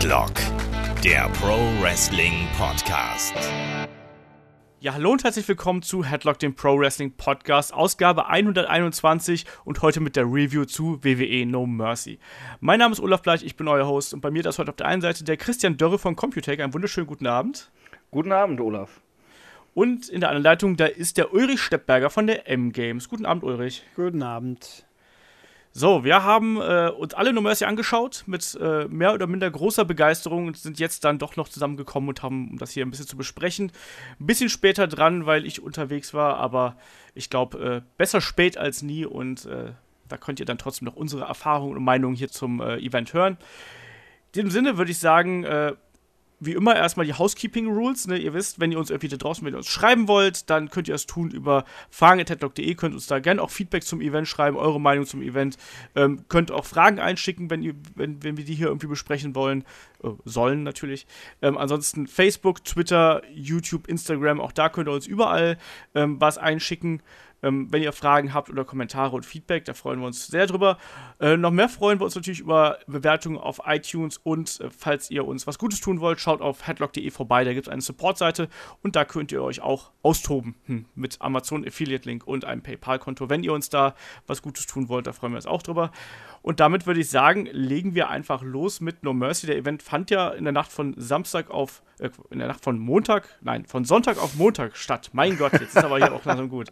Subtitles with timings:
[0.00, 0.32] Headlock,
[1.04, 3.34] der Pro Wrestling Podcast.
[4.80, 10.00] Ja, hallo und herzlich willkommen zu Headlock, dem Pro Wrestling Podcast, Ausgabe 121 und heute
[10.00, 12.18] mit der Review zu WWE No Mercy.
[12.60, 14.76] Mein Name ist Olaf Bleich, ich bin euer Host und bei mir ist heute auf
[14.76, 16.60] der einen Seite der Christian Dörre von Computec.
[16.60, 17.70] Einen wunderschönen guten Abend.
[18.10, 19.02] Guten Abend, Olaf.
[19.74, 23.10] Und in der anderen Leitung, da ist der Ulrich Steppberger von der M-Games.
[23.10, 23.84] Guten Abend, Ulrich.
[23.96, 24.86] Guten Abend.
[25.72, 29.84] So, wir haben äh, uns alle No Mercy angeschaut mit äh, mehr oder minder großer
[29.84, 33.06] Begeisterung und sind jetzt dann doch noch zusammengekommen und haben, um das hier ein bisschen
[33.06, 33.70] zu besprechen,
[34.18, 36.76] ein bisschen später dran, weil ich unterwegs war, aber
[37.14, 39.72] ich glaube, äh, besser spät als nie und äh,
[40.08, 43.38] da könnt ihr dann trotzdem noch unsere Erfahrungen und Meinungen hier zum äh, Event hören.
[44.34, 45.74] In dem Sinne würde ich sagen, äh,
[46.40, 48.06] wie immer erstmal die Housekeeping Rules.
[48.06, 48.18] Ne?
[48.18, 50.94] Ihr wisst, wenn ihr uns irgendwie da draußen, ihr uns schreiben wollt, dann könnt ihr
[50.94, 55.06] das tun über fragen.headlock.de, könnt uns da gerne auch Feedback zum Event schreiben, eure Meinung
[55.06, 55.58] zum Event.
[55.94, 59.64] Ähm, könnt auch Fragen einschicken, wenn, ihr, wenn, wenn wir die hier irgendwie besprechen wollen.
[60.02, 61.06] Äh, sollen natürlich.
[61.42, 65.58] Ähm, ansonsten Facebook, Twitter, YouTube, Instagram, auch da könnt ihr uns überall
[65.94, 67.02] ähm, was einschicken.
[67.42, 70.78] Ähm, wenn ihr Fragen habt oder Kommentare und Feedback, da freuen wir uns sehr drüber.
[71.20, 75.26] Äh, noch mehr freuen wir uns natürlich über Bewertungen auf iTunes und äh, falls ihr
[75.26, 78.48] uns was Gutes tun wollt, schaut auf headlock.de vorbei, da gibt es eine Support-Seite
[78.82, 83.30] und da könnt ihr euch auch austoben hm, mit Amazon Affiliate-Link und einem PayPal-Konto.
[83.30, 83.94] Wenn ihr uns da
[84.26, 85.90] was Gutes tun wollt, da freuen wir uns auch drüber.
[86.42, 89.46] Und damit würde ich sagen, legen wir einfach los mit No Mercy.
[89.46, 92.78] Der Event fand ja in der Nacht von Samstag auf, äh, in der Nacht von
[92.78, 95.10] Montag, nein, von Sonntag auf Montag statt.
[95.12, 96.68] Mein Gott, jetzt ist aber hier auch langsam gut.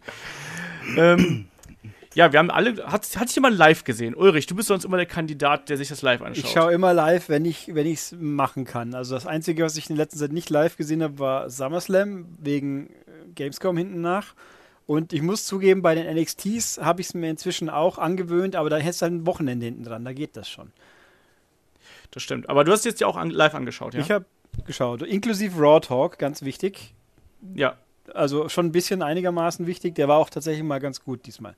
[0.97, 1.45] Ähm,
[2.15, 2.75] ja, wir haben alle.
[2.91, 4.15] Hat, hat sich jemand live gesehen?
[4.15, 6.45] Ulrich, du bist sonst immer der Kandidat, der sich das live anschaut.
[6.45, 8.95] Ich schaue immer live, wenn ich es machen kann.
[8.95, 12.25] Also das Einzige, was ich in der letzten Zeit nicht live gesehen habe, war SummerSlam
[12.39, 12.93] wegen äh,
[13.35, 14.33] Gamescom hinten nach.
[14.89, 18.71] Und ich muss zugeben, bei den NXTs habe ich es mir inzwischen auch angewöhnt, aber
[18.71, 20.71] da hättest du halt ein Wochenende hinten dran, da geht das schon.
[22.09, 22.49] Das stimmt.
[22.49, 23.99] Aber du hast jetzt ja auch an, live angeschaut, ja?
[23.99, 24.25] Ich habe
[24.65, 26.95] geschaut, inklusive Raw Talk, ganz wichtig.
[27.53, 27.77] Ja.
[28.15, 29.93] Also schon ein bisschen einigermaßen wichtig.
[29.93, 31.55] Der war auch tatsächlich mal ganz gut diesmal.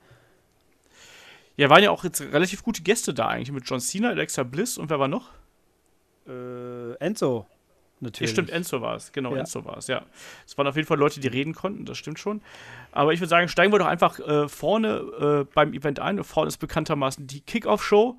[1.56, 4.76] Ja, waren ja auch jetzt relativ gute Gäste da eigentlich mit John Cena, Alexa Bliss
[4.76, 5.30] und wer war noch?
[6.28, 7.46] Äh, Enzo.
[8.02, 8.30] Natürlich.
[8.30, 9.12] Ja, stimmt, Enzo war es.
[9.12, 9.40] Genau, ja.
[9.40, 10.02] Enzo war es, ja.
[10.44, 12.42] Es waren auf jeden Fall Leute, die reden konnten, das stimmt schon.
[12.90, 16.22] Aber ich würde sagen, steigen wir doch einfach äh, vorne äh, beim Event ein.
[16.24, 18.18] Vorne ist bekanntermaßen die Kickoff-Show.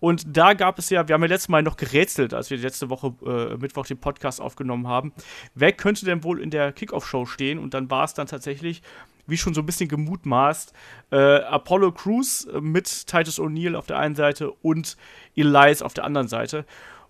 [0.00, 2.90] Und da gab es ja, wir haben ja letztes Mal noch gerätselt, als wir letzte
[2.90, 5.12] Woche äh, Mittwoch den Podcast aufgenommen haben.
[5.54, 7.58] Wer könnte denn wohl in der Kickoff-Show stehen?
[7.58, 8.82] Und dann war es dann tatsächlich,
[9.26, 10.72] wie schon so ein bisschen gemutmaßt,
[11.12, 14.96] äh, Apollo Crews mit Titus O'Neill auf der einen Seite und
[15.36, 16.64] Elias auf der anderen Seite.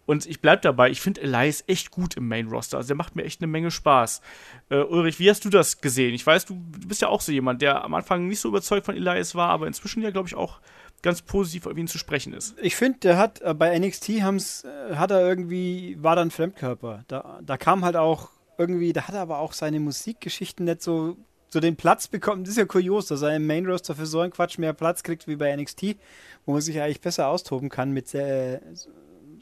[0.07, 2.79] Und ich bleib dabei, ich finde Elias echt gut im Main Roster.
[2.79, 4.23] Also der macht mir echt eine Menge Spaß.
[4.69, 6.15] Äh, Ulrich, wie hast du das gesehen?
[6.15, 8.87] Ich weiß, du, du bist ja auch so jemand, der am Anfang nicht so überzeugt
[8.87, 10.61] von Elias war, aber inzwischen ja, glaube ich, auch
[11.03, 12.55] ganz positiv auf ihn zu sprechen ist.
[12.61, 17.05] Ich finde, der hat äh, bei NXT haben's, äh, hat er irgendwie, war dann Fremdkörper.
[17.09, 21.17] Da, da kam halt auch irgendwie, da hat er aber auch seine Musikgeschichten nicht so,
[21.49, 22.45] so den Platz bekommen.
[22.45, 25.03] Das ist ja kurios, dass er im Main Roster für so einen Quatsch mehr Platz
[25.03, 25.97] kriegt wie bei NXT,
[26.45, 28.61] wo man sich eigentlich besser austoben kann mit äh,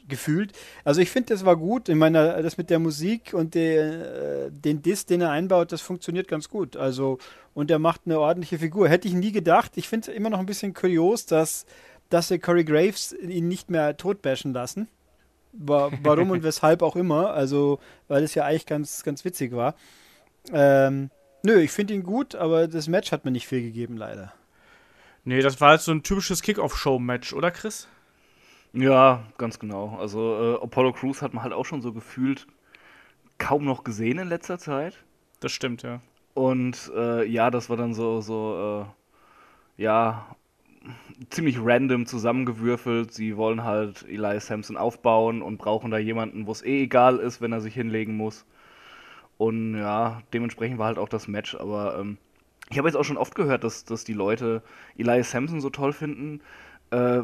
[0.09, 0.53] gefühlt.
[0.83, 1.87] Also ich finde, das war gut.
[1.87, 5.81] Ich meine, das mit der Musik und der, äh, den Diss, den er einbaut, das
[5.81, 6.75] funktioniert ganz gut.
[6.75, 7.17] Also,
[7.53, 8.89] und er macht eine ordentliche Figur.
[8.89, 9.73] Hätte ich nie gedacht.
[9.75, 11.65] Ich finde es immer noch ein bisschen kurios, dass,
[12.09, 14.87] dass sie Corey Graves ihn nicht mehr totbashen lassen.
[15.53, 17.31] Warum und weshalb auch immer.
[17.31, 19.75] Also, weil es ja eigentlich ganz, ganz witzig war.
[20.51, 21.09] Ähm,
[21.43, 24.33] nö, ich finde ihn gut, aber das Match hat mir nicht viel gegeben, leider.
[25.25, 27.87] Nee, das war halt so ein typisches Kickoff-Show-Match, oder Chris?
[28.73, 29.97] Ja, ganz genau.
[29.99, 32.47] Also äh, Apollo Crews hat man halt auch schon so gefühlt
[33.37, 35.05] kaum noch gesehen in letzter Zeit.
[35.39, 36.01] Das stimmt, ja.
[36.35, 38.85] Und äh, ja, das war dann so, so
[39.77, 40.35] äh, ja,
[41.29, 43.13] ziemlich random zusammengewürfelt.
[43.13, 47.41] Sie wollen halt Elias Sampson aufbauen und brauchen da jemanden, wo es eh egal ist,
[47.41, 48.45] wenn er sich hinlegen muss.
[49.37, 51.55] Und ja, dementsprechend war halt auch das Match.
[51.55, 52.17] Aber ähm,
[52.69, 54.63] ich habe jetzt auch schon oft gehört, dass, dass die Leute
[54.97, 56.41] Elias Sampson so toll finden.
[56.91, 57.21] Äh,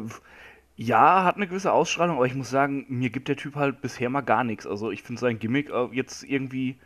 [0.76, 4.10] ja, hat eine gewisse Ausstrahlung, aber ich muss sagen, mir gibt der Typ halt bisher
[4.10, 4.66] mal gar nichts.
[4.66, 6.76] Also ich finde sein Gimmick äh, jetzt irgendwie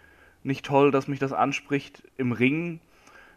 [0.45, 2.05] nicht toll, dass mich das anspricht.
[2.17, 2.81] Im Ring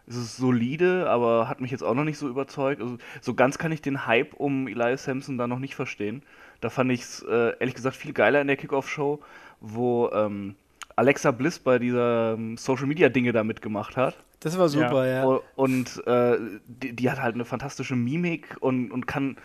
[0.05, 2.81] ist es solide, aber hat mich jetzt auch noch nicht so überzeugt.
[2.81, 6.21] Also so ganz kann ich den Hype um Elias Sampson da noch nicht verstehen.
[6.61, 9.21] Da fand ich es äh, ehrlich gesagt viel geiler in der Kickoff-Show,
[9.59, 10.55] wo ähm,
[10.95, 14.17] Alexa Bliss bei dieser ähm, Social Media Dinge da mitgemacht hat.
[14.39, 15.23] Das war super, ja.
[15.23, 15.39] ja.
[15.55, 19.37] Und äh, die, die, hat halt eine fantastische Mimik und, und kann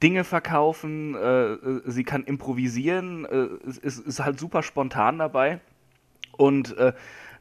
[0.00, 5.60] Dinge verkaufen, äh, sie kann improvisieren, äh, ist, ist, halt super spontan dabei.
[6.36, 6.92] Und äh,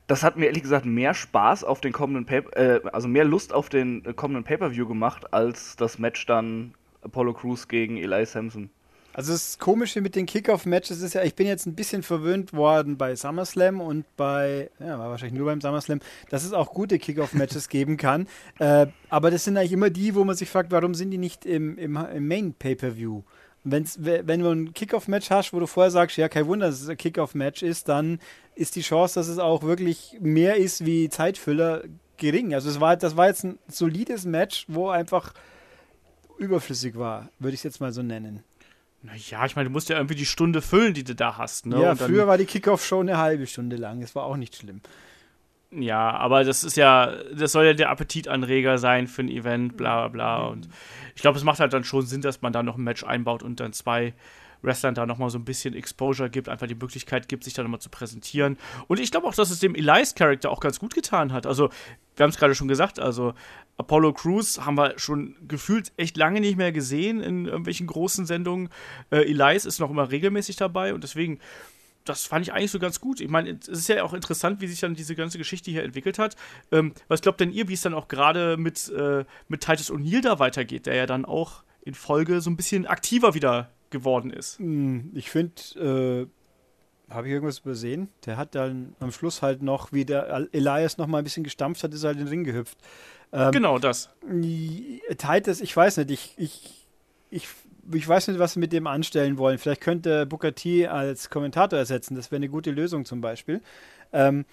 [0.07, 3.53] das hat mir ehrlich gesagt mehr Spaß auf den kommenden Pay äh, also mehr Lust
[3.53, 8.69] auf den kommenden Pay-Per-View gemacht, als das Match dann Apollo Crews gegen Eli Sampson.
[9.13, 12.97] Also das Komische mit den Kickoff-Matches ist ja, ich bin jetzt ein bisschen verwöhnt worden
[12.97, 15.99] bei SummerSlam und bei, ja, war wahrscheinlich nur beim SummerSlam,
[16.29, 18.27] dass es auch gute Kickoff-Matches geben kann.
[18.59, 21.45] Äh, aber das sind eigentlich immer die, wo man sich fragt, warum sind die nicht
[21.45, 23.23] im, im, im Main-Pay-Per-View?
[23.63, 26.97] Wenn du ein Kickoff-Match hast, wo du vorher sagst, ja, kein Wunder, dass es ein
[26.97, 28.19] Kickoff-Match ist, dann
[28.55, 31.83] ist die Chance, dass es auch wirklich mehr ist wie Zeitfüller,
[32.21, 32.53] gering.
[32.53, 35.33] Also es war, das war jetzt ein solides Match, wo einfach
[36.37, 38.43] überflüssig war, würde ich es jetzt mal so nennen.
[39.03, 41.65] Naja, ich meine, du musst ja irgendwie die Stunde füllen, die du da hast.
[41.65, 41.81] Ne?
[41.81, 44.01] Ja, früher war die Kickoff-Show eine halbe Stunde lang.
[44.01, 44.81] Das war auch nicht schlimm.
[45.71, 50.07] Ja, aber das ist ja, das soll ja der Appetitanreger sein für ein Event, bla
[50.07, 50.48] bla bla.
[50.48, 50.68] Und
[51.15, 53.42] ich glaube, es macht halt dann schon Sinn, dass man da noch ein Match einbaut
[53.42, 54.13] und dann zwei
[54.61, 57.81] Wrestlern da nochmal so ein bisschen Exposure gibt, einfach die Möglichkeit gibt, sich da nochmal
[57.81, 58.57] zu präsentieren.
[58.87, 61.45] Und ich glaube auch, dass es dem Elias-Charakter auch ganz gut getan hat.
[61.45, 61.69] Also,
[62.15, 63.33] wir haben es gerade schon gesagt, also
[63.77, 68.69] Apollo Crews haben wir schon gefühlt echt lange nicht mehr gesehen in irgendwelchen großen Sendungen.
[69.09, 71.39] Äh, Elias ist noch immer regelmäßig dabei und deswegen
[72.05, 73.21] das fand ich eigentlich so ganz gut.
[73.21, 76.19] Ich meine, es ist ja auch interessant, wie sich dann diese ganze Geschichte hier entwickelt
[76.19, 76.35] hat.
[76.71, 80.21] Ähm, was glaubt denn ihr, wie es dann auch gerade mit, äh, mit Titus O'Neill
[80.21, 84.59] da weitergeht, der ja dann auch in Folge so ein bisschen aktiver wieder geworden ist?
[84.59, 86.29] Hm, ich finde,
[87.09, 88.09] äh, habe ich irgendwas übersehen?
[88.25, 91.83] Der hat dann am Schluss halt noch, wie der Elias noch mal ein bisschen gestampft
[91.83, 92.77] hat, ist halt in den Ring gehüpft.
[93.33, 94.09] Ähm, genau das.
[95.17, 96.88] Titus, ich weiß nicht, ich, ich,
[97.29, 97.47] ich
[97.93, 99.57] ich weiß nicht, was sie mit dem anstellen wollen.
[99.57, 102.15] Vielleicht könnte Booker T als Kommentator ersetzen.
[102.15, 103.61] Das wäre eine gute Lösung zum Beispiel.
[104.13, 104.45] Ähm,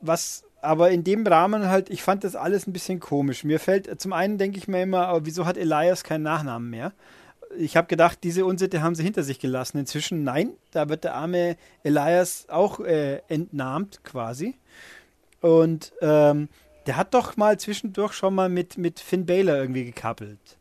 [0.00, 3.44] was aber in dem Rahmen halt, ich fand das alles ein bisschen komisch.
[3.44, 6.92] Mir fällt, zum einen denke ich mir immer, wieso hat Elias keinen Nachnamen mehr?
[7.58, 9.78] Ich habe gedacht, diese Unsitte haben sie hinter sich gelassen.
[9.78, 14.56] Inzwischen, nein, da wird der arme Elias auch äh, entnahmt quasi.
[15.40, 16.48] Und ähm,
[16.86, 20.58] der hat doch mal zwischendurch schon mal mit, mit Finn Baylor irgendwie gekappelt.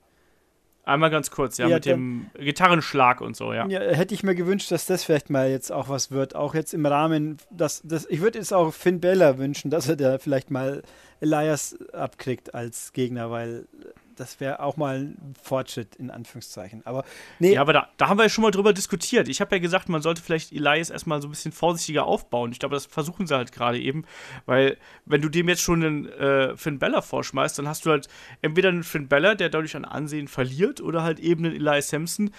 [0.86, 3.66] Einmal ganz kurz, ja, ja mit dem Gitarrenschlag und so, ja.
[3.68, 3.80] ja.
[3.80, 6.36] Hätte ich mir gewünscht, dass das vielleicht mal jetzt auch was wird.
[6.36, 9.96] Auch jetzt im Rahmen, dass das, ich würde jetzt auch Finn Bella wünschen, dass er
[9.96, 10.84] da vielleicht mal
[11.22, 13.66] Elias abkriegt als Gegner, weil
[14.16, 16.86] das wäre auch mal ein Fortschritt in Anführungszeichen.
[16.86, 17.04] Aber
[17.40, 17.54] nee.
[17.54, 19.28] Ja, aber da, da haben wir ja schon mal drüber diskutiert.
[19.28, 22.52] Ich habe ja gesagt, man sollte vielleicht Elias erstmal so ein bisschen vorsichtiger aufbauen.
[22.52, 24.06] Ich glaube, das versuchen sie halt gerade eben,
[24.46, 28.08] weil wenn du dem jetzt schon einen äh, Finn Bella vorschmeißt, dann hast du halt
[28.42, 32.32] entweder einen Finn Bella, der dadurch an Ansehen verliert, oder halt eben einen Elias Sampson,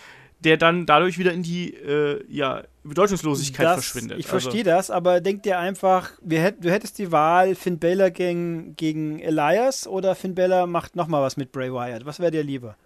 [0.44, 4.18] der dann dadurch wieder in die äh, ja, Bedeutungslosigkeit das, verschwindet.
[4.18, 4.70] Ich verstehe also.
[4.70, 9.86] das, aber denk dir einfach, hätt, du hättest die Wahl Finn Balor gegen, gegen Elias
[9.86, 12.04] oder Finn Balor macht nochmal was mit Bray Wyatt.
[12.04, 12.76] Was wäre dir lieber?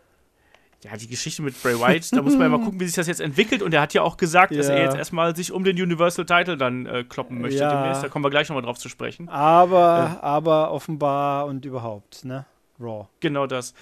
[0.84, 3.08] Ja, die Geschichte mit Bray Wyatt, da muss man ja mal gucken, wie sich das
[3.08, 3.62] jetzt entwickelt.
[3.62, 4.58] Und er hat ja auch gesagt, ja.
[4.58, 7.74] dass er jetzt erstmal sich um den Universal Title dann äh, kloppen möchte ja.
[7.74, 8.04] demnächst.
[8.04, 9.28] Da kommen wir gleich nochmal drauf zu sprechen.
[9.28, 10.24] Aber, äh.
[10.24, 12.46] aber offenbar und überhaupt, ne?
[12.80, 13.08] Raw.
[13.18, 13.74] Genau das.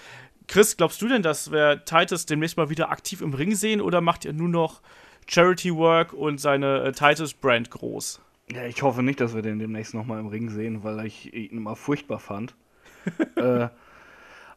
[0.48, 4.00] Chris, glaubst du denn, dass wir Titus demnächst mal wieder aktiv im Ring sehen oder
[4.00, 4.80] macht er nur noch
[5.26, 8.20] Charity Work und seine äh, Titus-Brand groß?
[8.52, 11.58] Ja, ich hoffe nicht, dass wir den demnächst nochmal im Ring sehen, weil ich ihn
[11.58, 12.54] immer furchtbar fand.
[13.36, 13.68] äh,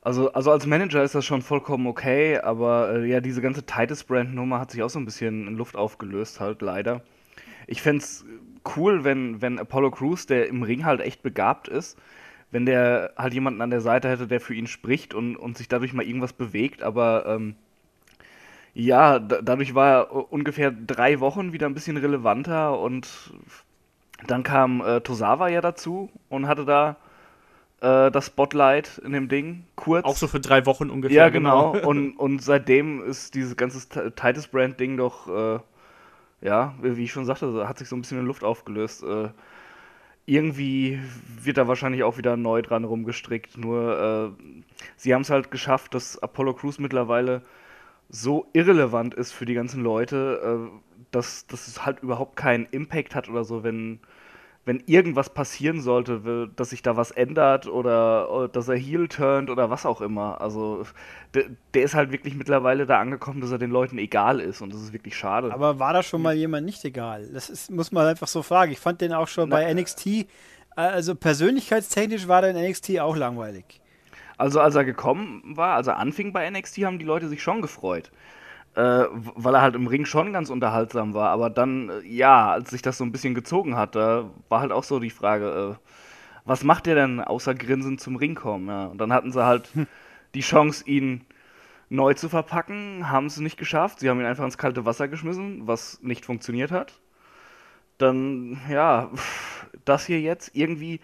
[0.01, 4.59] also, also als Manager ist das schon vollkommen okay, aber äh, ja, diese ganze Titus-Brand-Nummer
[4.59, 7.01] hat sich auch so ein bisschen in Luft aufgelöst, halt leider.
[7.65, 8.25] Ich fände es
[8.75, 11.97] cool, wenn, wenn Apollo Crews, der im Ring halt echt begabt ist,
[12.51, 15.67] wenn der halt jemanden an der Seite hätte, der für ihn spricht und, und sich
[15.67, 17.55] dadurch mal irgendwas bewegt, aber ähm,
[18.73, 23.07] ja, dadurch war er ungefähr drei Wochen wieder ein bisschen relevanter und
[24.27, 26.97] dann kam äh, Tosawa ja dazu und hatte da
[27.81, 30.05] äh, das Spotlight in dem Ding kurz.
[30.05, 31.17] Auch so für drei Wochen ungefähr.
[31.17, 31.73] Ja, genau.
[31.73, 31.87] genau.
[31.89, 35.59] und, und seitdem ist dieses ganze Titus Brand Ding doch, äh,
[36.41, 39.03] ja, wie ich schon sagte, hat sich so ein bisschen in Luft aufgelöst.
[39.03, 39.29] Äh,
[40.29, 40.99] irgendwie
[41.41, 43.57] wird da wahrscheinlich auch wieder neu dran rumgestrickt.
[43.57, 44.43] Nur äh,
[44.95, 47.41] sie haben es halt geschafft, dass Apollo Crews mittlerweile
[48.09, 50.79] so irrelevant ist für die ganzen Leute, äh,
[51.11, 53.99] dass, dass es halt überhaupt keinen Impact hat oder so, wenn
[54.69, 59.71] wenn irgendwas passieren sollte, dass sich da was ändert oder, dass er heel turnt oder
[59.71, 60.39] was auch immer.
[60.41, 60.85] Also
[61.33, 64.71] der, der, ist halt wirklich mittlerweile da angekommen, dass er den Leuten egal ist und
[64.71, 65.51] das ist wirklich schade.
[65.51, 67.27] Aber war da schon mal jemand nicht egal?
[67.33, 68.71] Das ist, muss man einfach so fragen.
[68.71, 70.27] Ich fand den auch schon Na, bei NXT,
[70.75, 73.81] also persönlichkeitstechnisch war der in NXT auch langweilig.
[74.37, 77.63] Also als er gekommen war, als er anfing bei NXT, haben die Leute sich schon
[77.63, 78.11] gefreut
[78.79, 81.29] äh, weil er halt im Ring schon ganz unterhaltsam war.
[81.31, 84.71] Aber dann, äh, ja, als sich das so ein bisschen gezogen hat, da war halt
[84.71, 85.89] auch so die Frage, äh,
[86.45, 88.69] was macht der denn außer Grinsen zum Ring kommen?
[88.69, 89.87] Ja, und dann hatten sie halt hm.
[90.33, 91.25] die Chance, ihn
[91.89, 93.99] neu zu verpacken, haben es nicht geschafft.
[93.99, 97.01] Sie haben ihn einfach ins kalte Wasser geschmissen, was nicht funktioniert hat.
[97.97, 99.11] Dann, ja,
[99.85, 101.01] das hier jetzt irgendwie,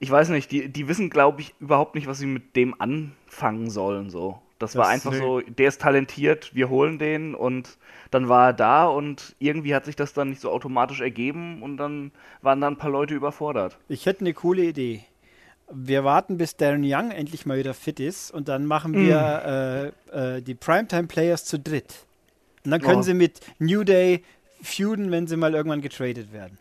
[0.00, 3.70] ich weiß nicht, die, die wissen, glaube ich, überhaupt nicht, was sie mit dem anfangen
[3.70, 4.40] sollen, so.
[4.58, 5.18] Das, Das- war einfach nee.
[5.18, 7.76] so, der ist talentiert, wir holen den und
[8.10, 11.76] dann war er da und irgendwie hat sich das dann nicht so automatisch ergeben und
[11.76, 13.76] dann waren dann ein paar Leute überfordert.
[13.88, 15.04] Ich hätte eine coole Idee.
[15.72, 20.36] Wir warten, bis Darren Young endlich mal wieder fit ist und dann machen wir äh,
[20.36, 22.04] äh, die Primetime Players zu dritt.
[22.64, 23.02] Und dann können Oh.
[23.02, 24.22] sie mit New Day
[24.62, 26.58] feuden, wenn sie mal irgendwann getradet werden.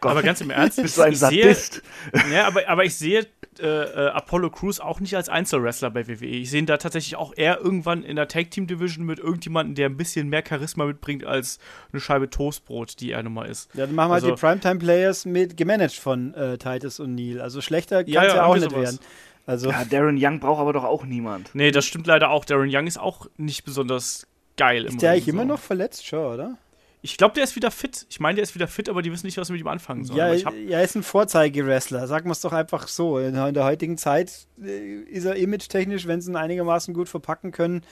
[0.00, 1.82] Gott, Aber ganz im Ernst, bist du ein ich sehe, Sadist?
[2.30, 3.26] ja, aber, aber ich sehe
[3.60, 6.26] äh, äh, Apollo Crews auch nicht als Einzelwrestler bei WWE.
[6.26, 9.74] Ich sehe ihn da tatsächlich auch eher irgendwann in der Tag Team Division mit irgendjemandem,
[9.74, 11.58] der ein bisschen mehr Charisma mitbringt als
[11.92, 13.68] eine Scheibe Toastbrot, die er nun mal ist.
[13.74, 17.14] Ja, dann machen wir Also- halt die Primetime Players mit gemanagt von äh, Titus und
[17.14, 17.40] Neil.
[17.40, 18.82] Also schlechter kann es Ja, ja, ja, auch nicht sowas.
[18.82, 18.98] werden.
[19.46, 21.50] Also Ja, Darren Young braucht aber doch auch niemand.
[21.54, 22.44] Nee, das stimmt leider auch.
[22.46, 25.48] Darren Young ist auch nicht besonders geil im ist der Ring, eigentlich immer so.
[25.48, 26.56] noch verletzt, schon, oder?
[27.04, 28.06] Ich glaube, der ist wieder fit.
[28.08, 30.04] Ich meine, der ist wieder fit, aber die wissen nicht, was sie mit ihm anfangen
[30.04, 30.16] sollen.
[30.16, 32.06] Ja, er ist ein Vorzeige-Wrestler.
[32.06, 33.18] Sagen wir es doch einfach so.
[33.18, 37.52] In, in der heutigen Zeit äh, ist er image-technisch, wenn sie ihn einigermaßen gut verpacken
[37.52, 37.82] können,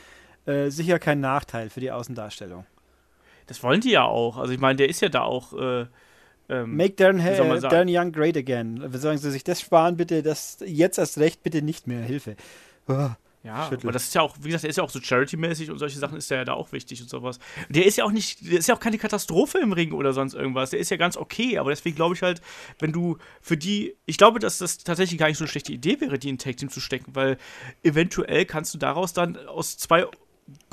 [0.46, 2.64] äh, sicher kein Nachteil für die Außendarstellung.
[3.48, 4.38] das wollen die ja auch.
[4.38, 5.52] Also ich meine, der ist ja da auch.
[5.52, 5.86] Äh,
[6.48, 7.60] ähm, Make Darren, äh?
[7.60, 8.82] Darren Young great again.
[8.94, 10.22] Sagen Sie sich das sparen, bitte.
[10.22, 12.00] Das jetzt erst recht, bitte nicht mehr.
[12.00, 12.34] Hilfe.
[12.88, 13.10] Oh.
[13.44, 13.86] Ja, Schüttel.
[13.86, 15.98] aber das ist ja auch, wie gesagt, der ist ja auch so charity-mäßig und solche
[15.98, 17.40] Sachen ist ja da auch wichtig und sowas.
[17.68, 20.34] Der ist ja auch nicht, der ist ja auch keine Katastrophe im Ring oder sonst
[20.34, 20.70] irgendwas.
[20.70, 22.40] Der ist ja ganz okay, aber deswegen glaube ich halt,
[22.78, 26.00] wenn du für die, ich glaube, dass das tatsächlich gar nicht so eine schlechte Idee
[26.00, 27.36] wäre, die in Tag Team zu stecken, weil
[27.82, 30.06] eventuell kannst du daraus dann aus zwei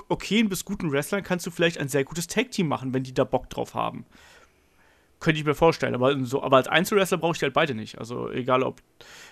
[0.08, 3.14] okayen bis guten Wrestlern kannst du vielleicht ein sehr gutes Tag Team machen, wenn die
[3.14, 4.06] da Bock drauf haben.
[5.20, 7.98] Könnte ich mir vorstellen, aber, so, aber als Einzelwrestler brauche ich die halt beide nicht.
[7.98, 8.82] Also egal ob,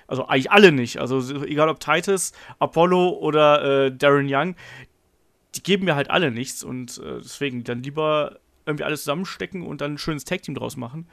[0.06, 1.00] also eigentlich alle nicht.
[1.00, 4.56] Also so- egal ob Titus, Apollo oder äh, Darren Young,
[5.56, 9.80] die geben mir halt alle nichts und äh, deswegen dann lieber irgendwie alles zusammenstecken und
[9.80, 11.08] dann ein schönes Tag-Team draus machen.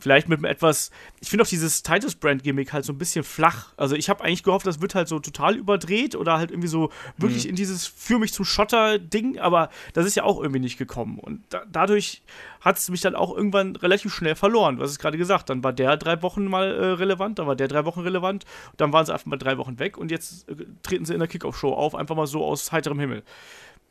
[0.00, 3.72] Vielleicht mit einem etwas, ich finde auch dieses Titus-Brand-Gimmick halt so ein bisschen flach.
[3.76, 6.90] Also ich habe eigentlich gehofft, das wird halt so total überdreht oder halt irgendwie so
[7.18, 11.18] wirklich in dieses für mich zum Schotter-Ding, aber das ist ja auch irgendwie nicht gekommen.
[11.18, 12.22] Und da, dadurch
[12.60, 14.76] hat es mich dann auch irgendwann relativ schnell verloren.
[14.76, 17.56] Du hast es gerade gesagt, dann war der drei Wochen mal äh, relevant, dann war
[17.56, 18.44] der drei Wochen relevant,
[18.76, 21.28] dann waren sie einfach mal drei Wochen weg und jetzt äh, treten sie in der
[21.28, 23.22] Kickoff-Show auf, einfach mal so aus heiterem Himmel.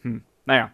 [0.01, 0.71] Hm, naja.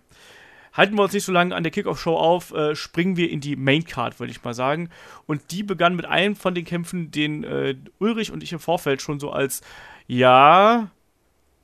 [0.78, 3.56] Halten wir uns nicht so lange an der Kickoff-Show auf, äh, springen wir in die
[3.56, 4.90] Main-Card, würde ich mal sagen.
[5.26, 9.02] Und die begann mit einem von den Kämpfen, den äh, Ulrich und ich im Vorfeld
[9.02, 9.62] schon so als,
[10.06, 10.92] ja,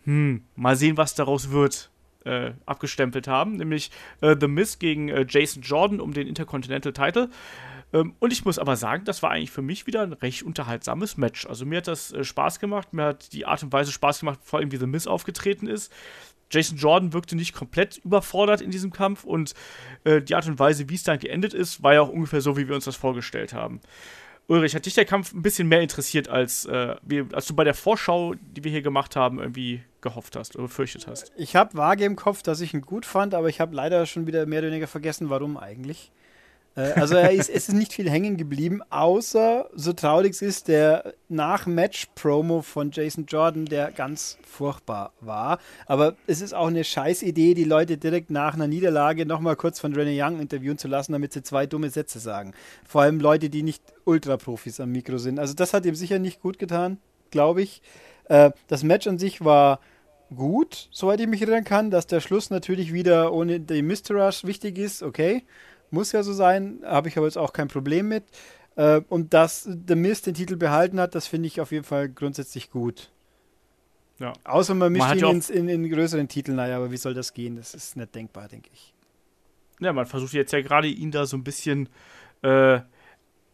[0.06, 1.92] hm, mal sehen, was daraus wird,
[2.26, 3.58] äh, abgestempelt haben.
[3.58, 3.92] Nämlich
[4.22, 7.30] äh, The Miz gegen äh, Jason Jordan um den Intercontinental Title.
[7.94, 11.18] Ähm, und ich muss aber sagen, das war eigentlich für mich wieder ein recht unterhaltsames
[11.18, 11.46] Match.
[11.46, 14.40] Also mir hat das äh, Spaß gemacht, mir hat die Art und Weise Spaß gemacht,
[14.44, 15.94] vor allem wie The Miz aufgetreten ist.
[16.54, 19.54] Jason Jordan wirkte nicht komplett überfordert in diesem Kampf und
[20.04, 22.58] äh, die Art und Weise, wie es dann geendet ist, war ja auch ungefähr so,
[22.58, 23.82] wie wir uns das vorgestellt haben.
[24.48, 27.64] Ulrich, hat dich der Kampf ein bisschen mehr interessiert, als, äh, wie, als du bei
[27.64, 31.32] der Vorschau, die wir hier gemacht haben, irgendwie gehofft hast oder befürchtet hast?
[31.38, 34.28] Ich habe vage im Kopf, dass ich ihn gut fand, aber ich habe leider schon
[34.28, 36.12] wieder mehr oder weniger vergessen, warum eigentlich.
[36.76, 41.14] Äh, also ist, es ist nicht viel hängen geblieben, außer, so traurig es ist, der
[41.30, 45.60] Nach-Match-Promo von Jason Jordan, der ganz furchtbar war.
[45.86, 49.80] Aber es ist auch eine scheiß Idee, die Leute direkt nach einer Niederlage nochmal kurz
[49.80, 52.54] von Renee Young interviewen zu lassen, damit sie zwei dumme Sätze sagen.
[52.88, 55.40] Vor allem Leute, die nicht Ultra-Profis am Mikro sind.
[55.40, 56.98] Also das hat ihm sicher nicht gut getan,
[57.32, 57.82] glaube ich.
[58.26, 59.80] Äh, das Match an sich war
[60.36, 64.12] gut, soweit ich mich erinnern kann, dass der Schluss natürlich wieder ohne den Mr.
[64.12, 65.44] Rush wichtig ist, okay.
[65.94, 68.24] Muss ja so sein, habe ich aber jetzt auch kein Problem mit.
[68.76, 72.10] Äh, und dass The Mist den Titel behalten hat, das finde ich auf jeden Fall
[72.10, 73.12] grundsätzlich gut.
[74.18, 74.34] Ja.
[74.44, 77.36] Außer man mischt hat ihn ins, in, in größeren Titel, naja, aber wie soll das
[77.36, 77.58] gehen?
[77.58, 78.92] Das ist nicht denkbar, denke ich.
[79.82, 81.90] Ja, man versucht jetzt ja gerade ihn da so ein bisschen,
[82.42, 82.80] äh,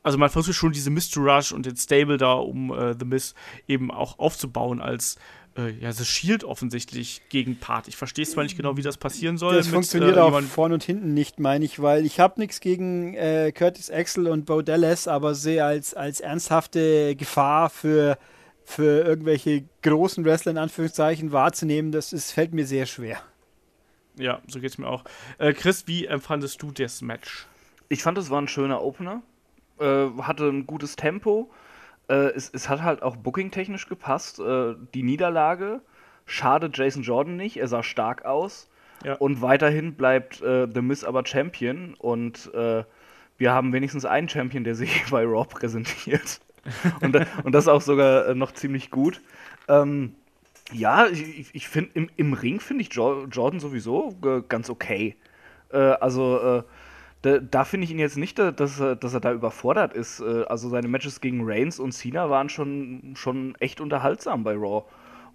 [0.01, 1.17] also man versucht schon diese Mr.
[1.17, 3.36] Rush und den Stable da um äh, The Miz
[3.67, 5.17] eben auch aufzubauen als
[5.60, 7.88] äh, ja, The Shield offensichtlich gegen Part.
[7.88, 9.56] Ich verstehe zwar nicht genau, wie das passieren soll.
[9.56, 12.39] Das mit, funktioniert äh, auch jemand- vorn und hinten nicht, meine ich, weil ich habe
[12.39, 18.18] nichts gegen äh, Curtis Axel und Bo Dallas, aber sie als, als ernsthafte Gefahr für,
[18.63, 23.22] für irgendwelche großen Wrestler in Anführungszeichen wahrzunehmen, das ist, fällt mir sehr schwer.
[24.18, 25.04] Ja, so geht's mir auch.
[25.38, 27.48] Äh, Chris, wie empfandest du das Match?
[27.88, 29.22] Ich fand, es war ein schöner Opener.
[29.80, 31.50] Äh, hatte ein gutes Tempo.
[32.10, 34.39] Äh, es, es hat halt auch booking-technisch gepasst.
[34.39, 35.82] Äh, die Niederlage
[36.25, 37.58] schadet Jason Jordan nicht.
[37.58, 38.70] Er sah stark aus.
[39.04, 39.16] Ja.
[39.16, 41.94] Und weiterhin bleibt äh, The Miz aber Champion.
[41.96, 42.84] Und äh,
[43.38, 46.42] wir haben wenigstens einen Champion, der sich bei Raw präsentiert.
[47.01, 49.22] und, und das auch sogar äh, noch ziemlich gut.
[49.68, 50.16] Ähm,
[50.72, 54.70] ja, ich, ich- ich finde, im, im Ring finde ich jo Jordan sowieso äh, ganz
[54.70, 55.16] okay.
[55.72, 56.63] Äh, also, äh,
[57.22, 60.20] da, da finde ich ihn jetzt nicht, da- dass er, dass er da überfordert ist.
[60.22, 64.84] Äh, Also seine Matches gegen Reigns und Cena waren schon, schon echt unterhaltsam bei Raw.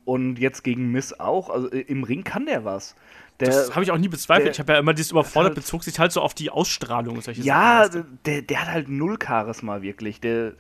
[0.07, 1.49] und jetzt gegen Miss auch.
[1.49, 2.95] Also äh, im Ring kann der was.
[3.41, 4.47] Der, das habe ich auch nie bezweifelt.
[4.47, 7.17] der- ich habe ja immer dieses überfordert, halt- bezog sich halt so auf die Ausstrahlung.
[7.17, 10.21] und Solche ja, Sachen, der, der hat halt null Charisma wirklich.
[10.21, 10.53] Der,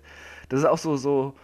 [0.48, 1.34] das ist auch so, so,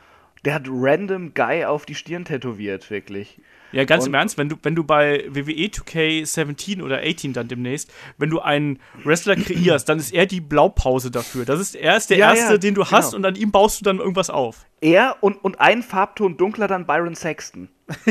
[0.46, 3.38] der hat random Guy auf die Stirn tätowiert, wirklich.
[3.72, 7.48] Ja, ganz im und- Ernst, wenn du, wenn du bei WWE 2K17 oder 18 dann
[7.48, 11.44] demnächst, wenn du einen Wrestler kreierst, dann ist er die Blaupause dafür.
[11.44, 13.18] Das ist, er ist der Ja, Erste, ja, den du hast genau.
[13.18, 14.66] und an ihm baust du dann irgendwas auf.
[14.80, 17.68] Er und, und ein Farbton dunkler dann Byron Sexton.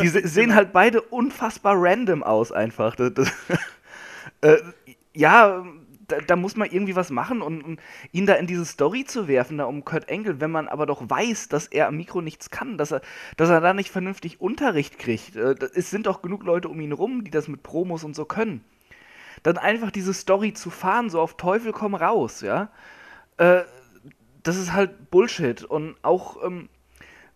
[0.00, 2.96] die se sehen halt beide unfassbar random aus, einfach.
[2.96, 3.32] Das, das,
[4.40, 4.56] äh,
[5.12, 5.64] ja,
[6.08, 7.80] da, da muss man irgendwie was machen und, und
[8.12, 11.08] ihn da in diese Story zu werfen, da um Kurt Angle, wenn man aber doch
[11.08, 13.00] weiß, dass er am Mikro nichts kann, dass er,
[13.36, 15.36] dass er da nicht vernünftig Unterricht kriegt.
[15.36, 18.24] Äh, es sind doch genug Leute um ihn rum, die das mit Promos und so
[18.24, 18.64] können.
[19.42, 22.70] Dann einfach diese Story zu fahren, so auf Teufel komm raus, ja.
[23.36, 23.62] Äh,
[24.42, 25.64] das ist halt Bullshit.
[25.64, 26.68] Und auch, ähm,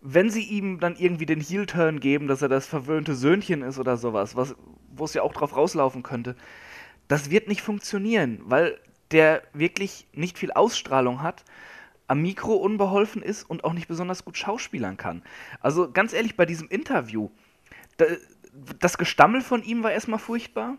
[0.01, 3.97] wenn sie ihm dann irgendwie den Heel-Turn geben, dass er das verwöhnte Söhnchen ist oder
[3.97, 4.55] sowas, was,
[4.89, 6.35] wo es ja auch drauf rauslaufen könnte,
[7.07, 8.79] das wird nicht funktionieren, weil
[9.11, 11.43] der wirklich nicht viel Ausstrahlung hat,
[12.07, 15.23] am Mikro unbeholfen ist und auch nicht besonders gut schauspielern kann.
[15.61, 17.29] Also ganz ehrlich, bei diesem Interview,
[17.97, 18.05] da,
[18.79, 20.77] das Gestammel von ihm war erstmal furchtbar.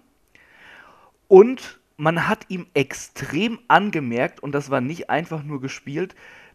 [1.29, 6.14] Und man hat ihm extrem angemerkt, und das war nicht einfach nur gespielt,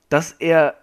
[0.10, 0.76] dass er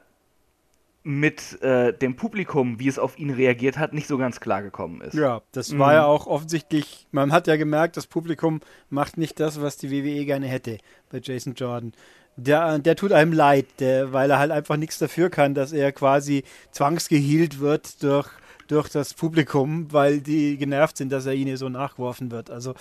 [1.07, 5.03] mit äh, dem Publikum, wie es auf ihn reagiert hat, nicht so ganz klar gekommen
[5.03, 5.13] ist.
[5.15, 5.79] Ja, das Mhm.
[5.79, 9.91] war ja auch offensichtlich, man hat ja gemerkt, das Publikum macht nicht das, was die
[9.91, 10.79] WWE gerne hätte
[11.11, 11.93] bei Jason Jordan.
[12.37, 15.93] Der, der tut einem leid, der, weil er halt einfach nichts dafür kann, dass er
[15.93, 16.43] quasi
[16.73, 18.29] zwangsgehielt wird durch,
[18.67, 22.51] durch das Publikum, weil die genervt sind, dass er ihnen so nachgeworfen wird.
[22.51, 22.75] Also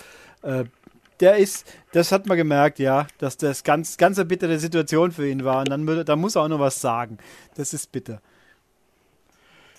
[0.43, 0.63] äh,
[1.19, 5.27] der ist, das hat man gemerkt, ja, dass das ganz, ganz eine bittere Situation für
[5.27, 5.59] ihn war.
[5.59, 7.17] Und dann, würde- da muss er auch noch was sagen.
[7.55, 8.21] Das ist bitter.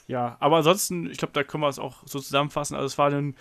[0.06, 2.74] Ja, aber ansonsten, ich glaube, da können wir es auch so zusammenfassen.
[2.74, 3.34] Also es war ein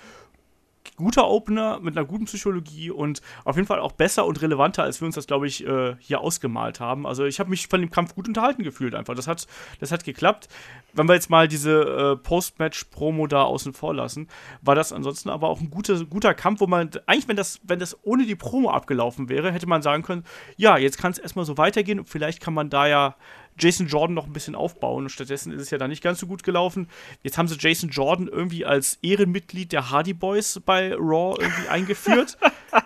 [0.96, 5.02] guter Opener mit einer guten Psychologie und auf jeden Fall auch besser und relevanter, als
[5.02, 7.08] wir uns das, glaube ich, äh, hier ausgemalt haben.
[7.08, 9.16] Also ich habe mich von dem Kampf gut unterhalten gefühlt einfach.
[9.16, 9.48] Das hat,
[9.80, 10.48] das hat geklappt.
[10.94, 14.28] Wenn wir jetzt mal diese äh, Post-Match-Promo da außen vor lassen,
[14.62, 17.80] war das ansonsten aber auch ein guter, guter Kampf, wo man, eigentlich, wenn das, wenn
[17.80, 20.24] das ohne die Promo abgelaufen wäre, hätte man sagen können,
[20.58, 23.16] ja, jetzt kann es erstmal so weitergehen und vielleicht kann man da ja
[23.58, 25.04] Jason Jordan noch ein bisschen aufbauen.
[25.04, 26.88] Und stattdessen ist es ja da nicht ganz so gut gelaufen.
[27.22, 32.38] Jetzt haben sie Jason Jordan irgendwie als Ehrenmitglied der Hardy Boys bei Raw irgendwie eingeführt.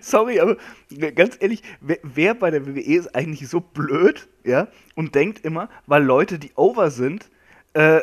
[0.00, 0.56] Sorry, aber
[1.14, 5.68] ganz ehrlich, wer, wer bei der WWE ist eigentlich so blöd, ja, und denkt immer,
[5.86, 7.30] weil Leute, die over sind,
[7.74, 8.00] äh,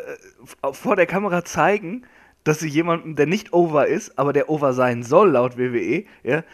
[0.72, 2.06] vor der Kamera zeigen,
[2.44, 6.44] dass sie jemanden, der nicht over ist, aber der over sein soll, laut WWE, ja,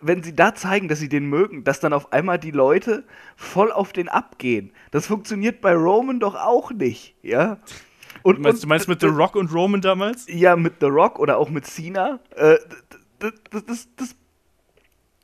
[0.00, 3.04] wenn sie da zeigen, dass sie den mögen, dass dann auf einmal die Leute
[3.36, 4.72] voll auf den abgehen.
[4.90, 7.58] Das funktioniert bei Roman doch auch nicht, ja.
[8.22, 10.26] Und, Du meinst, du meinst mit The Rock und Roman damals?
[10.28, 12.56] ja, mit The Rock oder auch mit Cena, äh,
[13.18, 14.16] das, das, das, das,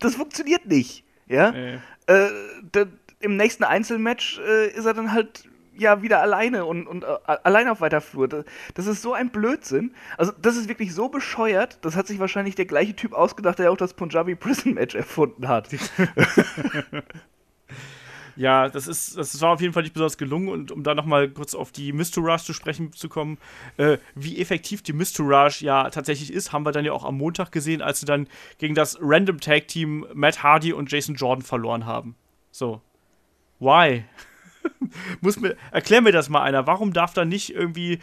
[0.00, 1.04] das funktioniert nicht.
[1.26, 1.50] Ja?
[1.50, 2.28] Äh, Äh,
[2.74, 2.86] d-
[3.20, 7.72] Im nächsten Einzelmatch äh, ist er dann halt ja wieder alleine und, und äh, alleine
[7.72, 8.28] auf weiter Flur.
[8.28, 9.94] Das, das ist so ein Blödsinn.
[10.16, 11.78] Also, das ist wirklich so bescheuert.
[11.82, 15.48] Das hat sich wahrscheinlich der gleiche Typ ausgedacht, der auch das Punjabi Prison Match erfunden
[15.48, 15.68] hat.
[18.37, 21.28] Ja, das ist, das war auf jeden Fall nicht besonders gelungen und um da nochmal
[21.28, 23.38] kurz auf die Mistourage zu sprechen zu kommen,
[23.76, 27.52] äh, wie effektiv die Mistourage ja tatsächlich ist, haben wir dann ja auch am Montag
[27.52, 28.26] gesehen, als sie dann
[28.58, 32.16] gegen das Random Tag Team Matt Hardy und Jason Jordan verloren haben.
[32.50, 32.80] So.
[33.60, 34.04] Why?
[35.20, 36.66] Muss mir, erklär mir das mal einer.
[36.66, 37.98] Warum darf da nicht irgendwie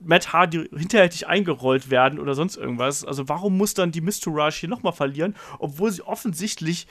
[0.00, 3.04] Matt Hardy hinterhältig eingerollt werden oder sonst irgendwas?
[3.04, 6.86] Also warum muss dann die Mistourage hier nochmal verlieren, obwohl sie offensichtlich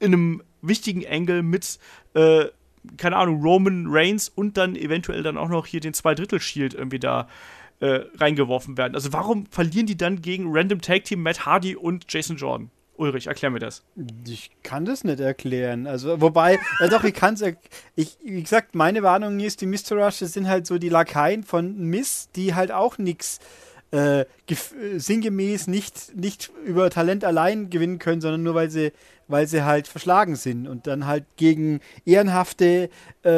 [0.00, 1.78] in einem wichtigen Angle mit,
[2.14, 2.46] äh,
[2.96, 7.28] keine Ahnung, Roman Reigns und dann eventuell dann auch noch hier den Zwei-Drittel-Shield irgendwie da
[7.80, 8.94] äh, reingeworfen werden.
[8.94, 12.70] Also warum verlieren die dann gegen Random Tag Team Matt Hardy und Jason Jordan?
[12.98, 13.84] Ulrich, erklär mir das.
[14.26, 15.86] Ich kann das nicht erklären.
[15.86, 17.42] Also, wobei, äh, doch, ich kann es.
[17.94, 22.28] Ich, wie gesagt, meine Warnung ist, die Mistourage sind halt so die Lakaien von Miss,
[22.34, 23.38] die halt auch nichts
[23.90, 24.26] äh,
[24.96, 28.92] sinngemäß nicht, nicht über Talent allein gewinnen können, sondern nur weil sie,
[29.28, 32.90] weil sie halt verschlagen sind und dann halt gegen ehrenhafte
[33.22, 33.30] äh,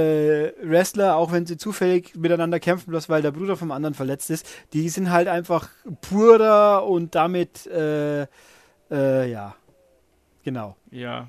[0.62, 4.48] Wrestler, auch wenn sie zufällig miteinander kämpfen, bloß weil der Bruder vom anderen verletzt ist,
[4.72, 5.68] die sind halt einfach
[6.00, 8.26] purer und damit äh,
[8.90, 9.54] äh, ja,
[10.44, 10.76] genau.
[10.90, 11.28] Ja.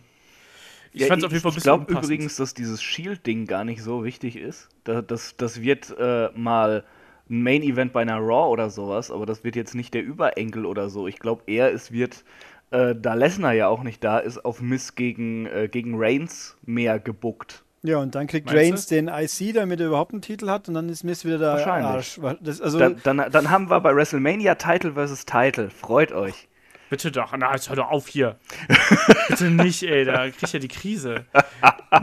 [0.94, 3.64] Ich Ja, fand's auf jeden Fall ein ich bisschen glaube übrigens, dass dieses Shield-Ding gar
[3.64, 4.70] nicht so wichtig ist.
[4.84, 6.84] Da, das, das wird äh, mal
[7.30, 10.90] ein Main-Event bei einer Raw oder sowas, aber das wird jetzt nicht der Überenkel oder
[10.90, 11.08] so.
[11.08, 12.26] Ich glaube eher, es wird,
[12.72, 17.00] äh, da Lesnar ja auch nicht da ist, auf Miss gegen, äh, gegen Reigns mehr
[17.00, 17.64] gebuckt.
[17.84, 20.88] Ja, und dann kriegt Reigns den IC, damit er überhaupt einen Titel hat, und dann
[20.90, 22.20] ist Mist wieder der Wahrscheinlich.
[22.22, 22.38] Arsch.
[22.42, 25.26] Das, also, Dann, dann, dann haben wir bei WrestleMania Title vs.
[25.26, 25.70] Title.
[25.70, 26.48] Freut euch.
[26.92, 28.38] Bitte doch, na, jetzt hör doch auf hier.
[29.30, 31.26] Bitte nicht, ey, da krieg ich ja die Krise.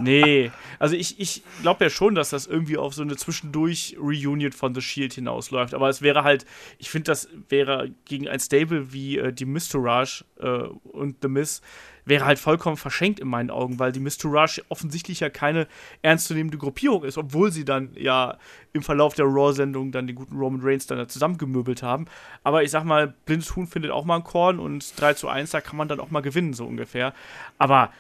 [0.01, 4.75] Nee, also ich, ich glaube ja schon, dass das irgendwie auf so eine Zwischendurch-Reunion von
[4.75, 5.75] The Shield hinausläuft.
[5.75, 6.47] Aber es wäre halt,
[6.79, 11.61] ich finde, das wäre gegen ein Stable wie äh, die Mistourage äh, und The Miz,
[12.09, 15.67] wäre halt vollkommen verschenkt in meinen Augen, weil die Mistourage offensichtlich ja keine
[16.03, 18.39] ernstzunehmende Gruppierung ist, obwohl sie dann ja
[18.73, 22.07] im Verlauf der Raw-Sendung dann den guten Roman Reigns dann da zusammengemöbelt haben.
[22.45, 25.51] Aber ich sag mal, blindes Huhn findet auch mal ein Korn und 3 zu 1,
[25.51, 27.15] da kann man dann auch mal gewinnen, so ungefähr.
[27.59, 27.91] Aber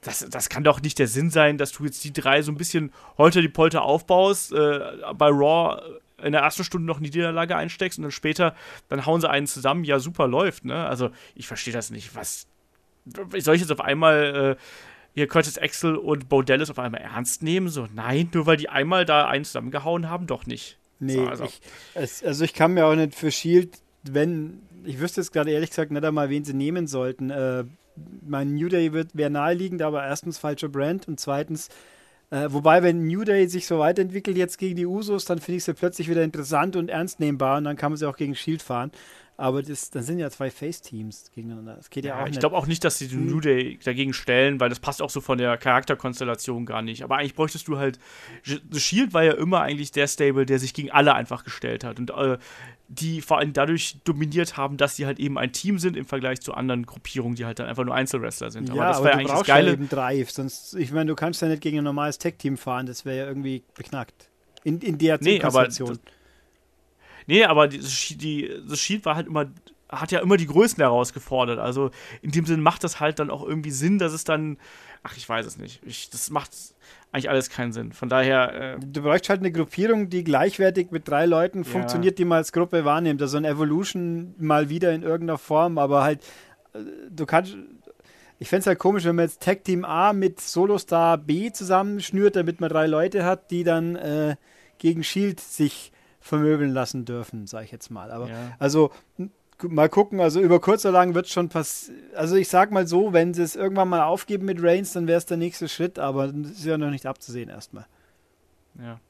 [0.00, 2.56] das, das kann doch nicht der Sinn sein, dass du jetzt die drei so ein
[2.56, 4.80] bisschen holter die Polter aufbaust, äh,
[5.14, 5.80] bei Raw
[6.22, 8.54] in der ersten Stunde noch in die Niederlage einsteckst und dann später,
[8.88, 10.86] dann hauen sie einen zusammen, ja, super läuft, ne?
[10.86, 12.14] Also, ich verstehe das nicht.
[12.14, 12.46] Was.
[13.06, 14.62] Soll ich jetzt auf einmal äh,
[15.14, 17.68] hier Curtis Axel und Bo Dallas auf einmal ernst nehmen?
[17.68, 20.78] So, nein, nur weil die einmal da einen zusammengehauen haben, doch nicht.
[21.00, 21.44] nee, so, also.
[21.44, 21.60] ich,
[21.94, 25.70] es, also ich kann mir auch nicht für Shield, wenn, ich wüsste jetzt gerade ehrlich
[25.70, 27.30] gesagt nicht einmal, wen sie nehmen sollten.
[27.30, 27.64] Äh,
[28.26, 31.68] mein New Day wird wäre naheliegend, aber erstens falscher Brand und zweitens,
[32.30, 35.64] äh, wobei, wenn New Day sich so weiterentwickelt jetzt gegen die Usos, dann finde ich
[35.64, 38.62] sie plötzlich wieder interessant und ernst nehmbar und dann kann man sie auch gegen Shield
[38.62, 38.92] fahren.
[39.40, 41.76] Aber das, dann sind ja zwei Face-Teams gegeneinander.
[41.76, 43.26] Das geht ja, Ja, auch ich glaube auch nicht, dass sie den Hm.
[43.30, 47.04] New Day dagegen stellen, weil das passt auch so von der Charakterkonstellation gar nicht.
[47.04, 48.00] Aber eigentlich bräuchtest du halt.
[48.44, 52.00] The Shield war ja immer eigentlich der Stable, der sich gegen alle einfach gestellt hat.
[52.00, 52.36] Und äh,
[52.88, 56.40] die vor allem dadurch dominiert haben, dass sie halt eben ein Team sind im Vergleich
[56.40, 58.68] zu anderen Gruppierungen, die halt dann einfach nur Einzelwrestler sind.
[58.70, 59.72] ja, aber das ja du eigentlich das brauchst ja Geile.
[59.72, 60.30] eben Drive.
[60.32, 62.86] Sonst, ich meine, du kannst ja nicht gegen ein normales Tech-Team fahren.
[62.86, 64.30] Das wäre ja irgendwie beknackt.
[64.64, 65.68] In, in der Nee, aber.
[67.28, 67.78] Nee, aber die,
[68.16, 69.46] die, das Shield war halt immer,
[69.90, 71.58] hat ja immer die Größen herausgefordert.
[71.58, 71.90] Also
[72.22, 74.56] in dem Sinn macht das halt dann auch irgendwie Sinn, dass es dann,
[75.02, 75.82] ach, ich weiß es nicht.
[75.84, 76.50] Ich, das macht
[77.12, 77.92] eigentlich alles keinen Sinn.
[77.92, 82.24] Von daher, äh, Du bräuchst halt eine Gruppierung, die gleichwertig mit drei Leuten funktioniert, die
[82.24, 83.20] man als Gruppe wahrnimmt.
[83.20, 86.22] Also ein Evolution mal wieder in irgendeiner Form, aber halt,
[86.72, 86.78] äh,
[87.10, 87.56] du kannst.
[88.38, 92.36] Ich fände es halt komisch, wenn man jetzt Tag Team A mit Solostar B zusammenschnürt,
[92.36, 94.36] damit man drei Leute hat, die dann äh,
[94.78, 98.10] gegen Shield sich vermöbeln lassen dürfen, sage ich jetzt mal.
[98.10, 98.56] Aber Ja.
[98.58, 98.90] also
[99.62, 102.00] mal gucken, also über kurz oder lang wird schon passieren.
[102.14, 105.18] Also ich sag mal so, wenn sie es irgendwann mal aufgeben mit Reigns, dann wäre
[105.18, 107.86] es der nächste Schritt, aber das ist ja noch nicht abzusehen erstmal.
[108.80, 109.00] Ja.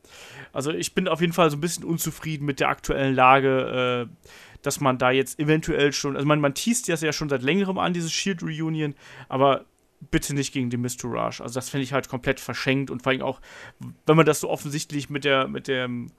[0.52, 4.26] Also ich bin auf jeden Fall so ein bisschen unzufrieden mit der aktuellen Lage, äh,
[4.62, 7.78] dass man da jetzt eventuell schon, also man, man teast das ja schon seit längerem
[7.78, 8.94] an, dieses Shield Reunion,
[9.28, 9.66] aber
[10.10, 11.42] bitte nicht gegen die Mistourage.
[11.42, 13.40] Also das finde ich halt komplett verschenkt und vor allem auch,
[14.06, 16.10] wenn man das so offensichtlich mit der, mit dem,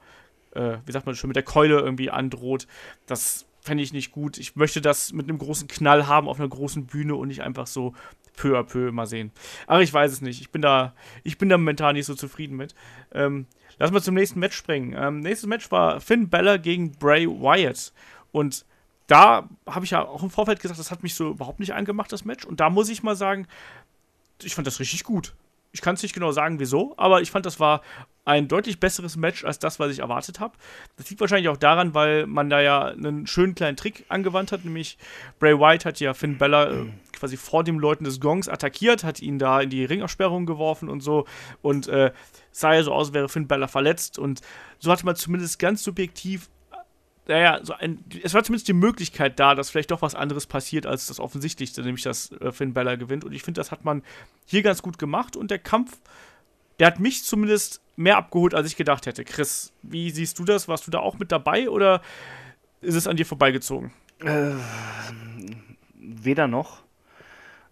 [0.53, 2.67] äh, wie sagt man schon, mit der Keule irgendwie androht,
[3.05, 4.37] das fände ich nicht gut.
[4.37, 7.67] Ich möchte das mit einem großen Knall haben auf einer großen Bühne und nicht einfach
[7.67, 7.93] so
[8.35, 9.31] peu à peu mal sehen.
[9.67, 10.41] Aber ich weiß es nicht.
[10.41, 12.73] Ich bin da, ich bin da momentan nicht so zufrieden mit.
[13.11, 14.95] Ähm, lass mal zum nächsten Match springen.
[14.97, 17.91] Ähm, nächstes Match war Finn Balor gegen Bray Wyatt.
[18.31, 18.65] Und
[19.07, 22.11] da habe ich ja auch im Vorfeld gesagt, das hat mich so überhaupt nicht angemacht,
[22.11, 22.45] das Match.
[22.45, 23.47] Und da muss ich mal sagen,
[24.41, 25.33] ich fand das richtig gut.
[25.71, 27.81] Ich kann es nicht genau sagen, wieso, aber ich fand, das war
[28.29, 30.53] ein deutlich besseres Match als das, was ich erwartet habe.
[30.97, 34.63] Das liegt wahrscheinlich auch daran, weil man da ja einen schönen kleinen Trick angewandt hat,
[34.63, 34.99] nämlich
[35.39, 36.85] Bray Wyatt hat ja Finn Balor äh,
[37.17, 41.01] quasi vor dem Läuten des Gongs attackiert, hat ihn da in die Ringabsperrung geworfen und
[41.01, 41.25] so
[41.63, 42.11] und äh,
[42.51, 44.41] sah ja so aus, wäre Finn Balor verletzt und
[44.77, 46.49] so hatte man zumindest ganz subjektiv
[47.27, 50.87] naja, so ein, es war zumindest die Möglichkeit da, dass vielleicht doch was anderes passiert
[50.87, 53.23] als das Offensichtlichste, nämlich dass äh, Finn Balor gewinnt.
[53.23, 54.01] Und ich finde, das hat man
[54.45, 55.35] hier ganz gut gemacht.
[55.35, 55.99] Und der Kampf,
[56.79, 59.25] der hat mich zumindest mehr abgeholt, als ich gedacht hätte.
[59.25, 60.67] Chris, wie siehst du das?
[60.67, 62.01] Warst du da auch mit dabei oder
[62.81, 63.91] ist es an dir vorbeigezogen?
[64.23, 64.51] Äh,
[65.99, 66.83] weder noch.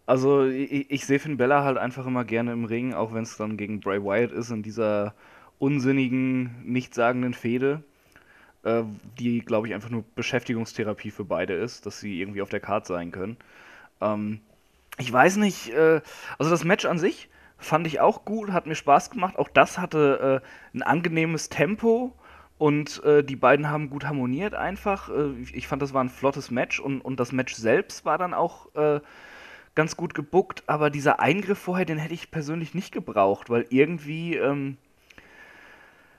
[0.05, 3.37] Also ich, ich sehe Finn Bella halt einfach immer gerne im Ring, auch wenn es
[3.37, 5.13] dann gegen Bray Wyatt ist, in dieser
[5.59, 7.83] unsinnigen, nichtssagenden Fehde,
[8.63, 8.83] äh,
[9.19, 12.87] die, glaube ich, einfach nur Beschäftigungstherapie für beide ist, dass sie irgendwie auf der Karte
[12.87, 13.37] sein können.
[14.01, 14.39] Ähm,
[14.97, 16.01] ich weiß nicht, äh,
[16.37, 19.37] also das Match an sich fand ich auch gut, hat mir Spaß gemacht.
[19.37, 22.13] Auch das hatte äh, ein angenehmes Tempo
[22.57, 25.09] und äh, die beiden haben gut harmoniert einfach.
[25.09, 28.33] Äh, ich- fand, das war ein flottes Match und, und das Match selbst war dann
[28.33, 28.99] auch äh,
[29.75, 30.63] ganz gut gebuckt.
[30.67, 34.77] Aber dieser Eingriff vorher, den hätte ich persönlich nicht gebraucht, weil irgendwie, ähm,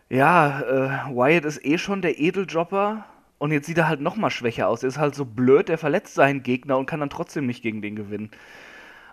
[0.08, 3.04] ja, äh, Wyatt ist eh schon der Edeljobber.
[3.38, 4.82] Und jetzt sieht er halt noch mal schwächer aus.
[4.82, 7.82] Er ist halt so blöd, der verletzt seinen Gegner und kann dann trotzdem nicht gegen
[7.82, 8.30] den gewinnen.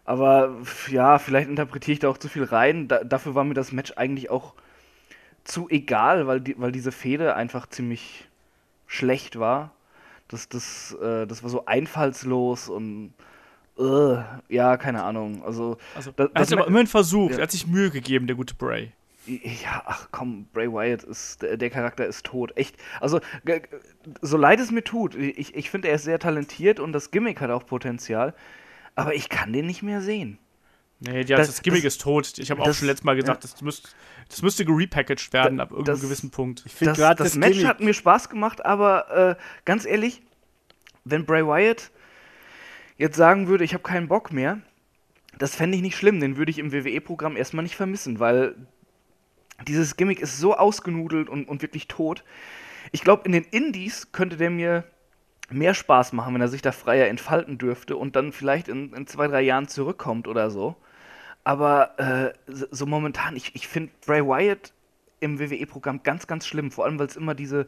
[0.06, 0.56] Aber
[0.90, 2.88] ja, vielleicht interpretiere ich da auch zu viel rein.
[2.88, 4.54] Da, dafür war mir das Match eigentlich auch
[5.44, 8.28] zu egal, weil, die, weil diese Fehde einfach ziemlich
[8.88, 9.72] schlecht war.
[10.28, 13.14] Das, das, äh, das war so einfallslos und
[13.78, 14.18] uh,
[14.50, 15.44] ja, keine Ahnung.
[15.44, 17.38] Also, Also, Da- er das hat aber immerhin versucht, Ja.
[17.40, 18.92] er hat sich Mühe gegeben, der gute Bray.
[19.28, 22.56] Ja, ach komm, Bray Wyatt ist, der, der Charakter ist tot.
[22.56, 22.76] Echt.
[23.02, 23.22] Also,
[24.22, 27.42] so leid es mir tut, ich, ich finde, er ist sehr talentiert und das Gimmick
[27.42, 28.36] hat auch Potenzial,
[28.96, 30.38] aber ich kann den nicht mehr sehen.
[31.02, 32.38] Nee, die, das, Das- Gimmick das- ist tot.
[32.38, 33.96] Ich habe auch schon letztes Mal gesagt, das, müsst,
[34.30, 36.64] das müsste gerepackaged werden Da- ab irgendeinem das- gewissen Punkt.
[36.66, 40.22] Ich finde gerade das, das, Match Gimmick- hat mir Spaß gemacht, aber äh, ganz ehrlich,
[41.04, 41.92] wenn Bray Wyatt
[42.98, 44.62] jetzt sagen würde, ich habe keinen Bock mehr,
[45.38, 46.22] das fände ich nicht schlimm.
[46.22, 48.56] Den würde ich im WWE-Programm erstmal nicht vermissen, weil
[49.68, 52.24] dieses Gimmick ist so ausgenudelt und, und wirklich tot.
[52.94, 54.86] Ich glaube, in den Indies könnte der mir
[55.50, 59.08] mehr Spaß machen, wenn er sich da freier entfalten dürfte und dann vielleicht in, in
[59.08, 60.76] zwei, drei Jahren zurückkommt oder so.
[61.44, 64.74] Aber äh, so, momentan, ich, ich finde Bray Wyatt
[65.20, 66.72] im WWE-Programm ganz, ganz schlimm.
[66.72, 67.68] Vor allem, weil es immer diese,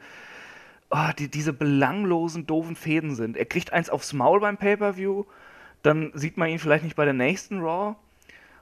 [0.89, 3.37] oh, die, diese belanglosen, doofen Fäden sind.
[3.37, 5.25] Er kriegt eins aufs Maul beim Pay-Per-View,
[5.83, 7.95] dann sieht man ihn vielleicht nicht bei der nächsten Raw,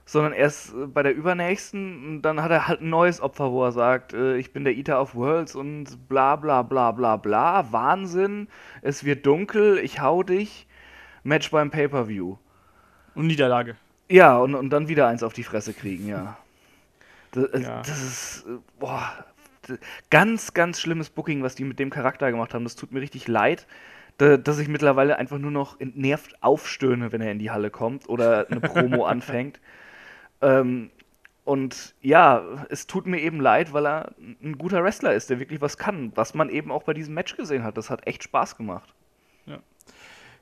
[0.06, 2.06] sondern erst äh, bei der übernächsten.
[2.06, 4.74] Und dann hat er halt ein neues Opfer, wo er sagt, äh, ich bin der
[4.74, 7.70] Eater of Worlds und bla bla bla bla bla.
[7.72, 8.48] Wahnsinn,
[8.80, 10.66] es wird dunkel, ich hau dich.
[11.24, 12.36] Match beim Pay-Per-View.
[13.16, 13.76] Und Niederlage.
[14.08, 16.36] Ja, und, und dann wieder eins auf die Fresse kriegen, ja.
[17.32, 17.78] Das, äh, Ja.
[17.78, 19.02] das ist, äh, boah,
[20.10, 22.62] ganz, ganz schlimmes Booking, was die mit dem Charakter gemacht haben.
[22.62, 23.66] Das tut mir richtig leid,
[24.18, 28.08] da, dass ich mittlerweile einfach nur noch entnervt aufstöhne, wenn er in die Halle kommt
[28.08, 29.60] oder eine Promo anfängt.
[30.42, 30.90] Ähm,
[31.44, 35.60] und ja, es tut mir eben leid, weil er ein guter Wrestler ist, der wirklich
[35.60, 37.76] was kann, was man eben auch bei diesem Match gesehen hat.
[37.76, 38.92] Das hat echt Spaß gemacht.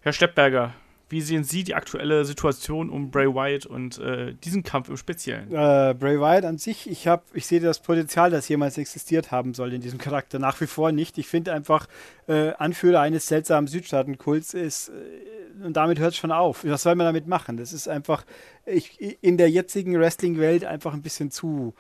[0.05, 0.75] Herr Steppberger,
[1.15, 5.47] wie sehen Sie die aktuelle Situation um Bray Wyatt und äh, diesen Kampf im Speziellen?
[5.49, 9.55] Äh, Bray Wyatt an sich, ich, hab, ich sehe das Potenzial, das jemals existiert haben
[9.55, 11.17] soll in diesem Charakter, nach wie vor nicht.
[11.17, 11.87] Ich finde einfach,
[12.27, 16.65] äh, Anführer eines seltsamen Südstaatenkults ist, äh, und damit hört es schon auf.
[16.65, 17.57] Was soll man damit machen?
[17.57, 18.25] Das ist einfach
[18.67, 21.75] ich, in der jetzigen Wrestling-Welt einfach ein bisschen zu,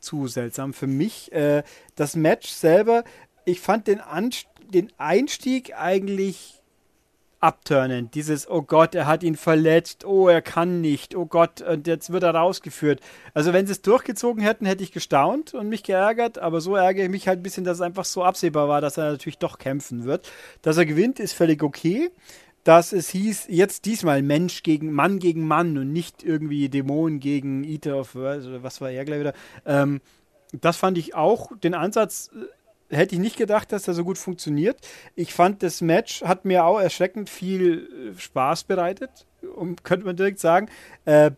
[0.00, 1.30] zu seltsam für mich.
[1.30, 1.62] Äh,
[1.94, 3.04] das Match selber,
[3.44, 6.59] ich fand den, Anst den Einstieg eigentlich
[7.40, 8.10] abturnen.
[8.10, 12.12] Dieses, oh Gott, er hat ihn verletzt, oh, er kann nicht, oh Gott, und jetzt
[12.12, 13.00] wird er rausgeführt.
[13.34, 17.04] Also wenn sie es durchgezogen hätten, hätte ich gestaunt und mich geärgert, aber so ärgere
[17.04, 19.58] ich mich halt ein bisschen, dass es einfach so absehbar war, dass er natürlich doch
[19.58, 20.30] kämpfen wird.
[20.62, 22.10] Dass er gewinnt, ist völlig okay.
[22.62, 27.64] Dass es hieß, jetzt diesmal Mensch gegen Mann gegen Mann und nicht irgendwie Dämon gegen
[27.64, 29.32] Eater of Worlds oder was war er gleich wieder.
[29.64, 30.02] Ähm,
[30.52, 32.44] das fand ich auch, den Ansatz äh,
[32.90, 34.78] hätte ich nicht gedacht, dass er so gut funktioniert.
[35.14, 40.16] Ich fand, das Match hat mir auch erschreckend viel äh, Spaß bereitet, um, könnte man
[40.16, 40.68] direkt sagen.
[41.04, 41.32] Äh,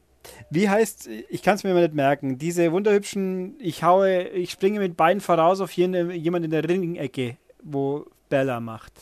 [0.51, 4.79] wie heißt, ich kann es mir mal nicht merken, diese wunderhübschen, ich haue, ich springe
[4.79, 8.93] mit Beinen voraus auf jene, jemand in der Ringecke, wo Bella macht.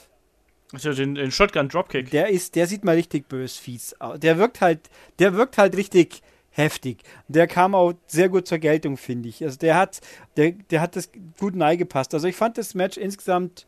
[0.73, 2.11] Also den, den Shotgun Dropkick.
[2.11, 4.21] Der ist, der sieht mal richtig bös fies aus.
[4.21, 7.03] Der wirkt halt, der wirkt halt richtig heftig.
[7.29, 9.43] Der kam auch sehr gut zur Geltung, finde ich.
[9.43, 10.01] Also der hat,
[10.37, 12.13] der, der hat das gut neigepasst.
[12.15, 13.67] Also ich fand das Match insgesamt,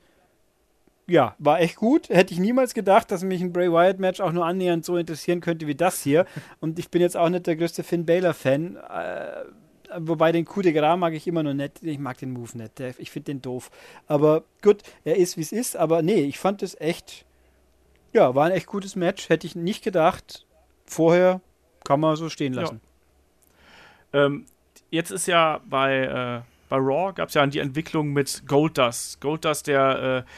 [1.07, 2.09] ja, war echt gut.
[2.09, 5.40] Hätte ich niemals gedacht, dass mich ein Bray Wyatt Match auch nur annähernd so interessieren
[5.40, 6.27] könnte wie das hier.
[6.61, 8.77] Und ich bin jetzt auch nicht der größte Finn Balor Fan.
[8.77, 9.45] Äh,
[9.99, 11.83] wobei den Coup de Gras mag ich immer noch nicht.
[11.83, 12.81] Ich mag den Move nicht.
[12.99, 13.71] Ich finde den doof.
[14.07, 15.77] Aber gut, er ist wie es ist.
[15.77, 17.27] Aber nee, ich fand es echt,
[18.12, 19.29] ja, war ein echt gutes Match.
[19.29, 20.47] Hätte ich nicht gedacht.
[20.87, 21.40] Vorher
[21.85, 22.81] kann man so stehen lassen.
[24.12, 24.47] Ähm,
[24.90, 29.21] jetzt ist ja bei, äh, bei Raw gab es ja die Entwicklung mit Goldust.
[29.21, 30.31] Goldust, der äh,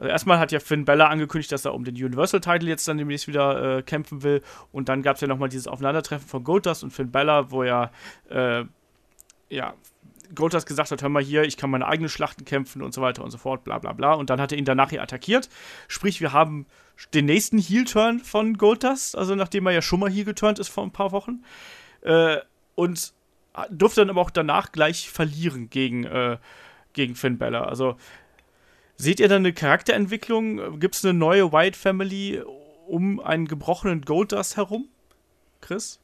[0.00, 3.28] also erstmal hat ja Finn Bella angekündigt, dass er um den Universal-Title jetzt dann demnächst
[3.28, 4.40] wieder äh, kämpfen will.
[4.72, 7.90] Und dann gab es ja nochmal dieses Aufeinandertreffen von Goldust und Finn Bella, wo ja,
[8.30, 8.64] äh,
[9.50, 9.74] ja,
[10.34, 13.22] Goldust gesagt hat, hör mal hier, ich kann meine eigenen Schlachten kämpfen und so weiter
[13.22, 14.14] und so fort, bla bla bla.
[14.14, 15.50] Und dann hat er ihn danach hier attackiert.
[15.86, 16.64] Sprich, wir haben
[17.14, 20.84] den nächsten Heel-Turn von Goldust, also nachdem er ja schon mal hier geturnt ist vor
[20.84, 21.44] ein paar Wochen.
[22.02, 22.38] Äh,
[22.74, 23.12] und
[23.70, 26.38] durfte dann aber auch danach gleich verlieren gegen, äh,
[26.92, 27.68] gegen Finn Balor.
[27.68, 27.96] Also
[28.96, 30.78] seht ihr da eine Charakterentwicklung?
[30.78, 32.42] Gibt es eine neue White Family
[32.86, 34.88] um einen gebrochenen Goldust herum?
[35.60, 36.00] Chris?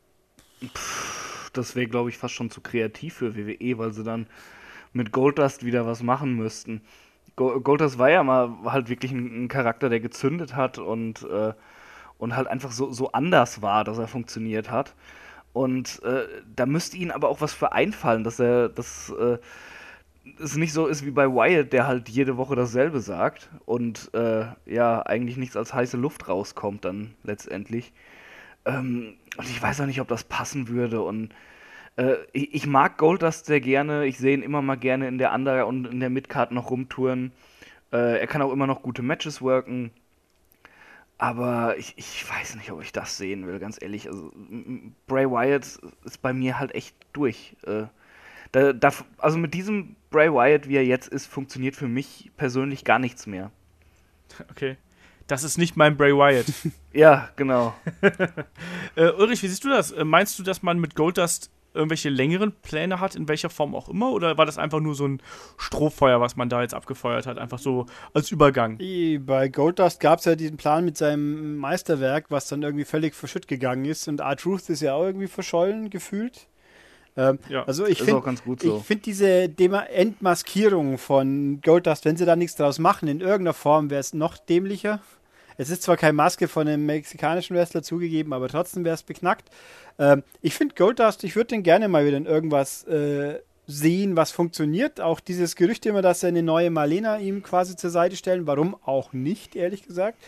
[1.53, 4.27] Das wäre, glaube ich, fast schon zu kreativ für WWE, weil sie dann
[4.93, 6.83] mit Goldust wieder was machen müssten.
[7.37, 11.53] Go Goldust war ja mal halt wirklich ein, ein Charakter, der gezündet hat und, äh,
[12.19, 14.95] und halt einfach so, so anders war, dass er funktioniert hat.
[15.53, 19.39] Und äh, da müsste ihnen aber auch was für einfallen, dass er, dass äh,
[20.41, 24.47] es nicht so ist wie bei Wyatt, der halt jede Woche dasselbe sagt und äh,
[24.67, 27.93] ja, eigentlich nichts als heiße Luft rauskommt dann letztendlich.
[28.65, 31.03] Ähm, und ich weiß auch nicht, ob das passen würde.
[31.03, 31.31] Und
[31.97, 34.07] äh, ich, ich, mag Goldust sehr gerne.
[34.07, 37.33] Ich sehe ihn immer mal gerne in der Under- und in der Midcard noch rumtouren.
[37.93, 39.91] Äh, er kann auch immer noch gute Matches worken.
[41.19, 44.09] Aber ich, ich weiß nicht, ob ich das sehen will, ganz ehrlich.
[44.09, 44.33] Also,
[45.07, 47.57] Bray Wyatt ist bei mir halt echt durch.
[47.67, 47.85] Äh,
[48.53, 52.85] da, da, also mit diesem Bray Wyatt, wie er jetzt ist, funktioniert für mich persönlich
[52.85, 53.51] gar nichts mehr.
[54.51, 54.77] Okay.
[55.29, 56.47] Das ist nicht mein Bray Wyatt.
[56.93, 57.75] ja, genau.
[58.97, 59.91] äh, Ulrich, wie siehst du das?
[59.91, 63.89] Äh, meinst du, dass man mit Goldust irgendwelche längeren Pläne hat, in welcher Form auch
[63.89, 64.11] immer?
[64.11, 65.23] Oder war das einfach nur so ein
[65.59, 67.39] Strohfeuer, was man da jetzt abgefeuert hat?
[67.39, 68.79] Einfach so als Übergang?
[69.25, 73.47] Bei Goldust gab es ja diesen Plan mit seinem Meisterwerk, was dann irgendwie völlig verschütt
[73.47, 74.09] gegangen ist.
[74.09, 76.49] Und R-Truth ist ja auch irgendwie verschollen gefühlt.
[77.17, 78.23] Ähm, ja, also ich finde
[78.61, 78.81] so.
[78.81, 83.89] find diese Dema Entmaskierung von Goldust, wenn sie da nichts draus machen, in irgendeiner Form
[83.91, 85.01] wäre es noch dämlicher.
[85.57, 89.51] Es ist zwar keine Maske von einem mexikanischen Wrestler zugegeben, aber trotzdem wäre es beknackt.
[89.99, 94.31] Ähm, ich finde Goldust, ich würde den gerne mal wieder in irgendwas äh, sehen, was
[94.31, 95.01] funktioniert.
[95.01, 98.47] Auch dieses Gerücht immer, dass er eine neue Marlena ihm quasi zur Seite stellen.
[98.47, 100.19] Warum auch nicht, ehrlich gesagt.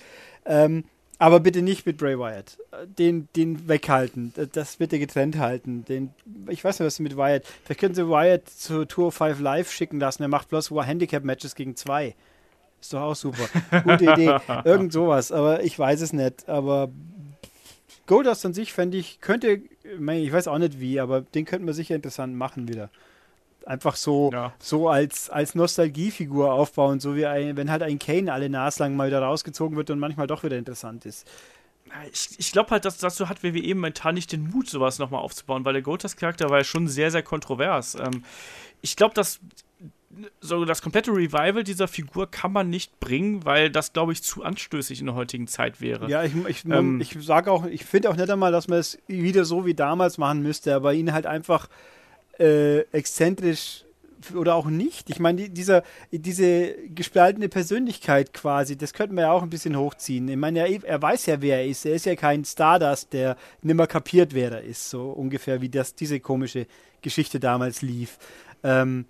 [0.45, 0.85] Ähm,
[1.21, 2.59] aber bitte nicht mit Bray Wyatt.
[2.87, 4.33] Den, den weghalten.
[4.53, 5.85] Das bitte getrennt halten.
[5.85, 6.11] Den,
[6.49, 7.45] ich weiß nicht, was mit Wyatt.
[7.65, 10.23] Vielleicht können sie Wyatt zu Tour 5 Live schicken lassen.
[10.23, 12.15] Er macht bloß Handicap-Matches gegen zwei.
[12.81, 13.49] Ist doch auch super.
[13.85, 14.39] Gute Idee.
[14.65, 15.33] Irgend sowas.
[15.33, 16.49] Aber ich weiß es nicht.
[16.49, 16.91] Aber
[18.09, 21.75] Goldust an sich fände ich, könnte, ich weiß auch nicht wie, aber den könnten wir
[21.75, 22.91] sicher interessant machen wieder.
[23.67, 24.55] Einfach so, ja.
[24.59, 29.09] so als, als Nostalgiefigur aufbauen, so wie ein, wenn halt ein Kane alle naslang mal
[29.09, 31.29] wieder rausgezogen wird und manchmal doch wieder interessant ist.
[32.11, 35.65] Ich, ich glaube halt, dass dazu hat WWE momentan nicht den Mut, sowas nochmal aufzubauen,
[35.67, 37.95] weil der Goldust-Charakter war ja schon sehr, sehr kontrovers.
[37.95, 38.25] Ähm,
[38.81, 39.41] ich glaube, dass
[40.41, 44.43] so das komplette Revival dieser Figur kann man nicht bringen, weil das, glaube ich, zu
[44.43, 46.09] anstößig in der heutigen Zeit wäre.
[46.09, 48.99] Ja, ich, ich, ähm, ich sage auch, ich finde auch nicht einmal, dass man es
[49.07, 51.69] wieder so wie damals machen müsste, aber ihn halt einfach
[52.39, 53.85] äh, exzentrisch
[54.35, 55.11] oder auch nicht.
[55.11, 59.77] Ich meine, die, dieser, diese gespaltene Persönlichkeit quasi, das könnten wir ja auch ein bisschen
[59.77, 60.29] hochziehen.
[60.29, 61.87] Ich meine, er, er weiß ja, wer er ist.
[61.87, 64.91] Er ist ja kein Stardust, der nimmer kapiert, wer er ist.
[64.91, 66.67] So ungefähr wie das diese komische
[67.03, 68.19] Geschichte damals lief.
[68.65, 69.05] Ähm,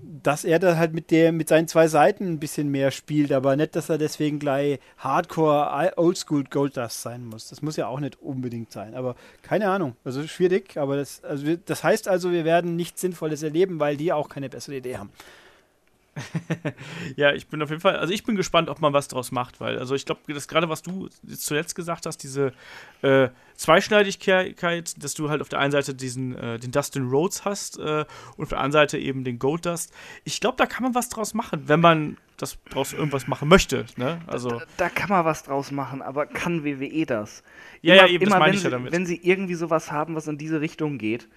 [0.00, 3.56] dass er da halt mit der mit seinen zwei Seiten ein bisschen mehr spielt, aber
[3.56, 7.48] nicht, dass er deswegen gleich Hardcore Oldschool Goldust sein muss.
[7.48, 9.96] Das muss ja auch nicht unbedingt sein, aber keine Ahnung.
[10.04, 14.12] Also schwierig, aber das, also das heißt also, wir werden nichts Sinnvolles erleben, weil die
[14.12, 15.10] auch keine bessere Idee haben.
[17.16, 19.60] Ja, ich bin auf jeden Fall, also ich bin gespannt, ob man was draus macht,
[19.60, 22.52] weil, also ich glaube, das gerade, was du zuletzt gesagt hast, diese
[23.02, 27.78] äh, Zweischneidigkeit, dass du halt auf der einen Seite diesen, äh, den Dustin Rhodes hast
[27.78, 28.04] äh,
[28.36, 29.92] und auf der anderen Seite eben den Gold Dust.
[30.24, 33.84] Ich glaube, da kann man was draus machen, wenn man das draus irgendwas machen möchte.
[33.96, 34.20] Ne?
[34.26, 37.42] Also da, da, kann man was draus machen, aber kann WWE das?
[37.82, 38.92] Ja, immer, ja, eben, immer, das meine ich ja damit.
[38.92, 41.28] Wenn sie irgendwie sowas haben, was in diese Richtung geht,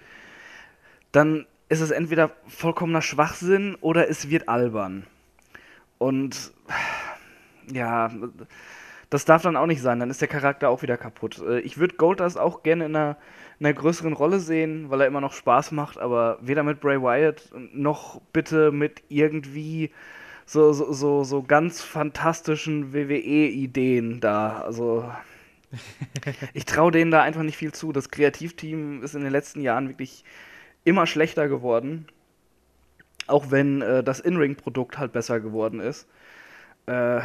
[1.10, 5.06] dann ist es entweder vollkommener Schwachsinn oder es wird albern.
[5.96, 6.52] Und
[7.72, 8.10] ja,
[9.08, 11.40] das darf dann auch nicht sein, dann ist der Charakter auch wieder kaputt.
[11.40, 13.16] Äh, ich würde Goldust auch gerne in einer,
[13.58, 17.00] in einer größeren Rolle sehen, weil er immer noch Spaß macht, aber weder mit Bray
[17.00, 19.92] Wyatt noch bitte mit irgendwie
[20.44, 24.60] so, so, so, so ganz fantastischen WWE-Ideen da.
[24.60, 25.10] Also
[26.52, 27.92] ich traue denen da einfach nicht viel zu.
[27.92, 30.22] Das Kreativteam ist in den letzten Jahren wirklich
[30.84, 32.06] immer schlechter geworden.
[33.26, 36.08] Auch wenn äh, das In-Ring-Produkt halt besser geworden ist.
[36.86, 37.20] Äh,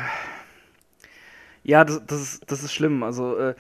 [1.63, 3.04] ja, das, das, ist, das ist schlimm.
[3.04, 3.56] Also äh,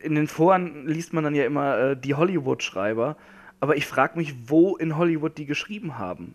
[0.00, 3.16] in den Foren liest man dann ja immer äh, die Hollywood-Schreiber.
[3.60, 6.34] Aber ich frage mich, wo in Hollywood die geschrieben haben.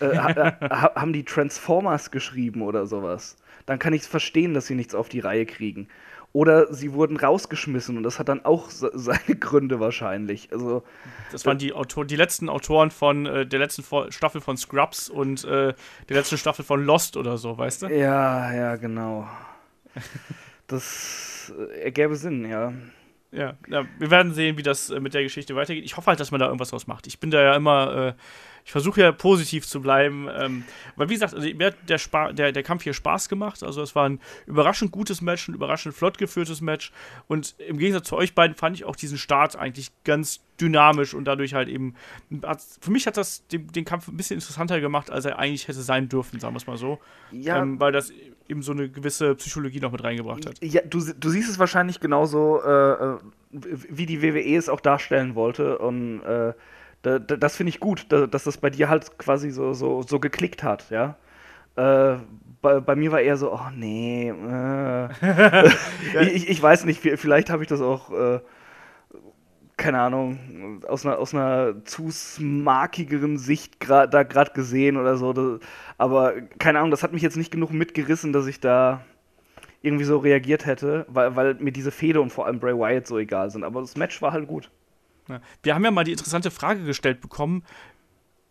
[0.00, 3.36] Äh, äh, ha, haben die Transformers geschrieben oder sowas?
[3.66, 5.88] Dann kann ich es verstehen, dass sie nichts auf die Reihe kriegen.
[6.34, 10.52] Oder sie wurden rausgeschmissen und das hat dann auch seine Gründe wahrscheinlich.
[10.52, 10.82] Also,
[11.30, 15.44] das waren die, Autor die letzten Autoren von äh, der letzten Staffel von Scrubs und
[15.44, 15.74] äh,
[16.08, 17.86] der letzten Staffel von Lost oder so, weißt du?
[17.86, 19.28] Ja, ja, genau.
[20.66, 22.72] das äh, ergäbe Sinn, ja.
[23.30, 25.84] Ja, ja, wir werden sehen, wie das äh, mit der Geschichte weitergeht.
[25.84, 27.06] Ich hoffe halt, dass man da irgendwas draus macht.
[27.06, 28.14] Ich bin da ja immer äh,
[28.64, 30.28] ich versuche ja positiv zu bleiben.
[30.34, 30.64] Ähm,
[30.96, 33.62] weil wie gesagt, also, mir hat der, Spa der, der Kampf hier Spaß gemacht.
[33.62, 36.90] Also es war ein überraschend gutes Match, ein überraschend flott geführtes Match.
[37.28, 41.26] Und im Gegensatz zu euch beiden fand ich auch diesen Start eigentlich ganz dynamisch und
[41.26, 41.94] dadurch halt eben.
[42.80, 45.82] Für mich hat das den, den Kampf ein bisschen interessanter gemacht, als er eigentlich hätte
[45.82, 47.00] sein dürfen, sagen wir es mal so.
[47.32, 47.60] Ja.
[47.60, 48.12] Ähm, weil das
[48.48, 50.62] eben so eine gewisse Psychologie noch mit reingebracht hat.
[50.62, 53.18] Ja, du, du siehst es wahrscheinlich genauso, äh, äh
[53.52, 55.78] wie die WWE es auch darstellen wollte.
[55.78, 56.54] Und äh,
[57.04, 60.02] da, da, das finde ich gut, da, dass das bei dir halt quasi so, so,
[60.02, 61.16] so geklickt hat, ja.
[61.76, 62.16] Äh,
[62.62, 65.08] bei, bei, mir war eher so, oh nee, äh.
[66.34, 68.40] ich, ich, weiß nicht, vielleicht habe ich das auch, äh,
[69.76, 75.32] keine Ahnung, aus einer, aus einer zu smarkigeren Sicht gra da gerade gesehen oder so.
[75.32, 75.60] Das,
[75.98, 79.04] aber keine Ahnung, das hat mich jetzt nicht genug mitgerissen, dass ich da
[79.82, 83.18] irgendwie so reagiert hätte, weil, weil mir diese Fehde und vor allem Bray Wyatt so
[83.18, 83.64] egal sind.
[83.64, 84.70] Aber das Match war halt gut.
[85.28, 85.40] Ja.
[85.62, 87.64] Wir haben ja mal die interessante Frage gestellt bekommen,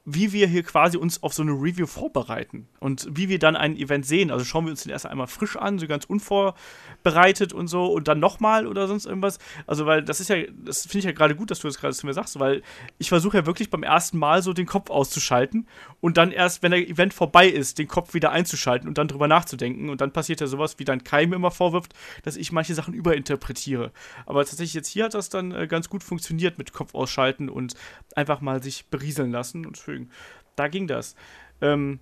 [0.05, 3.77] wie wir hier quasi uns auf so eine Review vorbereiten und wie wir dann ein
[3.77, 4.31] Event sehen.
[4.31, 8.09] Also schauen wir uns den erst einmal frisch an, so ganz unvorbereitet und so und
[8.09, 9.39] dann nochmal oder sonst irgendwas.
[9.65, 11.93] Also, weil das ist ja, das finde ich ja gerade gut, dass du das gerade
[11.93, 12.63] zu mir sagst, weil
[12.97, 15.67] ich versuche ja wirklich beim ersten Mal so den Kopf auszuschalten
[16.01, 19.29] und dann erst, wenn der Event vorbei ist, den Kopf wieder einzuschalten und dann drüber
[19.29, 19.89] nachzudenken.
[19.89, 21.93] Und dann passiert ja sowas, wie dann Kai mir immer vorwirft,
[22.23, 23.93] dass ich manche Sachen überinterpretiere.
[24.25, 27.75] Aber tatsächlich jetzt hier hat das dann äh, ganz gut funktioniert mit Kopf ausschalten und
[28.17, 30.09] einfach mal sich berieseln lassen und für hinzufügen.
[30.55, 31.15] Da ging das.
[31.61, 31.99] Ähm,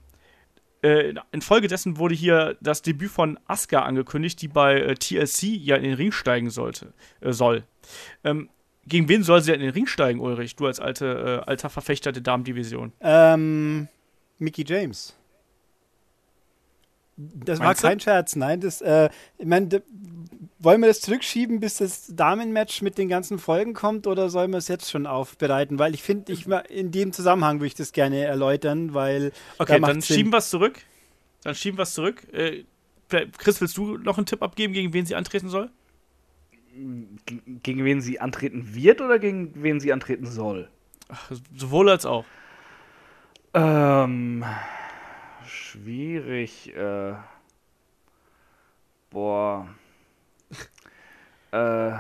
[0.83, 5.83] äh, infolgedessen wurde hier das Debüt von Asuka angekündigt, die bei äh, TLC ja in
[5.83, 7.63] den Ring steigen sollte, äh, soll.
[8.23, 8.49] Ähm,
[8.87, 10.55] gegen wen soll sie in den Ring steigen, Ulrich?
[10.55, 12.93] Du als alte, äh, alter Verfechter der Damendivision.
[12.99, 13.87] Ähm,
[14.39, 15.15] Mickey James.
[17.15, 18.03] Das Meinst war kein du?
[18.03, 18.59] Scherz, nein.
[18.59, 19.83] Das, äh, ich meine,
[20.63, 24.57] wollen wir das zurückschieben, bis das Damenmatch mit den ganzen Folgen kommt, oder sollen wir
[24.57, 25.79] es jetzt schon aufbereiten?
[25.79, 29.31] Weil ich finde, ich in dem Zusammenhang würde ich das gerne erläutern, weil.
[29.57, 30.15] Okay, da dann Sinn.
[30.17, 30.79] schieben wir es zurück.
[31.43, 32.27] Dann schieben wir es zurück.
[32.33, 32.63] Äh,
[33.37, 35.69] Chris, willst du noch einen Tipp abgeben, gegen wen sie antreten soll?
[36.73, 40.69] Gegen wen sie antreten wird oder gegen wen sie antreten soll?
[41.09, 42.23] Ach, sowohl als auch.
[43.53, 44.45] Ähm
[45.45, 46.73] schwierig.
[46.75, 47.13] Äh,
[49.09, 49.67] boah.
[51.51, 51.91] Äh.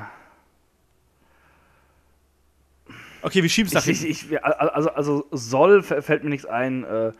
[3.23, 6.83] Okay, wir schieben es nach ich, ich, ich, also, also soll fällt mir nichts ein.
[6.83, 7.11] Äh,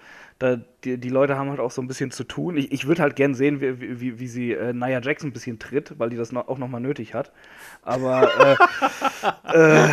[0.41, 2.57] da, die, die Leute haben halt auch so ein bisschen zu tun.
[2.57, 5.59] Ich, ich würde halt gern sehen, wie, wie, wie sie äh, Nia Jackson ein bisschen
[5.59, 7.31] tritt, weil die das noch, auch nochmal nötig hat.
[7.83, 8.57] Aber
[9.53, 9.89] äh, äh,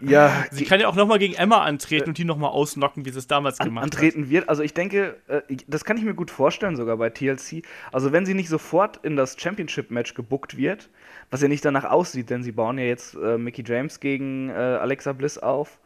[0.08, 0.44] ja.
[0.52, 3.18] Sie kann ja auch nochmal gegen Emma antreten äh, und die nochmal ausnocken, wie sie
[3.18, 3.94] es damals an, gemacht hat.
[3.94, 4.48] Antreten wird.
[4.48, 7.64] Also ich denke, äh, das kann ich mir gut vorstellen, sogar bei TLC.
[7.90, 10.90] Also wenn sie nicht sofort in das Championship-Match gebuckt wird,
[11.30, 15.12] was ja nicht danach aussieht, denn sie bauen ja jetzt äh, Mickey James gegen Alexa
[15.12, 15.80] Bliss auf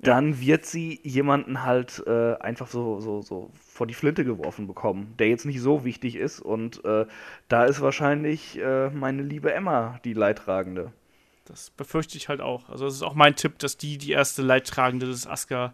[0.00, 5.14] dann wird sie jemanden halt äh, einfach so, so, so vor die Flinte geworfen bekommen,
[5.18, 6.40] der jetzt nicht so wichtig ist.
[6.40, 7.06] Und äh,
[7.48, 10.92] da ist wahrscheinlich äh, meine liebe Emma die Leidtragende.
[11.46, 12.68] Das befürchte ich halt auch.
[12.68, 15.72] Also, das ist auch mein Tipp, dass die die erste Leidtragende des Asuka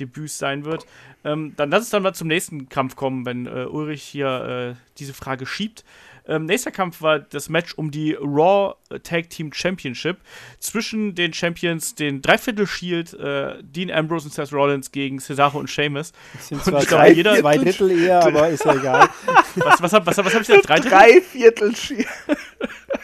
[0.00, 0.86] Debüts sein wird.
[1.24, 4.80] Ähm, dann lass es dann mal zum nächsten Kampf kommen, wenn äh, Ulrich hier äh,
[4.98, 5.84] diese Frage schiebt.
[6.30, 10.18] Ähm, nächster Kampf war das Match um die Raw Tag Team Championship
[10.60, 15.68] zwischen den Champions, den Dreiviertel Shield, äh, Dean Ambrose und Seth Rollins gegen Cesaro und
[15.68, 16.12] Sheamus.
[16.34, 19.08] Das sind zwar drei, jeder, zwei Drittel eher, aber ist ja egal.
[19.56, 20.68] Was, was, was, was, was habe ich gesagt?
[20.68, 20.90] Drei Drittel?
[20.90, 22.06] Dreiviertel Shield.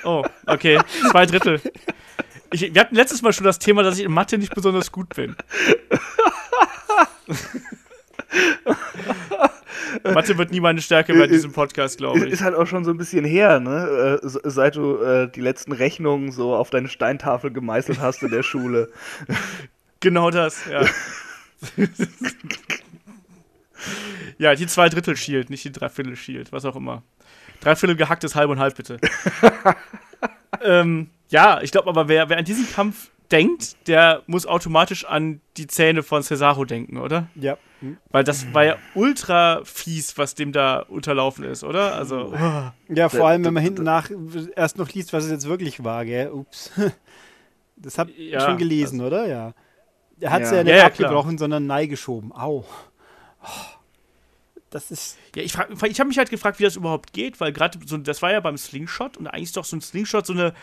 [0.05, 0.79] Oh, okay.
[1.11, 1.61] Zwei Drittel.
[2.53, 5.16] Ich, wir hatten letztes Mal schon das Thema, dass ich in Mathe nicht besonders gut
[5.16, 5.35] bin.
[10.03, 12.32] Mathe wird nie meine Stärke bei diesem Podcast, glaube ich.
[12.32, 14.18] Ist halt auch schon so ein bisschen her, ne?
[14.22, 18.43] Äh, seit du äh, die letzten Rechnungen so auf deine Steintafel gemeißelt hast in der
[18.43, 18.91] Schule.
[20.01, 20.84] Genau das, ja.
[24.39, 27.03] ja, die zwei Drittel Shield, nicht die Dreiviertel Shield, was auch immer.
[27.61, 28.99] Dreiviertel gehacktes Halb und Halb, bitte.
[30.62, 35.41] ähm, ja, ich glaube aber, wer, wer an diesen Kampf denkt, der muss automatisch an
[35.57, 37.29] die Zähne von Cesaro denken, oder?
[37.35, 37.57] Ja.
[38.11, 41.95] Weil das war ja ultra fies, was dem da unterlaufen ist, oder?
[41.95, 42.33] Also.
[42.89, 44.11] Ja, vor allem, wenn man hinten nach
[44.55, 46.31] erst noch liest, was es jetzt wirklich war, gell?
[46.31, 46.72] Ups.
[47.79, 49.29] Das habt ihr ja, schon gelesen, also, oder?
[49.29, 49.53] Ja.
[50.18, 50.57] Er hat es ja.
[50.57, 51.39] ja, nicht ja, abgebrochen, klar.
[51.41, 52.33] sondern neigeschoben.
[52.33, 52.64] Au.
[53.43, 53.47] Oh.
[54.70, 55.18] Das ist.
[55.35, 58.22] Ja, ich, ich habe mich halt gefragt, wie das überhaupt geht, weil gerade so, das
[58.22, 60.55] war ja beim Slingshot und eigentlich ist doch so ein Slingshot so eine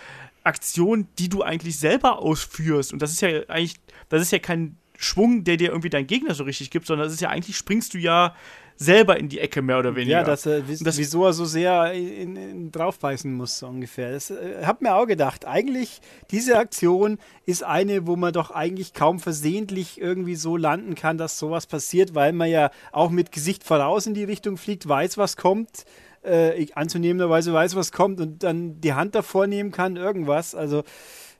[0.43, 2.93] Aktion, die du eigentlich selber ausführst.
[2.93, 3.75] Und das ist ja eigentlich,
[4.09, 7.13] das ist ja kein Schwung, der dir irgendwie dein Gegner so richtig gibt, sondern das
[7.13, 8.35] ist ja eigentlich, springst du ja
[8.75, 10.19] selber in die Ecke, mehr oder weniger.
[10.19, 14.11] Ja, dass er, das, wieso er so sehr in, in, draufbeißen muss, so ungefähr.
[14.11, 18.93] Das äh, hab mir auch gedacht, eigentlich, diese Aktion ist eine, wo man doch eigentlich
[18.93, 23.63] kaum versehentlich irgendwie so landen kann, dass sowas passiert, weil man ja auch mit Gesicht
[23.63, 25.85] voraus in die Richtung fliegt, weiß, was kommt
[26.23, 30.55] äh, anzunehmenderweise weiß, was kommt und dann die Hand davor nehmen kann, irgendwas.
[30.55, 30.83] Also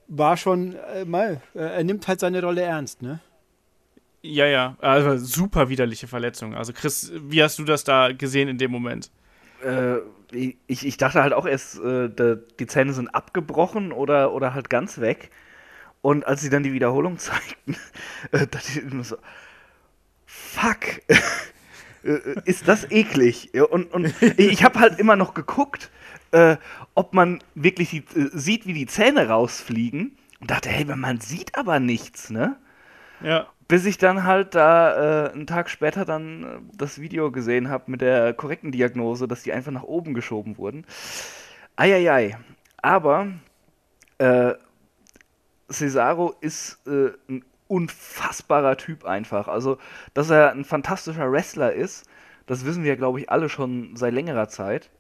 [0.07, 3.19] war schon äh, mal, äh, er nimmt halt seine Rolle ernst, ne?
[4.21, 6.55] Ja, ja, also super widerliche Verletzung.
[6.55, 9.11] Also Chris, wie hast du das da gesehen in dem Moment?
[9.63, 9.97] Äh,
[10.31, 12.09] ich, ich dachte halt auch erst, äh,
[12.59, 15.29] die Zähne sind abgebrochen oder, oder halt ganz weg.
[16.01, 17.75] Und als sie dann die Wiederholung zeigten,
[18.31, 19.17] äh, dachte ich immer so,
[20.25, 20.79] fuck.
[22.03, 23.51] Äh, ist das eklig.
[23.69, 25.89] Und, und ich habe halt immer noch geguckt,
[26.31, 26.57] äh,
[26.95, 30.17] ob man wirklich die, äh, sieht, wie die Zähne rausfliegen.
[30.39, 32.57] Und dachte, hey, man sieht aber nichts, ne?
[33.21, 33.47] Ja.
[33.69, 37.89] Bis ich dann halt da äh, einen Tag später dann äh, das Video gesehen habe
[37.89, 40.85] mit der korrekten Diagnose, dass die einfach nach oben geschoben wurden.
[41.77, 42.37] Eieiei.
[42.81, 43.27] Aber
[44.17, 44.53] äh,
[45.71, 49.47] Cesaro ist ein unfassbarer Typ einfach.
[49.47, 49.79] Also,
[50.13, 52.05] dass er ein fantastischer Wrestler ist,
[52.45, 54.91] das wissen wir, glaube ich, alle schon seit längerer Zeit.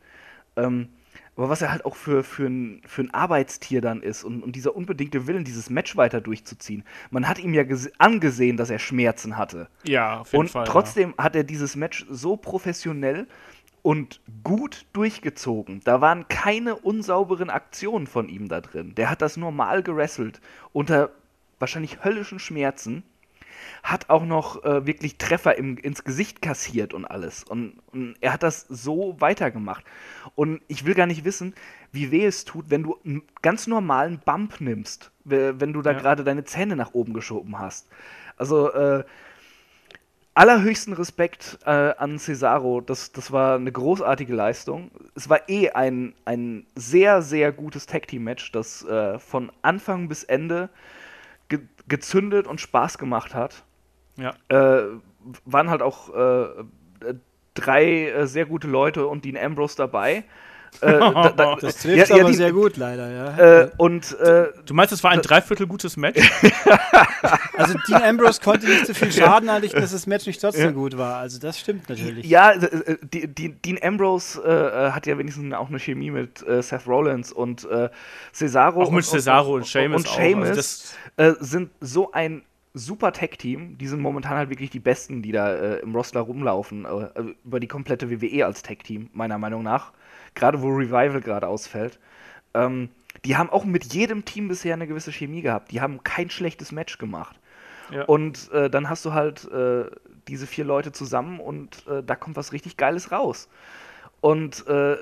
[0.55, 0.89] Ähm,
[1.35, 4.55] aber was er halt auch für, für, ein, für ein Arbeitstier dann ist und, und
[4.55, 6.83] dieser unbedingte Willen, dieses Match weiter durchzuziehen.
[7.11, 7.63] Man hat ihm ja
[7.97, 9.67] angesehen, dass er Schmerzen hatte.
[9.83, 10.61] Ja, auf jeden und Fall.
[10.61, 11.23] Und trotzdem ja.
[11.23, 13.27] hat er dieses Match so professionell
[13.81, 15.81] und gut durchgezogen.
[15.83, 18.95] Da waren keine unsauberen Aktionen von ihm da drin.
[18.95, 20.39] Der hat das normal gerasselt
[20.71, 21.11] unter
[21.63, 23.03] wahrscheinlich höllischen Schmerzen
[23.83, 27.45] hat auch noch äh, wirklich Treffer im, ins Gesicht kassiert und alles.
[27.45, 29.85] Und, und, er hat das so weitergemacht.
[30.35, 31.55] Und ich will gar nicht wissen,
[31.93, 35.99] wie weh es tut, wenn du einen ganz normalen Bump nimmst, wenn du da ja.
[35.99, 37.87] gerade deine Zähne nach oben geschoben hast.
[38.35, 39.05] Also, äh,
[40.33, 42.81] allerhöchsten Respekt äh, an Cesaro.
[42.81, 44.91] Das, das war eine großartige Leistung.
[45.15, 50.69] Es war eh ein, ein sehr, sehr gutes Tag-Team-Match, das äh, von Anfang bis Ende
[51.87, 53.63] gezündet und Spaß gemacht hat.
[54.17, 54.33] Ja.
[54.49, 54.99] Äh,
[55.45, 56.65] waren halt auch äh,
[57.53, 60.23] drei äh, sehr gute Leute und Dean Ambrose dabei.
[60.81, 63.61] Äh, da, da, das trifft ja, aber die, sehr gut, leider, ja.
[63.61, 66.19] Äh, und, äh, du meinst, es war ein Dreiviertel gutes Match?
[67.57, 70.71] also Dean Ambrose konnte nicht so viel Schaden anrichten, dass das Match nicht trotzdem ja.
[70.71, 71.17] gut war.
[71.17, 72.25] Also das stimmt natürlich.
[72.25, 76.87] Ja, die, die, Dean Ambrose äh, hat ja wenigstens auch eine Chemie mit äh, Seth
[76.87, 77.67] Rollins und
[78.33, 78.83] Cesaro.
[78.83, 80.03] Auch mit und, Cesaro und, und Sheamus.
[80.03, 82.43] Und Sheamus also sind so ein
[82.73, 83.77] super Tag-Team.
[83.77, 86.85] Die sind momentan halt wirklich die Besten, die da äh, im Roster rumlaufen.
[86.85, 89.93] Äh, über die komplette WWE als Tag-Team, meiner Meinung nach.
[90.35, 91.99] Gerade wo Revival gerade ausfällt.
[92.53, 92.89] Ähm,
[93.25, 95.71] die haben auch mit jedem Team bisher eine gewisse Chemie gehabt.
[95.71, 97.39] Die haben kein schlechtes Match gemacht.
[97.91, 98.03] Ja.
[98.05, 99.85] Und äh, dann hast du halt äh,
[100.27, 103.49] diese vier Leute zusammen und äh, da kommt was richtig Geiles raus.
[104.21, 104.97] Und äh,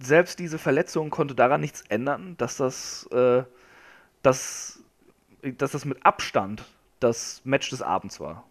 [0.00, 3.08] selbst diese Verletzung konnte daran nichts ändern, dass das,
[4.22, 4.82] dass,
[5.42, 6.64] dass das mit Abstand
[6.98, 8.44] das Match des Abends war.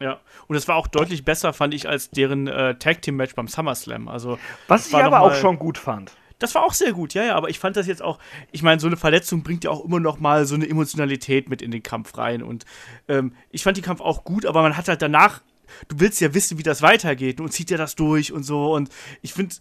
[0.00, 3.34] Ja, und es war auch deutlich besser, fand ich, als deren äh, Tag Team Match
[3.34, 4.08] beim SummerSlam.
[4.08, 6.12] Also, Was ich aber auch schon gut fand.
[6.40, 8.18] Das war auch sehr gut, ja, ja, aber ich fand das jetzt auch,
[8.50, 11.62] ich meine, so eine Verletzung bringt ja auch immer noch mal so eine Emotionalität mit
[11.62, 12.66] in den Kampf rein und
[13.08, 15.42] ähm, ich fand den Kampf auch gut, aber man hat halt danach,
[15.86, 18.90] du willst ja wissen, wie das weitergeht und zieht ja das durch und so und
[19.22, 19.54] ich finde,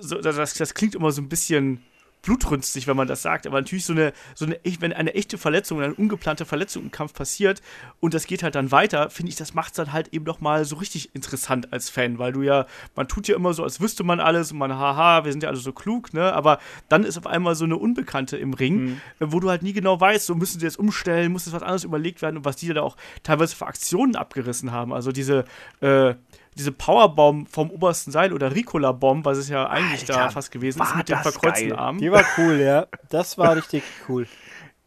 [0.00, 1.82] so, das, das klingt immer so ein bisschen
[2.22, 3.46] blutrünstig, wenn man das sagt.
[3.46, 7.14] Aber natürlich so eine, so eine, wenn eine echte Verletzung, eine ungeplante Verletzung im Kampf
[7.14, 7.62] passiert
[8.00, 10.40] und das geht halt dann weiter, finde ich, das macht es dann halt eben noch
[10.40, 13.80] mal so richtig interessant als Fan, weil du ja, man tut ja immer so, als
[13.80, 16.32] wüsste man alles und man, haha, wir sind ja alle so klug, ne?
[16.32, 16.58] Aber
[16.88, 19.00] dann ist auf einmal so eine Unbekannte im Ring, mhm.
[19.20, 21.84] wo du halt nie genau weißt, so müssen sie jetzt umstellen, muss jetzt was anderes
[21.84, 24.92] überlegt werden und was die da auch teilweise für Aktionen abgerissen haben.
[24.92, 25.44] Also diese,
[25.80, 26.14] äh,
[26.58, 30.82] diese Powerbomb vom obersten Seil oder Ricola-Bomb, was es ja eigentlich Alter, da fast gewesen
[30.82, 31.78] ist, mit dem verkreuzten geil.
[31.78, 31.98] Arm.
[31.98, 32.86] Die war cool, ja.
[33.08, 34.26] Das war richtig cool.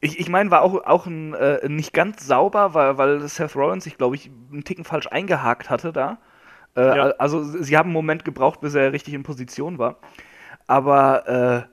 [0.02, 3.86] Ich, ich meine, war auch, auch ein, äh, nicht ganz sauber, weil, weil Seth Rollins
[3.86, 6.18] sich, glaube ich, einen Ticken falsch eingehakt hatte da.
[6.76, 7.04] Äh, ja.
[7.18, 9.98] Also, sie haben einen Moment gebraucht, bis er richtig in Position war.
[10.68, 11.64] Aber äh,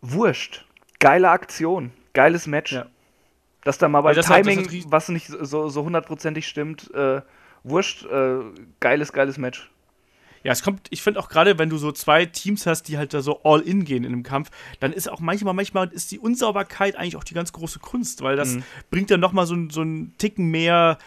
[0.00, 0.64] wurscht.
[0.98, 1.92] Geile Aktion.
[2.14, 2.72] Geiles Match.
[2.72, 2.86] Ja.
[3.64, 7.20] Dass da mal beim Timing, was nicht so, so hundertprozentig stimmt, äh,
[7.68, 8.38] wurscht, äh,
[8.80, 9.70] geiles, geiles Match.
[10.42, 13.12] Ja, es kommt, ich finde auch gerade, wenn du so zwei Teams hast, die halt
[13.12, 16.20] da so all in gehen in einem Kampf, dann ist auch manchmal, manchmal ist die
[16.20, 18.62] Unsauberkeit eigentlich auch die ganz große Kunst, weil das mhm.
[18.90, 20.98] bringt dann nochmal so, so einen Ticken mehr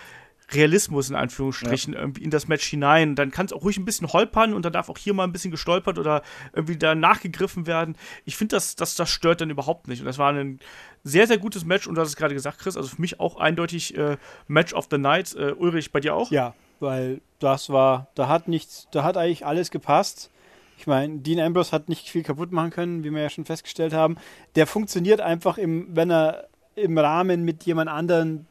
[0.52, 2.00] Realismus in Anführungsstrichen ja.
[2.00, 3.16] irgendwie in das Match hinein.
[3.16, 5.32] Dann kann es auch ruhig ein bisschen holpern und dann darf auch hier mal ein
[5.32, 6.24] bisschen gestolpert oder
[6.54, 7.96] irgendwie da nachgegriffen werden.
[8.26, 10.00] Ich finde, das, das, das stört dann überhaupt nicht.
[10.00, 10.60] Und das war ein
[11.04, 13.38] sehr, sehr gutes Match und du hast es gerade gesagt, Chris, also für mich auch
[13.38, 15.36] eindeutig äh, Match of the Night.
[15.36, 16.32] Äh, Ulrich, bei dir auch?
[16.32, 20.32] Ja, weil das war, da hat nichts, da hat eigentlich alles gepasst.
[20.78, 23.94] Ich meine, Dean Ambrose hat nicht viel kaputt machen können, wie wir ja schon festgestellt
[23.94, 24.16] haben.
[24.56, 28.48] Der funktioniert einfach, im, wenn er im Rahmen mit jemand anderen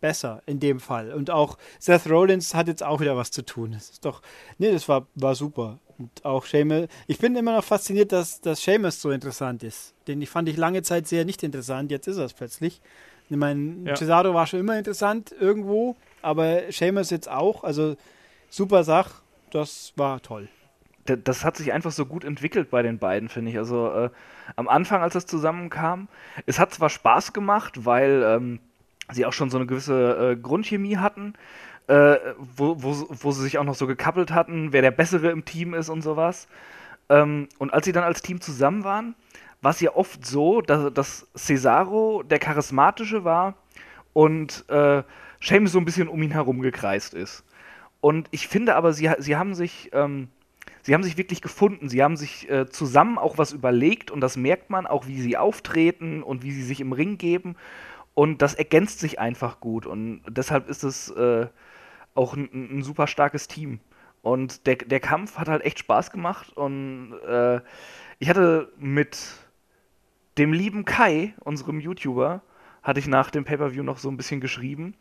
[0.00, 1.12] besser in dem Fall.
[1.12, 3.72] Und auch Seth Rollins hat jetzt auch wieder was zu tun.
[3.72, 4.22] Das ist doch,
[4.58, 5.78] nee, das war, war super.
[5.98, 9.94] Und auch Seamus, ich bin immer noch fasziniert, dass, dass Seamus so interessant ist.
[10.08, 12.80] Den fand ich lange Zeit sehr nicht interessant, jetzt ist er es plötzlich.
[13.28, 13.94] Ich meine, ja.
[13.94, 17.96] Cesaro war schon immer interessant irgendwo, aber Seamus jetzt auch, also
[18.48, 20.48] super Sach, das war toll.
[21.04, 23.58] Das hat sich einfach so gut entwickelt bei den beiden, finde ich.
[23.58, 24.10] Also äh,
[24.56, 26.08] am Anfang, als das zusammenkam,
[26.46, 28.60] es hat zwar Spaß gemacht, weil ähm,
[29.12, 31.34] sie auch schon so eine gewisse äh, Grundchemie hatten,
[31.86, 35.44] äh, wo, wo, wo sie sich auch noch so gekappelt hatten, wer der Bessere im
[35.44, 36.48] Team ist und sowas.
[37.08, 39.14] Ähm, und als sie dann als Team zusammen waren,
[39.62, 43.54] war es ja oft so, dass, dass Cesaro der Charismatische war
[44.12, 45.02] und äh,
[45.40, 47.44] Seamus so ein bisschen um ihn herum gekreist ist.
[48.00, 50.28] Und ich finde aber, sie, sie haben sich, ähm,
[50.82, 51.88] sie haben sich wirklich gefunden.
[51.88, 55.36] Sie haben sich äh, zusammen auch was überlegt und das merkt man auch, wie sie
[55.36, 57.56] auftreten und wie sie sich im Ring geben.
[58.14, 59.86] Und das ergänzt sich einfach gut.
[59.86, 61.46] Und deshalb ist es äh,
[62.14, 63.80] auch ein, ein, super starkes Team.
[64.22, 66.56] Und der, der Kampf hat halt echt Spaß gemacht.
[66.56, 67.60] Und äh,
[68.18, 69.18] ich hatte mit
[70.38, 72.42] dem lieben Kai, unserem YouTuber,
[72.82, 74.94] hatte ich nach dem Pay-Per-View noch so ein bisschen geschrieben.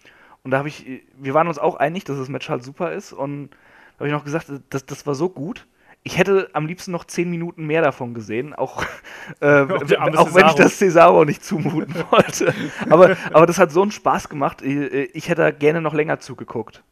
[0.43, 3.11] Und da habe ich, wir waren uns auch einig, dass das Match halt super ist.
[3.11, 3.49] Und
[3.97, 5.67] da habe ich noch gesagt, das, das war so gut.
[6.03, 8.83] Ich hätte am liebsten noch zehn Minuten mehr davon gesehen, auch,
[9.41, 12.53] äh, auch wenn ich das Cesaro nicht zumuten wollte.
[12.89, 14.61] aber, aber das hat so einen Spaß gemacht.
[14.61, 14.75] Ich,
[15.13, 16.83] ich hätte gerne noch länger zugeguckt.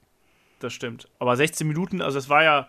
[0.59, 1.07] Das stimmt.
[1.19, 2.67] Aber 16 Minuten, also es war ja,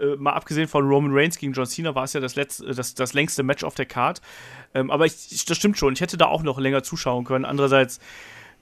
[0.00, 2.94] äh, mal abgesehen von Roman Reigns gegen John Cena, war es ja das, letzte, das,
[2.94, 4.20] das längste Match auf der Card.
[4.74, 7.44] Ähm, aber ich, das stimmt schon, ich hätte da auch noch länger zuschauen können.
[7.44, 8.00] Andererseits,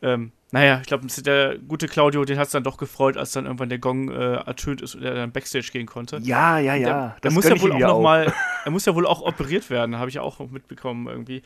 [0.02, 3.46] ähm, naja, ich glaube, der gute Claudio, den hat es dann doch gefreut, als dann
[3.46, 6.20] irgendwann der Gong äh, ertönt ist und er dann Backstage gehen konnte.
[6.22, 6.86] Ja, ja, ja.
[6.86, 8.32] Der, der muss ja wohl auch noch mal,
[8.64, 11.42] er muss ja wohl auch operiert werden, habe ich ja auch mitbekommen irgendwie.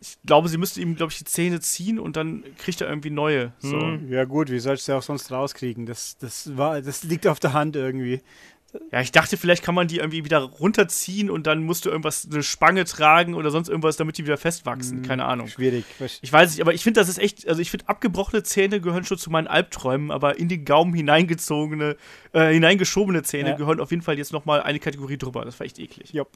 [0.00, 3.10] Ich glaube, sie müsste ihm, glaube ich, die Zähne ziehen und dann kriegt er irgendwie
[3.10, 3.52] neue.
[3.58, 3.80] So.
[3.80, 5.84] Hm, ja gut, wie sollst du auch sonst rauskriegen?
[5.84, 8.22] Das, das, war, das liegt auf der Hand irgendwie.
[8.90, 12.26] Ja, ich dachte, vielleicht kann man die irgendwie wieder runterziehen und dann musst du irgendwas,
[12.30, 14.98] eine Spange tragen oder sonst irgendwas, damit die wieder festwachsen.
[14.98, 15.48] Hm, Keine Ahnung.
[15.48, 15.84] Schwierig.
[16.22, 19.04] Ich weiß nicht, aber ich finde, das ist echt, also ich finde, abgebrochene Zähne gehören
[19.04, 21.96] schon zu meinen Albträumen, aber in den Gaumen hineingezogene,
[22.32, 23.56] äh, hineingeschobene Zähne ja.
[23.56, 25.44] gehören auf jeden Fall jetzt nochmal eine Kategorie drüber.
[25.44, 26.12] Das war echt eklig.
[26.12, 26.30] Jupp.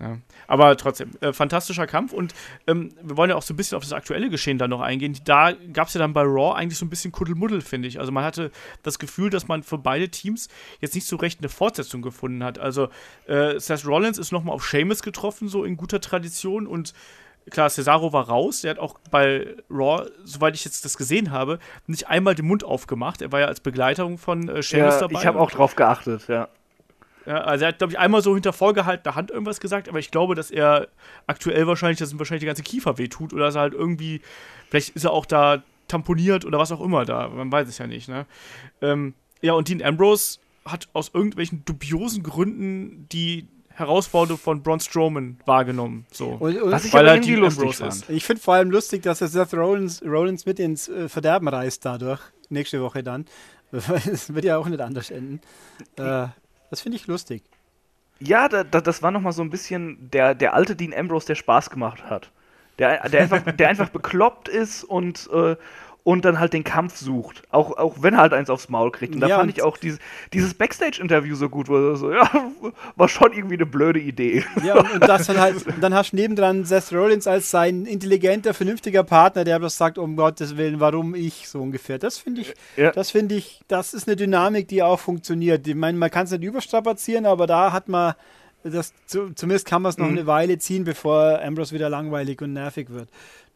[0.00, 0.16] Ja.
[0.46, 2.34] Aber trotzdem, äh, fantastischer Kampf und
[2.66, 5.16] ähm, wir wollen ja auch so ein bisschen auf das aktuelle Geschehen da noch eingehen.
[5.24, 8.00] Da gab es ja dann bei Raw eigentlich so ein bisschen Kuddelmuddel, finde ich.
[8.00, 8.50] Also man hatte
[8.82, 10.48] das Gefühl, dass man für beide Teams
[10.80, 12.58] jetzt nicht so recht eine Fortsetzung gefunden hat.
[12.58, 12.88] Also
[13.26, 16.94] äh, Seth Rollins ist nochmal auf Seamus getroffen, so in guter Tradition und
[17.50, 18.62] klar, Cesaro war raus.
[18.62, 22.64] Der hat auch bei Raw, soweit ich jetzt das gesehen habe, nicht einmal den Mund
[22.64, 23.20] aufgemacht.
[23.20, 25.20] Er war ja als Begleitung von äh, Sheamus ja, dabei.
[25.20, 26.48] Ich habe auch drauf geachtet, ja.
[27.26, 30.10] Ja, also er hat, glaube ich, einmal so hinter vorgehaltener Hand irgendwas gesagt, aber ich
[30.10, 30.88] glaube, dass er
[31.26, 34.20] aktuell wahrscheinlich, dass ihm wahrscheinlich die ganze Kiefer wehtut oder dass er halt irgendwie,
[34.68, 37.86] vielleicht ist er auch da tamponiert oder was auch immer da, man weiß es ja
[37.86, 38.26] nicht, ne?
[38.80, 45.38] Ähm, ja, und Dean Ambrose hat aus irgendwelchen dubiosen Gründen die Herausforderung von Braun Strowman
[45.46, 46.06] wahrgenommen.
[46.12, 46.28] So.
[46.28, 48.10] Und, und Was ich weil er Dean lustig Ambrose ist.
[48.10, 51.84] Ich finde vor allem lustig, dass er Seth Rollins, Rollins mit ins äh, Verderben reißt
[51.84, 53.26] dadurch, nächste Woche dann.
[53.72, 55.40] Es wird ja auch nicht anders enden.
[55.96, 56.26] Äh,
[56.70, 57.42] das finde ich lustig.
[58.20, 61.34] Ja, da, da, das war nochmal so ein bisschen der, der alte Dean Ambrose, der
[61.34, 62.30] Spaß gemacht hat.
[62.78, 65.56] Der, der, einfach, der einfach bekloppt ist und, äh,
[66.02, 67.42] und dann halt den Kampf sucht.
[67.50, 69.14] Auch, auch wenn er halt eins aufs Maul kriegt.
[69.14, 69.98] Und da ja, fand ich auch dieses,
[70.32, 72.28] dieses Backstage-Interview so gut, wo er so, ja,
[72.96, 74.44] war schon irgendwie eine blöde Idee.
[74.64, 78.54] Ja, und, und das dann halt, dann hast du nebendran Seth Rollins als sein intelligenter,
[78.54, 81.98] vernünftiger Partner, der bloß sagt, um Gottes Willen, warum ich, so ungefähr.
[81.98, 82.92] Das finde ich, ja.
[82.92, 85.66] das finde ich, das ist eine Dynamik, die auch funktioniert.
[85.66, 88.14] Ich meine, man kann es nicht überstrapazieren, aber da hat man
[88.62, 90.18] das, zumindest kann man es noch mhm.
[90.18, 93.08] eine Weile ziehen, bevor Ambrose wieder langweilig und nervig wird.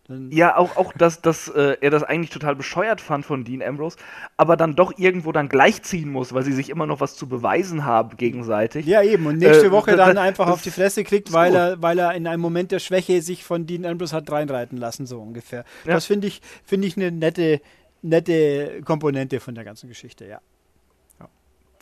[0.06, 3.62] Dann ja, auch, auch dass, dass äh, er das eigentlich total bescheuert fand von Dean
[3.62, 3.96] Ambrose,
[4.36, 7.86] aber dann doch irgendwo dann gleichziehen muss, weil sie sich immer noch was zu beweisen
[7.86, 8.84] haben gegenseitig.
[8.84, 9.26] Ja, eben.
[9.26, 12.26] Und nächste äh, Woche dann einfach auf die Fresse kriegt, weil er, weil er in
[12.26, 15.64] einem Moment der Schwäche sich von Dean Ambrose hat reinreiten lassen, so ungefähr.
[15.84, 15.94] Ja.
[15.94, 17.62] Das finde ich, find ich eine nette,
[18.02, 20.40] nette Komponente von der ganzen Geschichte, ja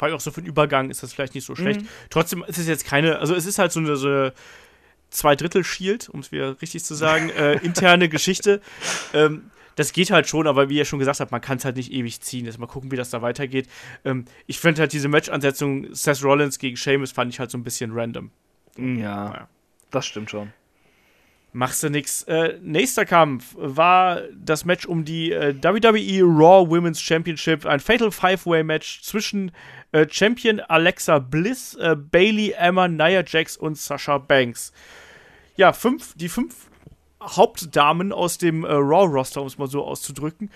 [0.02, 1.82] vor allem auch so für den Übergang ist das vielleicht nicht so schlecht.
[1.82, 1.88] Mhm.
[2.10, 4.32] Trotzdem ist es jetzt keine, also es ist halt so eine, so eine
[5.12, 8.60] Zwei-Drittel-Shield, um es wieder richtig zu sagen, äh, interne Geschichte.
[9.14, 11.76] Ähm, das geht halt schon, aber wie ihr schon gesagt habt, man kann es halt
[11.76, 12.44] nicht ewig ziehen.
[12.46, 13.68] Jetzt mal gucken, wie das da weitergeht.
[14.04, 17.64] Ähm, ich finde halt diese Match-Ansetzung Seth Rollins gegen Sheamus fand ich halt so ein
[17.64, 18.30] bisschen random.
[18.76, 19.48] Ja, naja.
[19.90, 20.52] das stimmt schon.
[21.54, 22.22] Machst du nix.
[22.22, 27.66] Äh, nächster Kampf war das Match um die äh, WWE Raw Women's Championship.
[27.66, 29.52] Ein Fatal Five-Way-Match zwischen
[29.92, 34.72] äh, Champion Alexa Bliss, äh, Bailey, Emma, Nia Jax und Sasha Banks
[35.56, 36.68] ja, fünf, die fünf
[37.22, 40.50] Hauptdamen aus dem äh, Raw-Roster, um es mal so auszudrücken.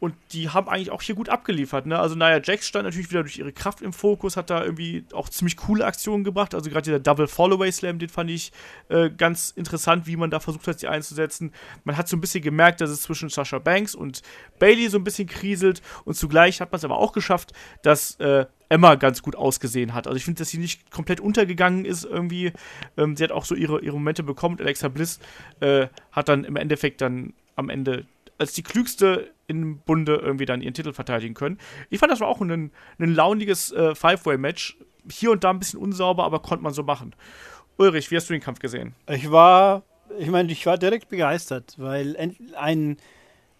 [0.00, 1.84] Und die haben eigentlich auch hier gut abgeliefert.
[1.84, 1.98] Ne?
[1.98, 5.28] Also Nia Jax stand natürlich wieder durch ihre Kraft im Fokus, hat da irgendwie auch
[5.28, 6.54] ziemlich coole Aktionen gebracht.
[6.54, 8.50] Also gerade dieser Double Followaway Slam, den fand ich
[8.88, 11.52] äh, ganz interessant, wie man da versucht hat, sie einzusetzen.
[11.84, 14.22] Man hat so ein bisschen gemerkt, dass es zwischen Sasha Banks und
[14.58, 15.82] Bailey so ein bisschen kriselt.
[16.06, 20.06] Und zugleich hat man es aber auch geschafft, dass äh, Emma ganz gut ausgesehen hat.
[20.06, 22.52] Also ich finde, dass sie nicht komplett untergegangen ist irgendwie.
[22.96, 24.58] Ähm, sie hat auch so ihre, ihre Momente bekommen.
[24.60, 25.18] Alexa Bliss
[25.60, 28.06] äh, hat dann im Endeffekt dann am Ende
[28.40, 31.58] als die klügste im Bunde irgendwie dann ihren Titel verteidigen können.
[31.90, 34.76] Ich fand, das war auch ein, ein launiges äh, Five-Way-Match.
[35.08, 37.14] Hier und da ein bisschen unsauber, aber konnte man so machen.
[37.76, 38.94] Ulrich, wie hast du den Kampf gesehen?
[39.08, 39.82] Ich war,
[40.18, 42.16] ich meine, ich war direkt begeistert, weil
[42.56, 42.96] ein,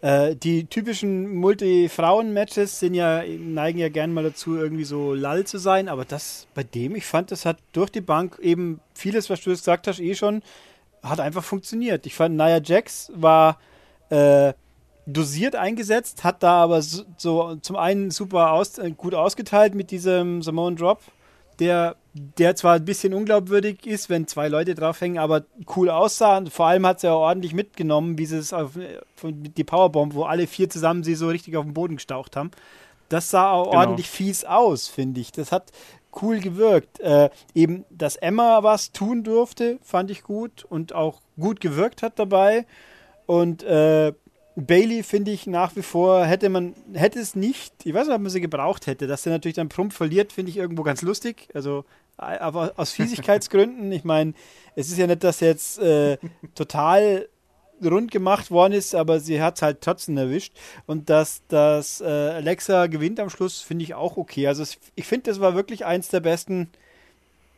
[0.03, 5.59] Äh, die typischen Multi-Frauen-Matches sind ja, neigen ja gern mal dazu, irgendwie so lall zu
[5.59, 9.43] sein, aber das bei dem, ich fand, das hat durch die Bank eben vieles, was
[9.43, 10.41] du gesagt hast, eh schon,
[11.03, 12.07] hat einfach funktioniert.
[12.07, 13.59] Ich fand, Nia Jax war
[14.09, 14.55] äh,
[15.07, 19.91] dosiert eingesetzt, hat da aber so, so zum einen super aus, äh, gut ausgeteilt mit
[19.91, 21.01] diesem Simone Drop,
[21.59, 25.45] der, der zwar ein bisschen unglaubwürdig ist, wenn zwei Leute draufhängen, aber
[25.77, 26.39] cool aussah.
[26.39, 28.73] Und vor allem hat sie ja ordentlich mitgenommen, wie sie es auf
[29.23, 32.51] die Powerbomb, wo alle vier zusammen sie so richtig auf den Boden gestaucht haben.
[33.09, 33.81] Das sah auch genau.
[33.81, 35.33] ordentlich fies aus, finde ich.
[35.33, 35.73] Das hat
[36.23, 37.01] cool gewirkt.
[37.01, 42.19] Äh, eben, dass Emma was tun durfte, fand ich gut und auch gut gewirkt hat
[42.19, 42.67] dabei.
[43.27, 44.13] Und äh,
[44.57, 48.23] Bailey finde ich nach wie vor, hätte man, hätte es nicht, ich weiß nicht, ob
[48.23, 51.49] man sie gebraucht hätte, dass sie natürlich dann prompt verliert, finde ich irgendwo ganz lustig.
[51.55, 51.85] Also,
[52.17, 54.35] aber aus Fiesigkeitsgründen, ich meine,
[54.75, 56.19] es ist ja nicht, dass jetzt äh,
[56.55, 57.29] total
[57.83, 60.53] rund gemacht worden ist, aber sie hat es halt trotzdem erwischt.
[60.87, 64.47] Und dass, dass äh, Alexa gewinnt am Schluss, finde ich auch okay.
[64.49, 66.69] Also, ich finde, das war wirklich eins der besten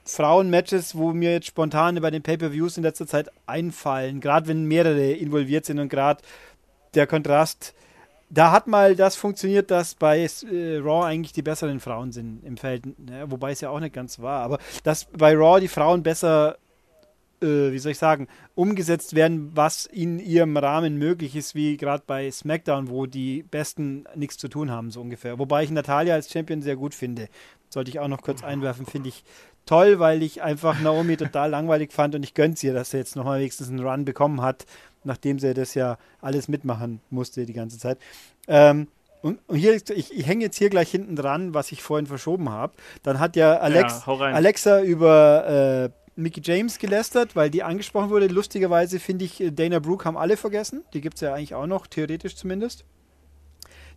[0.05, 5.13] Frauen-Matches, wo mir jetzt spontan bei den Pay-Per-Views in letzter Zeit einfallen, gerade wenn mehrere
[5.13, 6.23] involviert sind und gerade
[6.95, 7.75] der Kontrast,
[8.33, 12.57] da hat mal das funktioniert, dass bei äh, Raw eigentlich die besseren Frauen sind im
[12.57, 13.27] Feld, ne?
[13.31, 16.57] wobei es ja auch nicht ganz war, aber dass bei Raw die Frauen besser,
[17.43, 22.05] äh, wie soll ich sagen, umgesetzt werden, was in ihrem Rahmen möglich ist, wie gerade
[22.07, 25.39] bei SmackDown, wo die Besten nichts zu tun haben, so ungefähr.
[25.39, 27.29] Wobei ich Natalia als Champion sehr gut finde.
[27.69, 29.25] Sollte ich auch noch kurz einwerfen, finde ich
[29.67, 33.15] toll, weil ich einfach Naomi total langweilig fand und ich gönn's ihr, dass sie jetzt
[33.15, 34.65] nochmal wenigstens einen Run bekommen hat
[35.05, 37.99] nachdem sie das ja alles mitmachen musste die ganze Zeit.
[38.49, 38.89] Ähm,
[39.23, 42.73] und hier, ich, ich hänge jetzt hier gleich hinten dran, was ich vorhin verschoben habe.
[43.05, 48.27] Dann hat ja, Alex, ja, Alexa über äh, Mickey James gelästert, weil die angesprochen wurde.
[48.27, 50.85] Lustigerweise finde ich, Dana Brooke haben alle vergessen.
[50.93, 52.85] Die gibt es ja eigentlich auch noch, theoretisch zumindest.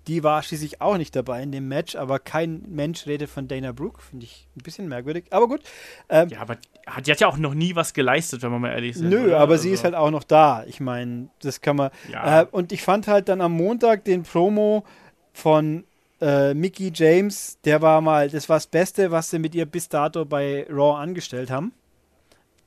[0.08, 3.72] Die war schließlich auch nicht dabei in dem Match, aber kein Mensch redet von Dana
[3.72, 4.02] Brooke.
[4.02, 5.26] Finde ich ein bisschen merkwürdig.
[5.32, 5.62] Aber gut.
[6.10, 6.58] Ähm, ja, aber
[7.06, 9.02] die hat ja auch noch nie was geleistet, wenn man mal ehrlich ist.
[9.02, 9.40] Nö, oder?
[9.40, 9.64] aber also.
[9.64, 10.64] sie ist halt auch noch da.
[10.68, 11.90] Ich meine, das kann man.
[12.12, 12.42] Ja.
[12.42, 14.86] Äh, und ich fand halt dann am Montag den Promo
[15.34, 15.84] von
[16.22, 19.90] äh, Mickey James, der war mal, das war das Beste, was sie mit ihr bis
[19.90, 21.74] dato bei Raw angestellt haben.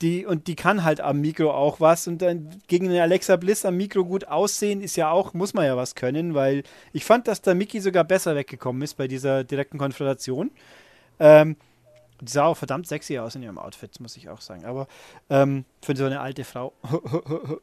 [0.00, 2.06] Die, und die kann halt am Mikro auch was.
[2.06, 5.64] Und dann gegen eine Alexa Bliss am Mikro gut aussehen, ist ja auch, muss man
[5.64, 9.44] ja was können, weil ich fand, dass da Mickey sogar besser weggekommen ist bei dieser
[9.44, 10.50] direkten Konfrontation.
[11.18, 11.56] Ähm,
[12.20, 14.64] die sah auch verdammt sexy aus in ihrem Outfit, muss ich auch sagen.
[14.64, 14.88] Aber
[15.30, 16.72] ähm, für so eine alte Frau.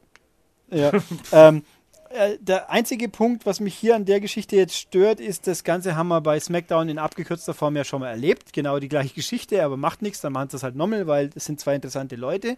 [0.70, 0.92] ja.
[1.32, 1.62] ähm,
[2.10, 5.96] äh, der einzige Punkt, was mich hier an der Geschichte jetzt stört, ist, das Ganze
[5.96, 8.52] haben wir bei SmackDown in abgekürzter Form ja schon mal erlebt.
[8.52, 11.44] Genau die gleiche Geschichte, aber macht nichts, dann machen sie es halt nochmal, weil es
[11.44, 12.56] sind zwei interessante Leute.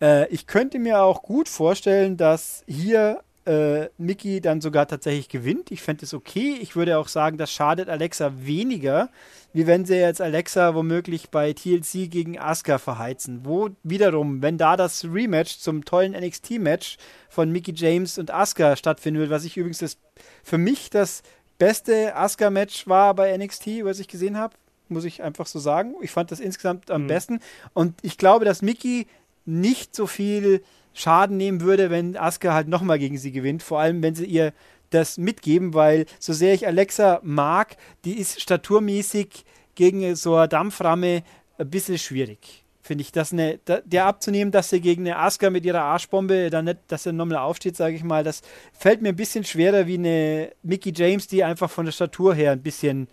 [0.00, 5.70] Äh, ich könnte mir auch gut vorstellen, dass hier äh, Mickey dann sogar tatsächlich gewinnt.
[5.70, 6.58] Ich fände es okay.
[6.60, 9.08] Ich würde auch sagen, das schadet Alexa weniger,
[9.52, 13.40] wie wenn sie jetzt Alexa womöglich bei TLC gegen Asuka verheizen.
[13.44, 16.96] Wo wiederum, wenn da das Rematch zum tollen NXT-Match
[17.28, 19.96] von Mickey James und Asuka stattfinden wird, was ich übrigens das,
[20.42, 21.22] für mich das
[21.58, 24.56] beste Asuka-Match war bei NXT, was ich gesehen habe,
[24.88, 25.94] muss ich einfach so sagen.
[26.00, 27.06] Ich fand das insgesamt am mhm.
[27.06, 27.40] besten.
[27.74, 29.06] Und ich glaube, dass Mickey
[29.44, 30.62] nicht so viel
[30.96, 33.62] Schaden nehmen würde, wenn Asuka halt nochmal gegen sie gewinnt.
[33.62, 34.54] Vor allem, wenn sie ihr
[34.88, 37.76] das mitgeben, weil so sehr ich Alexa mag,
[38.06, 39.44] die ist staturmäßig
[39.74, 41.22] gegen so eine Dampframme
[41.58, 42.64] ein bisschen schwierig.
[42.80, 46.64] Finde ich, das eine, der abzunehmen, dass sie gegen eine Asuka mit ihrer Arschbombe dann
[46.64, 48.40] nicht, dass er nochmal aufsteht, sage ich mal, das
[48.72, 52.52] fällt mir ein bisschen schwerer wie eine Mickey James, die einfach von der Statur her
[52.52, 53.08] ein bisschen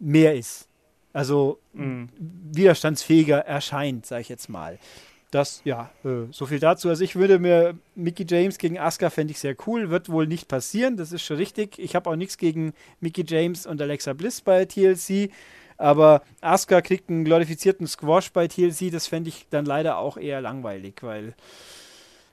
[0.00, 0.66] mehr ist.
[1.12, 2.08] Also mhm.
[2.18, 4.78] widerstandsfähiger erscheint, sage ich jetzt mal.
[5.30, 6.88] Das, ja, äh, so viel dazu.
[6.88, 9.90] Also ich würde mir Mickey James gegen Asuka fände ich sehr cool.
[9.90, 11.78] Wird wohl nicht passieren, das ist schon richtig.
[11.78, 15.30] Ich habe auch nichts gegen Mickey James und Alexa Bliss bei TLC.
[15.76, 20.40] Aber Asuka kriegt einen glorifizierten Squash bei TLC, das fände ich dann leider auch eher
[20.40, 21.34] langweilig, weil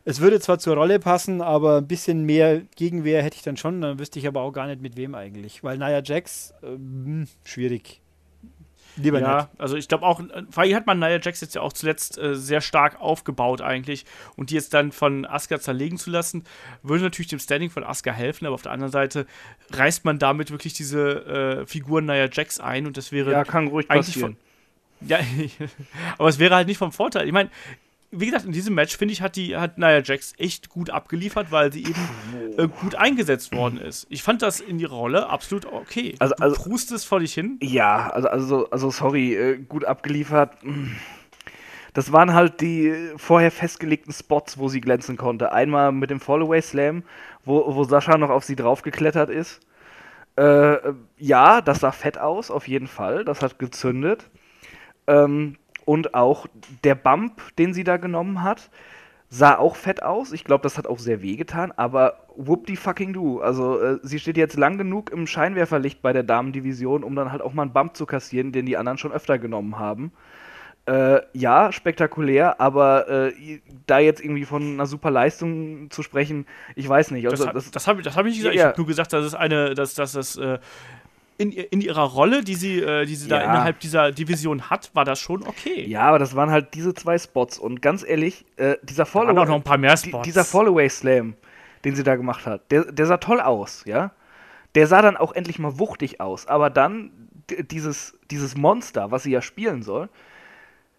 [0.03, 3.81] es würde zwar zur Rolle passen, aber ein bisschen mehr Gegenwehr hätte ich dann schon.
[3.81, 5.63] Dann wüsste ich aber auch gar nicht mit wem eigentlich.
[5.63, 8.01] Weil Nia Jax, äh, hm, schwierig.
[8.97, 9.49] Lieber ja, nicht.
[9.57, 12.35] also ich glaube auch, vor allem hat man Nia Jax jetzt ja auch zuletzt äh,
[12.35, 16.43] sehr stark aufgebaut eigentlich und die jetzt dann von Asuka zerlegen zu lassen,
[16.81, 19.25] würde natürlich dem Standing von Asuka helfen, aber auf der anderen Seite
[19.71, 23.67] reißt man damit wirklich diese äh, Figur Nia Jax ein und das wäre ja kann
[23.67, 24.37] ruhig passieren.
[25.01, 25.19] Von, ja,
[26.17, 27.27] aber es wäre halt nicht vom Vorteil.
[27.27, 27.49] Ich meine,
[28.19, 31.51] wie gesagt, in diesem Match, finde ich, hat die hat Nia Jax echt gut abgeliefert,
[31.51, 34.07] weil sie eben äh, gut eingesetzt worden ist.
[34.09, 36.15] Ich fand das in ihrer Rolle absolut okay.
[36.19, 37.57] Also, also du es vor dich hin.
[37.61, 40.57] Ja, also, also, also sorry, äh, gut abgeliefert.
[41.93, 45.51] Das waren halt die vorher festgelegten Spots, wo sie glänzen konnte.
[45.51, 47.03] Einmal mit dem Fallaway Slam,
[47.45, 49.61] wo, wo Sascha noch auf sie draufgeklettert ist.
[50.35, 50.77] Äh,
[51.17, 53.23] ja, das sah fett aus, auf jeden Fall.
[53.23, 54.29] Das hat gezündet.
[55.07, 55.55] Ähm,
[55.85, 56.47] und auch
[56.83, 58.69] der Bump, den sie da genommen hat,
[59.29, 60.31] sah auch fett aus.
[60.31, 63.41] Ich glaube, das hat auch sehr weh getan, aber whoop die fucking du.
[63.41, 67.41] Also, äh, sie steht jetzt lang genug im Scheinwerferlicht bei der Damendivision, um dann halt
[67.41, 70.11] auch mal einen Bump zu kassieren, den die anderen schon öfter genommen haben.
[70.87, 76.87] Äh, ja, spektakulär, aber äh, da jetzt irgendwie von einer super Leistung zu sprechen, ich
[76.87, 77.27] weiß nicht.
[77.27, 78.55] Also, das, das, das habe hab ich nicht gesagt.
[78.55, 78.61] Ja.
[78.61, 80.59] Ich habe nur gesagt, dass es eine, dass, dass das äh,
[81.37, 83.39] in, in ihrer Rolle, die sie, äh, die sie ja.
[83.39, 85.85] da innerhalb dieser Division hat, war das schon okay.
[85.85, 87.59] Ja, aber das waren halt diese zwei Spots.
[87.59, 90.23] Und ganz ehrlich, äh, dieser Follow noch ein paar mehr Spots.
[90.23, 91.35] dieser Followaway Slam,
[91.83, 94.11] den sie da gemacht hat, der, der sah toll aus, ja.
[94.75, 96.47] Der sah dann auch endlich mal wuchtig aus.
[96.47, 97.11] Aber dann
[97.71, 100.09] dieses, dieses Monster, was sie ja spielen soll,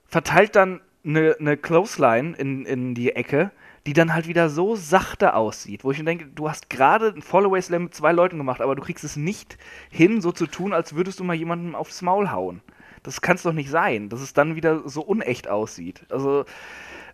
[0.06, 3.50] verteilt dann eine, eine Clothesline in, in die Ecke,
[3.86, 7.22] die dann halt wieder so sachte aussieht, wo ich mir denke, du hast gerade einen
[7.22, 9.56] Followaway Slam mit zwei Leuten gemacht, aber du kriegst es nicht
[9.90, 12.62] hin, so zu tun, als würdest du mal jemandem aufs Maul hauen.
[13.04, 16.04] Das kann es doch nicht sein, dass es dann wieder so unecht aussieht.
[16.10, 16.44] Also,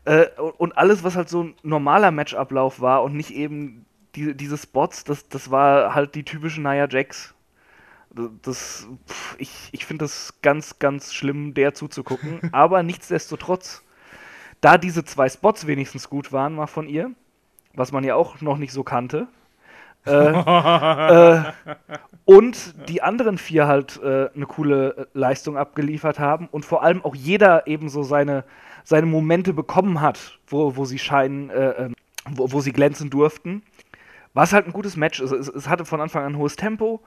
[0.06, 4.56] äh, und alles, was halt so ein normaler Matchablauf war und nicht eben die, diese
[4.56, 7.34] Spots, das, das war halt die typische Nia Jax.
[8.42, 12.40] Das, pff, ich ich finde das ganz, ganz schlimm, der zuzugucken.
[12.52, 13.82] Aber nichtsdestotrotz,
[14.62, 17.10] da diese zwei Spots wenigstens gut waren, mal von ihr,
[17.74, 19.26] was man ja auch noch nicht so kannte.
[20.06, 20.10] äh,
[21.40, 21.42] äh,
[22.24, 27.04] und die anderen vier halt äh, eine coole äh, Leistung abgeliefert haben und vor allem
[27.04, 28.44] auch jeder eben so seine,
[28.84, 31.94] seine Momente bekommen hat, wo, wo sie scheinen, äh, ähm,
[32.30, 33.62] wo, wo sie glänzen durften.
[34.34, 35.20] War es halt ein gutes Match.
[35.20, 37.00] Es, es, es hatte von Anfang an ein hohes Tempo,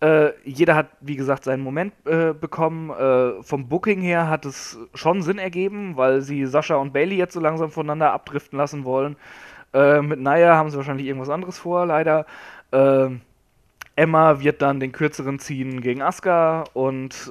[0.00, 2.90] äh, jeder hat, wie gesagt, seinen Moment äh, bekommen.
[2.90, 7.34] Äh, vom Booking her hat es schon Sinn ergeben, weil sie Sascha und Bailey jetzt
[7.34, 9.16] so langsam voneinander abdriften lassen wollen.
[9.72, 12.26] Äh, mit Naya haben sie wahrscheinlich irgendwas anderes vor, leider.
[12.72, 13.10] Äh,
[13.94, 17.30] Emma wird dann den kürzeren ziehen gegen Asuka und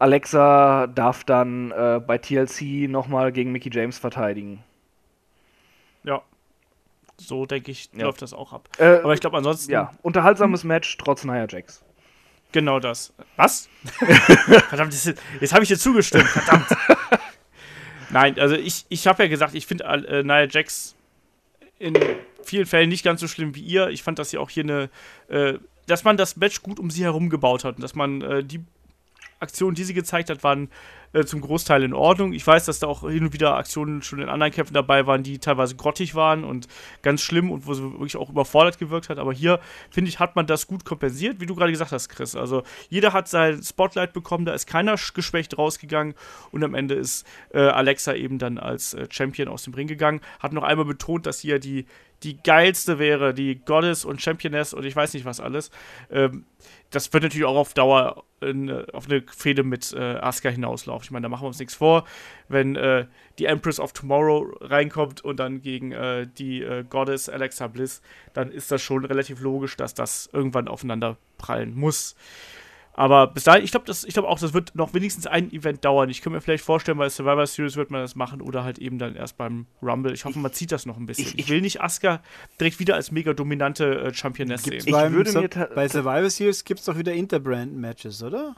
[0.00, 4.64] Alexa darf dann bei TLC nochmal gegen Mickey James verteidigen.
[7.16, 8.04] So denke ich, ja.
[8.04, 8.68] läuft das auch ab.
[8.78, 9.70] Äh, Aber ich glaube ansonsten.
[9.70, 11.82] Ja, unterhaltsames Match trotz Nia Jax.
[12.52, 13.12] Genau das.
[13.36, 13.68] Was?
[14.68, 14.94] verdammt,
[15.40, 16.28] jetzt habe ich dir zugestimmt.
[16.28, 16.66] Verdammt.
[18.10, 20.94] Nein, also ich, ich habe ja gesagt, ich finde äh, Nia Jax
[21.78, 21.94] in
[22.42, 23.88] vielen Fällen nicht ganz so schlimm wie ihr.
[23.88, 24.90] Ich fand, dass sie auch hier eine,
[25.28, 28.44] äh, dass man das Match gut um sie herum gebaut hat und dass man äh,
[28.44, 28.64] die
[29.40, 30.70] Aktionen, die sie gezeigt hat, waren
[31.14, 32.32] äh, zum Großteil in Ordnung.
[32.32, 35.22] Ich weiß, dass da auch hin und wieder Aktionen schon in anderen Kämpfen dabei waren,
[35.22, 36.68] die teilweise grottig waren und
[37.02, 39.18] ganz schlimm und wo sie wirklich auch überfordert gewirkt hat.
[39.18, 39.60] Aber hier,
[39.90, 42.34] finde ich, hat man das gut kompensiert, wie du gerade gesagt hast, Chris.
[42.34, 46.14] Also jeder hat sein Spotlight bekommen, da ist keiner geschwächt rausgegangen
[46.50, 50.20] und am Ende ist äh, Alexa eben dann als äh, Champion aus dem Ring gegangen.
[50.40, 51.86] Hat noch einmal betont, dass ja die
[52.24, 55.70] die geilste wäre, die Goddess und Championess und ich weiß nicht was alles.
[56.10, 56.46] Ähm,
[56.90, 61.03] das wird natürlich auch auf Dauer in, auf eine Fehde mit äh, Asuka hinauslaufen.
[61.04, 62.04] Ich meine, da machen wir uns nichts vor.
[62.48, 63.06] Wenn äh,
[63.38, 68.02] die Empress of Tomorrow reinkommt und dann gegen äh, die äh, Goddess Alexa Bliss,
[68.32, 72.16] dann ist das schon relativ logisch, dass das irgendwann aufeinander prallen muss.
[72.96, 76.08] Aber bis dahin, ich glaube glaub auch, das wird noch wenigstens ein Event dauern.
[76.10, 78.98] Ich könnte mir vielleicht vorstellen, bei Survivor Series wird man das machen oder halt eben
[78.98, 80.12] dann erst beim Rumble.
[80.14, 81.26] Ich hoffe, man zieht das noch ein bisschen.
[81.26, 82.22] Ich, ich will nicht Asuka
[82.60, 84.84] direkt wieder als mega dominante äh, Championess sehen.
[84.86, 88.54] Ich würde mir bei Survivor Series gibt es doch wieder Interbrand-Matches, oder?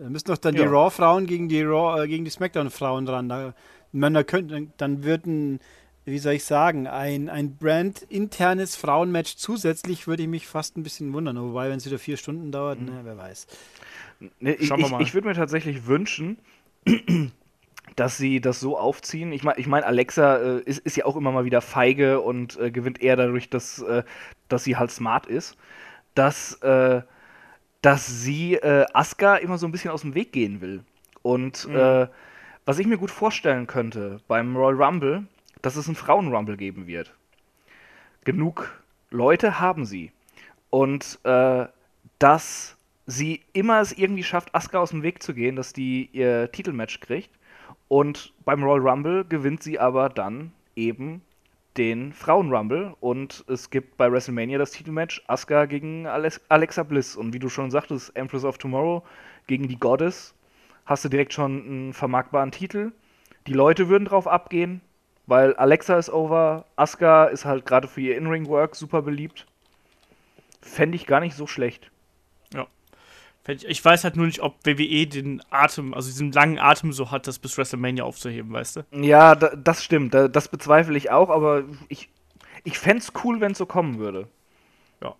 [0.00, 0.62] Da müssen doch dann ja.
[0.62, 3.28] die Raw-Frauen gegen die Raw, äh, gegen die SmackDown-Frauen dran.
[3.28, 3.54] Da,
[3.92, 5.60] man, da könnte, dann würden
[6.04, 11.12] wie soll ich sagen, ein, ein Brand-internes Frauenmatch zusätzlich würde ich mich fast ein bisschen
[11.12, 11.38] wundern.
[11.40, 12.86] Wobei, wenn es wieder vier Stunden dauert, mhm.
[12.86, 13.46] ne, wer weiß.
[14.40, 16.38] Ne, ich, ich, ich würde mir tatsächlich wünschen,
[17.96, 19.32] dass sie das so aufziehen.
[19.32, 22.58] Ich meine, ich mein, Alexa äh, ist, ist, ja auch immer mal wieder feige und
[22.58, 24.02] äh, gewinnt eher dadurch, dass, äh,
[24.48, 25.56] dass sie halt smart ist.
[26.14, 27.02] Dass, äh,
[27.82, 30.84] dass sie äh, Asuka immer so ein bisschen aus dem Weg gehen will.
[31.22, 31.76] Und mhm.
[31.76, 32.08] Äh,
[32.64, 35.24] was ich mir gut vorstellen könnte beim Royal Rumble,
[35.62, 37.14] dass es einen Frauen-Rumble geben wird.
[38.24, 40.12] Genug Leute haben sie.
[40.68, 41.66] Und äh,
[42.18, 42.76] dass
[43.06, 47.00] sie immer es irgendwie schafft, Asuka aus dem Weg zu gehen, dass die ihr Titelmatch
[47.00, 47.30] kriegt.
[47.88, 51.22] Und beim Royal Rumble gewinnt sie aber dann eben
[51.76, 52.94] den Frauen-Rumble.
[53.00, 57.16] Und es gibt bei WrestleMania das Titelmatch Asuka gegen Alexa Bliss.
[57.16, 59.02] Und wie du schon sagtest, Empress of Tomorrow
[59.46, 60.34] gegen die Goddess.
[60.86, 62.92] Hast du direkt schon einen vermarktbaren Titel.
[63.46, 64.80] Die Leute würden drauf abgehen.
[65.26, 69.46] Weil Alexa ist over, Asuka ist halt gerade für ihr In-Ring-Work super beliebt.
[70.60, 71.92] Fände ich gar nicht so schlecht.
[73.48, 77.26] Ich weiß halt nur nicht, ob WWE den Atem, also diesen langen Atem so hat,
[77.26, 78.80] das bis WrestleMania aufzuheben, weißt du?
[78.92, 80.14] Ja, das stimmt.
[80.14, 82.10] Das bezweifle ich auch, aber ich,
[82.64, 84.28] ich fände es cool, wenn es so kommen würde.
[85.02, 85.14] Ja.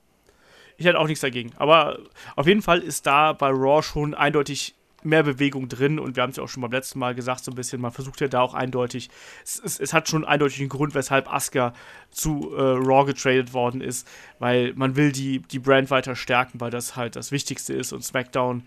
[0.77, 1.53] Ich hätte auch nichts dagegen.
[1.57, 1.99] Aber
[2.37, 6.31] auf jeden Fall ist da bei Raw schon eindeutig mehr Bewegung drin und wir haben
[6.31, 8.41] es ja auch schon beim letzten Mal gesagt, so ein bisschen, man versucht ja da
[8.41, 9.11] auch eindeutig,
[9.45, 11.73] es, es, es hat schon eindeutig einen Grund, weshalb Asuka
[12.11, 14.07] zu äh, Raw getradet worden ist,
[14.39, 18.05] weil man will die, die Brand weiter stärken, weil das halt das Wichtigste ist und
[18.05, 18.65] SmackDown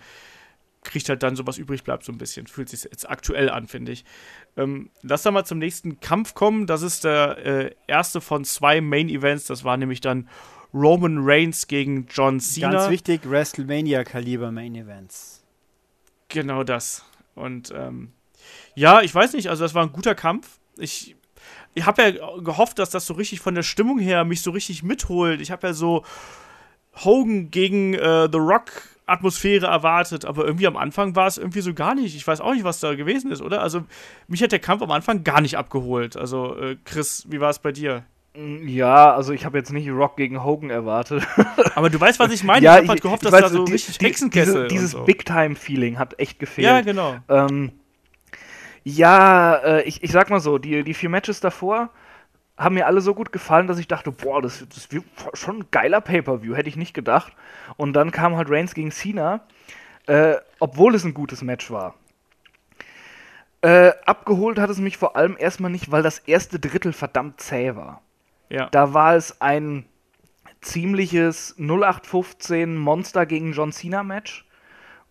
[0.84, 2.48] kriegt halt dann so was übrig bleibt so ein bisschen.
[2.48, 4.04] Fühlt sich jetzt aktuell an, finde ich.
[4.58, 6.68] Ähm, lass dann mal zum nächsten Kampf kommen.
[6.68, 9.46] Das ist der äh, erste von zwei Main Events.
[9.46, 10.28] Das war nämlich dann
[10.74, 12.72] Roman Reigns gegen John Cena.
[12.72, 15.43] Ganz wichtig, WrestleMania-Kaliber Main Events.
[16.34, 17.06] Genau das.
[17.36, 18.12] Und ähm,
[18.74, 20.60] ja, ich weiß nicht, also das war ein guter Kampf.
[20.78, 21.16] Ich,
[21.76, 24.82] ich habe ja gehofft, dass das so richtig von der Stimmung her mich so richtig
[24.82, 25.42] mitholt.
[25.42, 26.04] Ich habe ja so
[26.96, 28.72] Hogan gegen äh, The Rock
[29.06, 32.16] Atmosphäre erwartet, aber irgendwie am Anfang war es irgendwie so gar nicht.
[32.16, 33.62] Ich weiß auch nicht, was da gewesen ist, oder?
[33.62, 33.84] Also
[34.28, 36.18] mich hat der Kampf am Anfang gar nicht abgeholt.
[36.18, 38.06] Also äh, Chris, wie war es bei dir?
[38.36, 41.28] Mm, ja, also ich habe jetzt nicht Rock gegen Hogan erwartet.
[41.76, 42.66] Aber du weißt, was ich meine.
[42.66, 44.92] ja, ich habe halt gehofft, dass weiß, da so die, richtig die, Hexenkessel Diese, dieses
[44.92, 45.04] so.
[45.04, 46.66] Big-Time-Feeling hat echt gefehlt.
[46.66, 47.16] Ja, genau.
[47.30, 47.72] Ähm,
[48.84, 51.90] ja, äh, ich, ich sag mal so, die, die vier Matches davor
[52.58, 55.66] haben mir alle so gut gefallen, dass ich dachte, boah, das, das wird schon ein
[55.72, 57.34] geiler Pay-Per-View, hätte ich nicht gedacht.
[57.78, 59.42] Und dann kam halt Reigns gegen Cena,
[60.08, 61.96] äh, obwohl es ein gutes Match war.
[63.62, 67.76] Äh, abgeholt hat es mich vor allem erstmal nicht, weil das erste Drittel verdammt zäh
[67.76, 68.02] war.
[68.50, 68.70] Ja.
[68.70, 69.86] Da war es ein
[70.62, 74.46] ziemliches 0815 Monster gegen John Cena Match,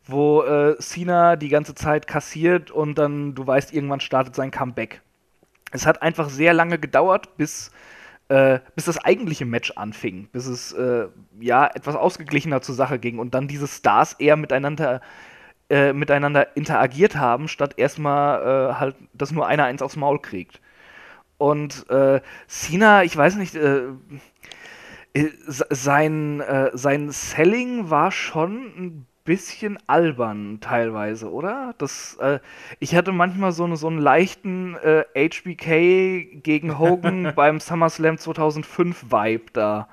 [0.05, 5.03] wo äh, Cena die ganze Zeit kassiert und dann, du weißt, irgendwann startet sein Comeback.
[5.71, 7.71] Es hat einfach sehr lange gedauert, bis,
[8.29, 11.09] äh, bis das eigentliche Match anfing, bis es äh,
[11.41, 15.01] ja etwas ausgeglichener zur Sache ging und dann diese Stars eher miteinander
[15.73, 20.61] äh, miteinander interagiert haben, statt erstmal äh, halt, dass nur einer eins aufs Maul kriegt.
[21.43, 23.87] Und äh, Cena, ich weiß nicht, äh,
[25.13, 31.75] äh, sein, äh, sein Selling war schon ein bisschen albern teilweise, oder?
[31.79, 32.39] Das, äh,
[32.79, 39.11] ich hatte manchmal so, eine, so einen leichten äh, HBK gegen Hogan beim SummerSlam 2005
[39.11, 39.89] Vibe da.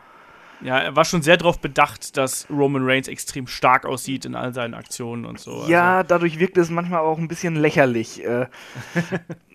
[0.61, 4.53] Ja, er war schon sehr darauf bedacht, dass Roman Reigns extrem stark aussieht in all
[4.53, 5.65] seinen Aktionen und so.
[5.67, 6.09] Ja, also.
[6.09, 8.23] dadurch wirkte es manchmal auch ein bisschen lächerlich.
[8.23, 8.45] Äh,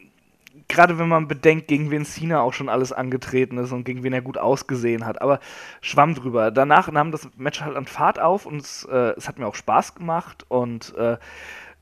[0.69, 4.13] Gerade wenn man bedenkt, gegen wen Cena auch schon alles angetreten ist und gegen wen
[4.13, 5.21] er gut ausgesehen hat.
[5.21, 5.41] Aber
[5.81, 6.51] schwamm drüber.
[6.51, 9.55] Danach nahm das Match halt an Fahrt auf und es, äh, es hat mir auch
[9.55, 11.19] Spaß gemacht und äh,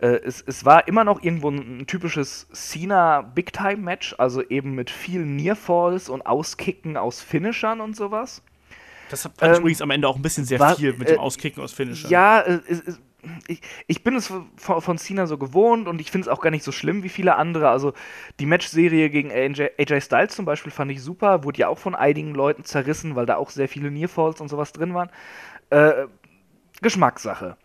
[0.02, 4.74] äh, es, es, war immer noch irgendwo ein, typisches Cena Big Time Match, also eben
[4.74, 8.42] mit vielen Nearfalls und Auskicken aus Finishern und sowas.
[9.10, 11.62] Das fand ähm, übrigens am Ende auch ein bisschen sehr war, viel mit dem Auskicken
[11.62, 12.10] aus Finishern.
[12.10, 13.00] Ja, äh, es, es,
[13.46, 16.50] ich, ich, bin es von, von Cena so gewohnt und ich finde es auch gar
[16.50, 17.68] nicht so schlimm wie viele andere.
[17.68, 17.92] Also
[18.40, 21.94] die Matchserie gegen AJ, AJ, Styles zum Beispiel fand ich super, wurde ja auch von
[21.94, 25.10] einigen Leuten zerrissen, weil da auch sehr viele Nearfalls und sowas drin waren.
[25.70, 26.06] Äh,
[26.80, 27.56] Geschmackssache.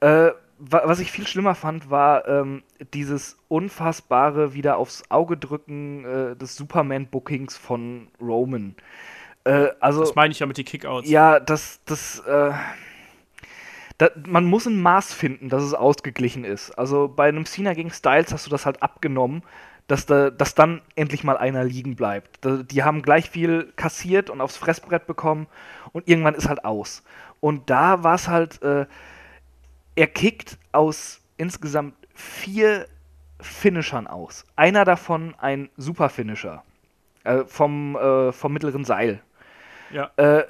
[0.00, 2.62] Äh, was ich viel schlimmer fand, war ähm,
[2.94, 8.76] dieses unfassbare wieder aufs Auge drücken äh, des Superman-Bookings von Roman.
[9.44, 11.08] Äh, also, das meine ich ja mit den Kickouts.
[11.08, 12.52] Ja, das, das, äh,
[13.98, 16.72] da, man muss ein Maß finden, dass es ausgeglichen ist.
[16.72, 19.42] Also bei einem Cena gegen Styles hast du das halt abgenommen,
[19.86, 22.44] dass, da, dass dann endlich mal einer liegen bleibt.
[22.44, 25.46] Da, die haben gleich viel kassiert und aufs Fressbrett bekommen
[25.92, 27.02] und irgendwann ist halt aus.
[27.40, 28.86] Und da war es halt, äh,
[29.94, 32.86] er kickt aus insgesamt vier
[33.40, 34.46] Finishern aus.
[34.56, 36.64] Einer davon ein Super-Finisher.
[37.24, 39.20] Äh, vom, äh, vom mittleren Seil.
[39.90, 40.10] Ja.
[40.16, 40.44] Äh,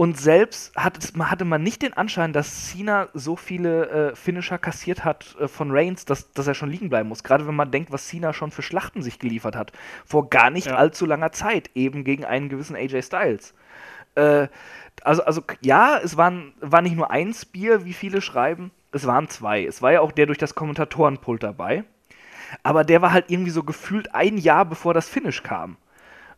[0.00, 5.04] und selbst hat hatte man nicht den Anschein, dass Cena so viele äh, Finisher kassiert
[5.04, 7.22] hat äh, von Reigns, dass, dass er schon liegen bleiben muss.
[7.22, 9.72] Gerade wenn man denkt, was Cena schon für Schlachten sich geliefert hat.
[10.06, 10.76] Vor gar nicht Ja.
[10.76, 13.52] allzu langer Zeit, eben gegen einen gewissen AJ Styles.
[14.14, 14.48] Äh,
[15.02, 19.28] also, also ja, es waren, war nicht nur ein Spear, wie viele schreiben, es waren
[19.28, 19.66] zwei.
[19.66, 21.84] Es war ja auch der durch das Kommentatorenpult dabei.
[22.62, 25.76] Aber der war halt irgendwie so gefühlt ein Jahr bevor das Finish kam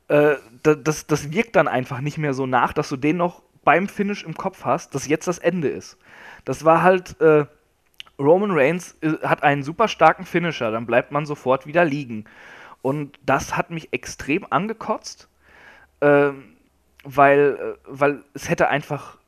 [0.08, 3.42] äh, da- das, das wirkt dann einfach nicht mehr so nach, dass du den noch
[3.64, 5.98] beim Finish im Kopf hast, dass jetzt das Ende ist.
[6.44, 7.46] Das war halt, äh,
[8.18, 12.24] Roman Reigns äh, hat einen super starken Finisher, dann bleibt man sofort wieder liegen.
[12.82, 15.28] Und das hat mich extrem angekotzt,
[16.00, 16.56] ähm,
[17.04, 19.18] weil, äh, weil es hätte einfach,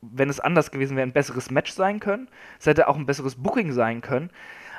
[0.00, 2.28] wenn es anders gewesen wäre, ein besseres Match sein können.
[2.58, 4.30] Es hätte auch ein besseres Booking sein können.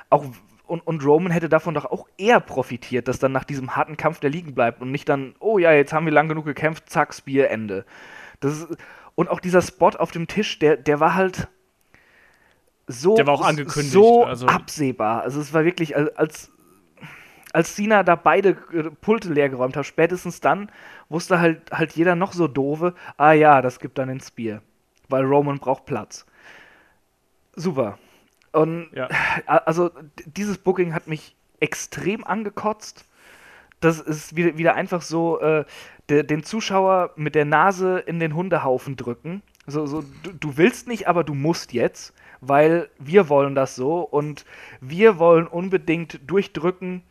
[0.09, 0.25] Auch
[0.67, 4.19] und, und Roman hätte davon doch auch eher profitiert, dass dann nach diesem harten Kampf
[4.19, 7.13] der liegen bleibt und nicht dann, oh ja, jetzt haben wir lang genug gekämpft, zack,
[7.13, 7.85] Spear, Ende.
[8.41, 8.67] Ist,
[9.15, 11.47] und auch dieser Spot auf dem Tisch, der, der war halt
[12.87, 15.23] so, Der war auch angekündigt, so also- absehbar.
[15.23, 16.51] Also es war wirklich als,
[17.51, 18.53] als Cena da beide
[19.01, 20.71] Pulte leergeräumt hat, spätestens dann
[21.09, 24.61] wusste halt, halt jeder noch so doofe, ah ja, das gibt dann den Spear.
[25.09, 26.25] Weil Roman braucht Platz.
[27.55, 27.97] Super.
[28.51, 29.09] Und Ja.
[29.45, 29.91] also
[30.25, 33.05] dieses Booking hat mich extrem angekotzt.
[33.79, 35.65] Das ist wieder, wieder einfach so, äh,
[36.09, 39.41] de, den Zuschauer mit der Nase in den Hundehaufen drücken.
[39.65, 44.01] So, so, du, du willst nicht, aber du musst jetzt, weil wir wollen das so
[44.01, 44.45] und
[44.79, 47.03] wir wollen unbedingt durchdrücken,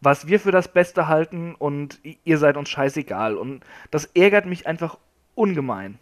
[0.00, 3.36] was wir für das Beste halten und ihr seid uns scheißegal.
[3.36, 4.98] Und das ärgert mich einfach
[5.34, 5.98] ungemein.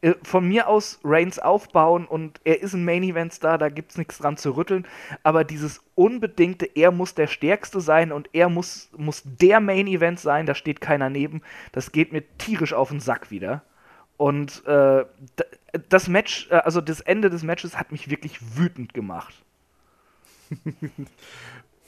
[0.00, 3.98] Äh, Von mir aus Reigns aufbauen und er ist ein Main Event Star, da gibt's
[3.98, 4.86] nichts dran zu rütteln.
[5.22, 10.20] Aber dieses unbedingte, er muss der Stärkste sein und er muss, muss der Main Event
[10.20, 11.42] sein, da steht keiner neben,
[11.72, 13.62] das geht mir tierisch auf den Sack wieder.
[14.16, 15.04] Und äh,
[15.88, 19.34] das Match, äh, also das Ende des Matches hat mich wirklich wütend gemacht.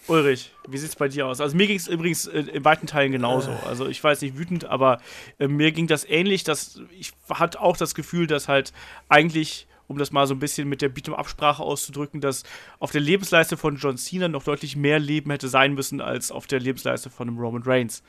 [0.08, 1.40] Ulrich, wie sieht's bei dir aus?
[1.40, 3.50] Also mir ging es übrigens äh, in weiten Teilen genauso.
[3.66, 5.00] Also ich war jetzt nicht wütend, aber
[5.38, 6.44] äh, mir ging das ähnlich.
[6.44, 8.72] Dass ich hatte auch das Gefühl, dass halt
[9.08, 12.44] eigentlich, um das mal so ein bisschen mit der Beat'em-Absprache auszudrücken, dass
[12.78, 16.46] auf der Lebensleiste von John Cena noch deutlich mehr Leben hätte sein müssen als auf
[16.46, 18.02] der Lebensleiste von einem Roman Reigns.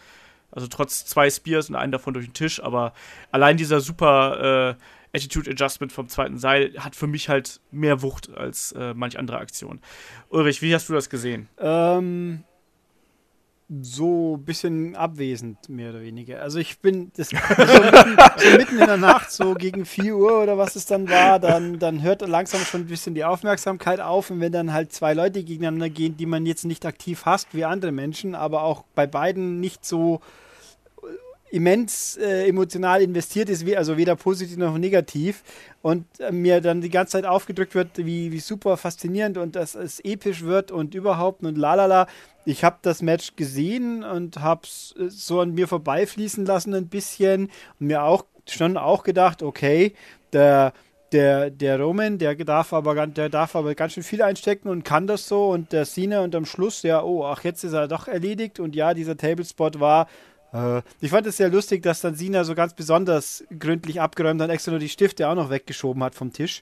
[0.52, 2.94] Also trotz zwei Spears und einen davon durch den Tisch, aber
[3.32, 4.82] allein dieser super äh,
[5.18, 9.40] Attitude Adjustment vom zweiten Seil hat für mich halt mehr Wucht als äh, manch andere
[9.40, 9.82] Aktion.
[10.30, 11.50] Ulrich, wie hast du das gesehen?
[11.60, 12.44] Ähm,
[13.82, 16.42] so ein bisschen abwesend, mehr oder weniger.
[16.42, 20.42] Also ich bin das, so, mitten, so mitten in der Nacht, so gegen 4 Uhr
[20.42, 24.30] oder was es dann war, dann, dann hört langsam schon ein bisschen die Aufmerksamkeit auf
[24.30, 27.66] und wenn dann halt zwei Leute gegeneinander gehen, die man jetzt nicht aktiv hasst wie
[27.66, 30.22] andere Menschen, aber auch bei beiden nicht so
[31.50, 35.44] immens äh, emotional investiert ist, also weder positiv noch negativ
[35.82, 39.76] und äh, mir dann die ganze Zeit aufgedrückt wird, wie, wie super faszinierend und dass
[39.76, 42.08] es episch wird und überhaupt und lalala.
[42.46, 47.50] Ich habe das Match gesehen und habe es so an mir vorbeifließen lassen ein bisschen
[47.80, 49.94] und mir auch schon auch gedacht, okay,
[50.34, 50.74] der
[51.12, 55.08] der, der Roman, der darf, aber, der darf aber ganz schön viel einstecken und kann
[55.08, 55.50] das so.
[55.50, 58.60] Und der Cena und am Schluss, ja, oh, ach, jetzt ist er doch erledigt.
[58.60, 60.08] Und ja, dieser Tablespot war.
[60.58, 64.50] Äh, ich fand es sehr lustig, dass dann Cena so ganz besonders gründlich abgeräumt hat,
[64.50, 66.62] extra nur die Stifte auch noch weggeschoben hat vom Tisch.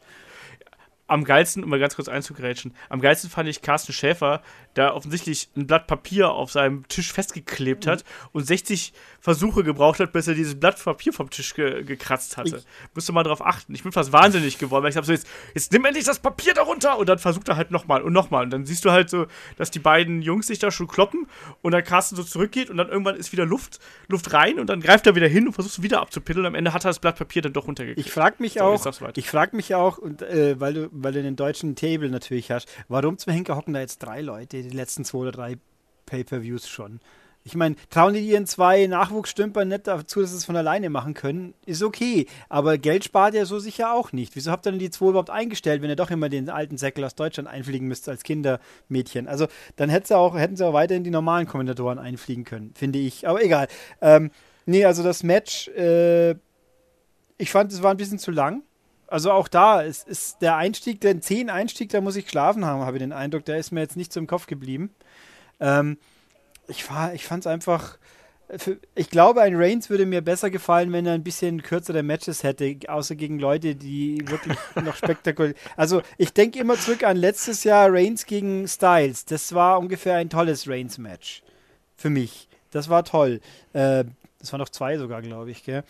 [1.07, 4.41] Am geilsten, um mal ganz kurz einzugrätschen, am geilsten fand ich Carsten Schäfer,
[4.75, 10.11] der offensichtlich ein Blatt Papier auf seinem Tisch festgeklebt hat und 60 Versuche gebraucht hat,
[10.13, 12.63] bis er dieses Blatt Papier vom Tisch ge gekratzt hatte.
[12.93, 13.73] Musst du mal drauf achten.
[13.73, 16.53] Ich bin fast wahnsinnig geworden, weil ich habe so jetzt, jetzt nimm endlich das Papier
[16.53, 18.43] darunter und dann versucht er halt nochmal und nochmal.
[18.43, 19.27] Und dann siehst du halt so,
[19.57, 21.27] dass die beiden Jungs sich da schon kloppen
[21.61, 24.81] und dann Carsten so zurückgeht und dann irgendwann ist wieder Luft, Luft rein und dann
[24.81, 26.45] greift er wieder hin und versucht es wieder abzupiddeln.
[26.45, 28.07] Am Ende hat er das Blatt Papier dann doch runtergekriegt.
[28.07, 28.85] Ich frage mich So, auch,
[29.15, 32.67] ich frage mich auch, und, äh, weil, du, weil du den deutschen Table natürlich hast,
[32.87, 35.57] warum zum Henker hocken da jetzt drei Leute, die letzten zwei oder drei
[36.05, 36.99] Pay-Per-Views schon?
[37.47, 41.13] Ich meine, trauen die ihren zwei Nachwuchsstümpern nicht dazu, dass sie es von alleine machen
[41.13, 41.53] können?
[41.67, 44.35] Ist okay, aber Geld spart ihr so sicher auch nicht.
[44.35, 47.03] Wieso habt ihr denn die zwei überhaupt eingestellt, wenn ihr doch immer den alten Säckel
[47.03, 49.27] aus Deutschland einfliegen müsst als Kindermädchen?
[49.27, 52.97] Also dann hätten sie auch, hätten sie auch weiterhin die normalen Kommentatoren einfliegen können, finde
[52.97, 53.27] ich.
[53.27, 53.67] Aber egal.
[54.01, 54.31] Ähm,
[54.65, 56.31] nee, also das Match, äh,
[57.37, 58.63] ich fand, es war ein bisschen zu lang.
[59.07, 62.81] Also auch da es ist der Einstieg, den 10 Einstieg, da muss ich geschlafen haben,
[62.81, 63.45] habe ich den Eindruck.
[63.45, 64.89] Der ist mir jetzt nicht so im Kopf geblieben.
[65.59, 65.97] Ähm,
[66.67, 67.97] ich war, ich fand es einfach.
[68.57, 72.43] Für, ich glaube, ein Reigns würde mir besser gefallen, wenn er ein bisschen kürzere Matches
[72.43, 75.55] hätte, außer gegen Leute, die wirklich noch spektakulär.
[75.75, 79.25] Also, ich denke immer zurück an letztes Jahr Reigns gegen Styles.
[79.25, 81.41] Das war ungefähr ein tolles Reigns-Match.
[81.97, 82.47] Für mich.
[82.69, 83.41] Das war toll.
[83.73, 84.03] Äh,
[84.39, 85.83] das waren noch zwei sogar, glaube ich, gell?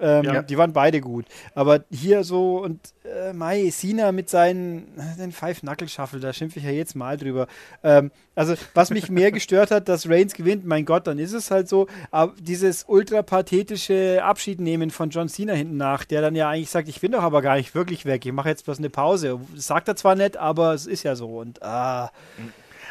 [0.00, 0.42] Ähm, Ja.
[0.42, 1.26] Die waren beide gut.
[1.54, 6.58] Aber hier so und äh, Mai, Cena mit seinen den Five Knuckle Shuffle, da schimpfe
[6.58, 7.46] ich ja jetzt mal drüber.
[7.82, 11.50] Ähm, also, was mich mehr gestört hat, dass Reigns gewinnt, mein Gott, dann ist es
[11.50, 11.86] halt so.
[12.10, 16.88] Aber dieses ultra pathetische Abschiednehmen von John Cena hinten nach, der dann ja eigentlich sagt,
[16.88, 19.40] ich bin doch aber gar nicht wirklich weg, ich mache jetzt bloß eine Pause.
[19.54, 21.38] Sagt er zwar nicht, aber es ist ja so.
[21.38, 22.10] Und ah,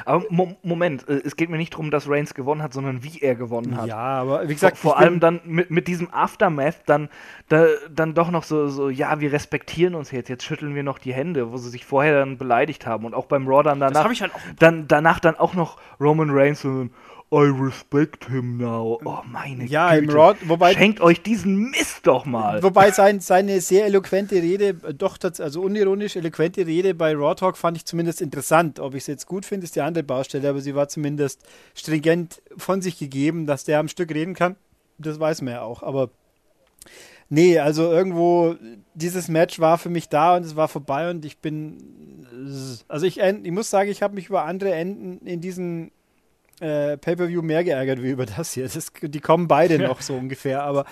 [0.03, 3.19] Aber Mo Moment, äh, es geht mir nicht darum, dass Reigns gewonnen hat, sondern wie
[3.21, 3.87] er gewonnen hat.
[3.87, 7.09] ja, aber wie Vor, gesagt, vor bin- allem dann mit, mit diesem Aftermath dann,
[7.47, 10.97] da, dann doch noch so, so, ja, wir respektieren uns jetzt, jetzt schütteln wir noch
[10.99, 13.05] die Hände, wo sie sich vorher dann beleidigt haben.
[13.05, 15.53] Und auch beim Raw dann das danach, habe ich halt auch dann, danach dann auch
[15.53, 16.87] noch Roman Reigns so,
[17.33, 18.99] I respect him now.
[19.03, 20.15] Oh, meine Ja, im Güte.
[20.17, 22.61] Raw, wobei- Schenkt euch diesen Mist doch mal.
[22.61, 27.77] Wobei sein, seine sehr eloquente Rede, doch, also unironisch eloquente Rede bei Raw Talk fand
[27.77, 28.79] ich zumindest interessant.
[28.79, 31.41] Ob ich es jetzt gut finde, ist die andere Baustelle, aber sie war zumindest
[31.73, 34.55] stringent von sich gegeben, dass der am Stück reden kann.
[34.99, 36.11] Das weiß man ja auch, aber
[37.27, 38.55] nee, also irgendwo,
[38.93, 43.19] dieses Match war für mich da und es war vorbei und ich bin, also ich,
[43.19, 45.91] ich muss sagen, ich habe mich über andere Enden in diesen
[46.59, 48.67] äh, Pay-Per-View mehr geärgert wie über das hier.
[48.67, 50.85] Das, die kommen beide noch so ungefähr, aber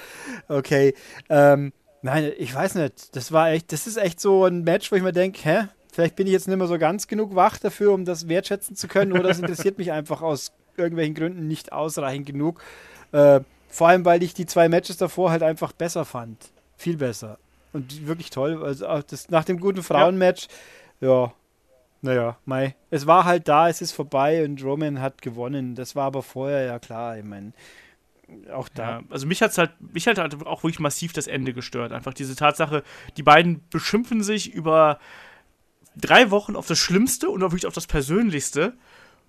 [0.47, 0.93] okay.
[1.29, 3.15] Ähm, nein, ich weiß nicht.
[3.15, 5.67] Das war echt, das ist echt so ein Match, wo ich mir denke, hä?
[5.91, 8.87] Vielleicht bin ich jetzt nicht mehr so ganz genug wach dafür, um das wertschätzen zu
[8.87, 12.63] können, oder das interessiert mich einfach aus irgendwelchen Gründen nicht ausreichend genug.
[13.11, 16.51] Äh, vor allem, weil ich die zwei Matches davor halt einfach besser fand.
[16.77, 17.37] Viel besser.
[17.73, 18.63] Und wirklich toll.
[18.63, 20.47] Also das, nach dem guten Frauenmatch,
[20.99, 21.33] ja, ja
[22.03, 22.75] naja, Mai.
[22.89, 25.73] Es war halt da, es ist vorbei und Roman hat gewonnen.
[25.73, 27.17] Das war aber vorher ja klar.
[27.17, 27.53] Ich meine,
[28.51, 28.99] auch da.
[28.99, 31.93] Ja, also mich hat halt, mich hat halt auch wirklich massiv das Ende gestört.
[31.93, 32.83] Einfach diese Tatsache,
[33.15, 34.99] die beiden beschimpfen sich über
[35.95, 38.73] drei Wochen auf das Schlimmste und auch wirklich auf das Persönlichste.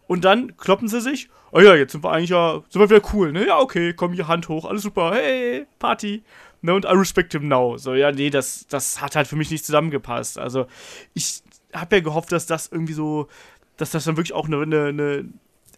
[0.09, 1.30] Und dann kloppen sie sich.
[1.52, 3.46] Oh ja, jetzt sind wir eigentlich ja, sind wir wieder cool, ne?
[3.46, 6.24] Ja, okay, komm hier, Hand hoch, alles super, hey, Party.
[6.60, 7.76] Ne, und I respect him now.
[7.76, 10.38] So, ja, nee, das, das hat halt für mich nicht zusammengepasst.
[10.38, 10.66] Also,
[11.12, 11.42] ich
[11.74, 13.28] habe ja gehofft, dass das irgendwie so,
[13.76, 15.24] dass das dann wirklich auch eine, eine, eine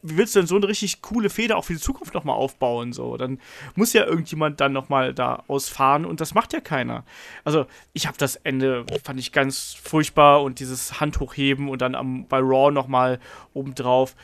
[0.02, 2.92] wie willst du denn so eine richtig coole Feder auch für die Zukunft nochmal aufbauen?
[2.92, 3.40] So, dann
[3.74, 7.04] muss ja irgendjemand dann nochmal da ausfahren und das macht ja keiner.
[7.44, 12.26] Also, ich habe das Ende, fand ich ganz furchtbar und dieses Handhochheben und dann am,
[12.26, 13.18] bei Raw nochmal
[13.54, 14.14] obendrauf.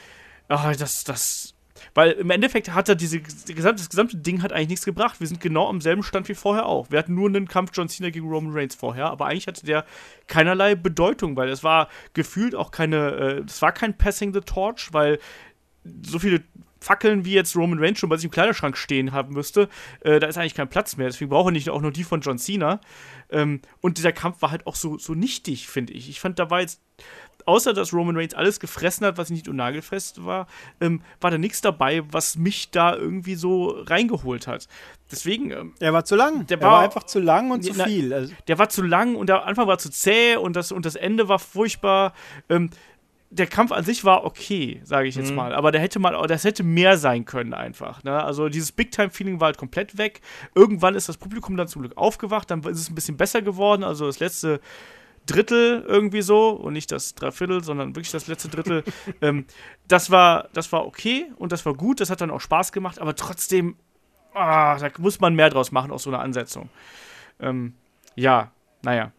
[0.49, 1.55] Ach, das, das
[1.95, 5.21] weil im Endeffekt hat er diese, das gesamte Ding hat eigentlich nichts gebracht.
[5.21, 6.91] Wir sind genau am selben Stand wie vorher auch.
[6.91, 9.85] Wir hatten nur einen Kampf John Cena gegen Roman Reigns vorher, aber eigentlich hatte der
[10.27, 14.93] keinerlei Bedeutung, weil es war gefühlt auch keine, es äh, war kein Passing the Torch,
[14.93, 15.19] weil
[16.03, 16.43] so viele
[16.83, 19.69] Fackeln wie jetzt Roman Reigns schon bei sich im Kleiderschrank stehen haben müsste,
[20.01, 21.07] äh, da ist eigentlich kein Platz mehr.
[21.07, 22.81] Deswegen brauche ich auch nur die von John Cena.
[23.31, 26.09] Ähm, und dieser Kampf war halt auch so, so nichtig, finde ich.
[26.09, 26.83] Ich fand, da war jetzt
[27.47, 30.47] außer dass Roman Reigns alles gefressen hat, was nicht unnagelfest war,
[30.81, 34.69] ähm, war da nichts dabei, was mich da irgendwie so reingeholt hat.
[35.11, 35.51] Deswegen.
[35.51, 36.47] Ähm, er war zu lang.
[36.47, 38.13] Der war, war, einfach zu lang und zu na, viel.
[38.13, 38.33] Also.
[38.49, 41.29] Der war zu lang und der Anfang war zu zäh und das, und das Ende
[41.29, 42.15] war furchtbar.
[42.49, 42.71] Ähm,
[43.33, 45.37] der Kampf an sich war okay, sage ich jetzt mhm.
[45.37, 48.05] mal, aber der hätte mal, das hätte mehr sein können einfach.
[48.05, 48.23] Ne?
[48.23, 50.21] Also dieses Big-Time-Feeling war halt komplett weg.
[50.55, 53.85] Irgendwann ist das Publikum dann zum Glück aufgewacht, dann ist es ein bisschen besser geworden.
[53.85, 54.61] Also das letzte
[55.27, 58.85] Drittel irgendwie so und nicht das Dreiviertel, sondern wirklich das letzte Drittel.
[59.21, 59.47] ähm,
[59.89, 62.99] das, war, das war okay und das war gut, das hat dann auch Spaß gemacht,
[62.99, 63.77] aber trotzdem,
[64.35, 66.69] ah, da muss man mehr draus machen aus so einer Ansetzung.
[67.41, 67.75] Ähm,
[68.15, 69.13] ja, naja.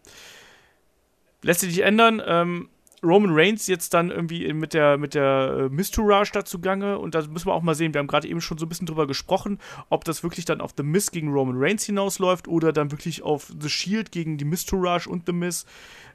[1.42, 2.22] Lässt sich nicht ändern.
[2.24, 2.68] Ähm,
[3.04, 7.22] Roman Reigns jetzt dann irgendwie mit der, mit der äh, Mistourage da zugange und da
[7.26, 9.58] müssen wir auch mal sehen, wir haben gerade eben schon so ein bisschen drüber gesprochen,
[9.90, 13.52] ob das wirklich dann auf The Miz gegen Roman Reigns hinausläuft oder dann wirklich auf
[13.60, 15.66] The Shield gegen die Mistourage und The Miz.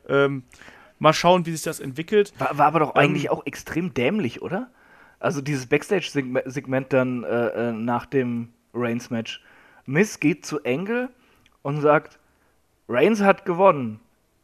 [0.07, 0.43] Ähm,
[0.97, 2.33] mal schauen, wie sich das entwickelt.
[2.39, 4.69] War, war aber doch ähm, eigentlich auch extrem dämlich, oder?
[5.19, 9.43] Also dieses Backstage-Segment dann äh, äh, nach dem Reigns-Match.
[9.85, 11.09] Miz geht zu Engel
[11.61, 12.19] und sagt,
[12.87, 13.99] Reigns hat gewonnen.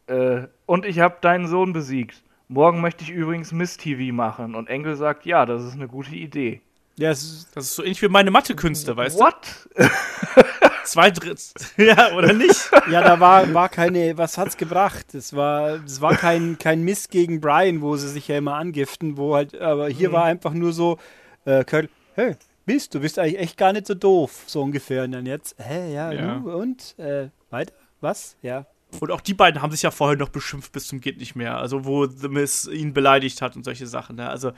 [0.08, 2.24] Äh, und ich habe deinen Sohn besiegt.
[2.48, 4.56] Morgen möchte ich übrigens Miss TV machen.
[4.56, 6.62] Und Engel sagt, ja, das ist eine gute Idee.
[6.98, 9.36] Ja, das ist, das ist so ähnlich wie meine Mathekünste, weißt What?
[9.76, 9.90] du?
[10.86, 11.38] Zwei Drittel.
[11.78, 12.72] ja, oder nicht?
[12.90, 15.14] Ja, da war, war keine, was hat's gebracht?
[15.16, 19.18] Es war, es war kein, kein Mist gegen Brian, wo sie sich ja immer angiften,
[19.18, 20.14] wo halt, aber hier mhm.
[20.14, 20.98] war einfach nur so,
[21.46, 22.36] äh, Kurt, hey,
[22.66, 25.04] bist du bist eigentlich echt gar nicht so doof, so ungefähr.
[25.04, 26.36] Und dann jetzt, hä, ja, ja.
[26.36, 27.74] Du, und, äh, weiter?
[28.00, 28.38] Was?
[28.42, 28.68] Ja,
[29.02, 31.58] und auch die beiden haben sich ja vorher noch beschimpft bis zum geht nicht mehr.
[31.58, 34.18] Also wo The Miss ihn beleidigt hat und solche Sachen.
[34.18, 34.30] Ne?
[34.30, 34.52] Also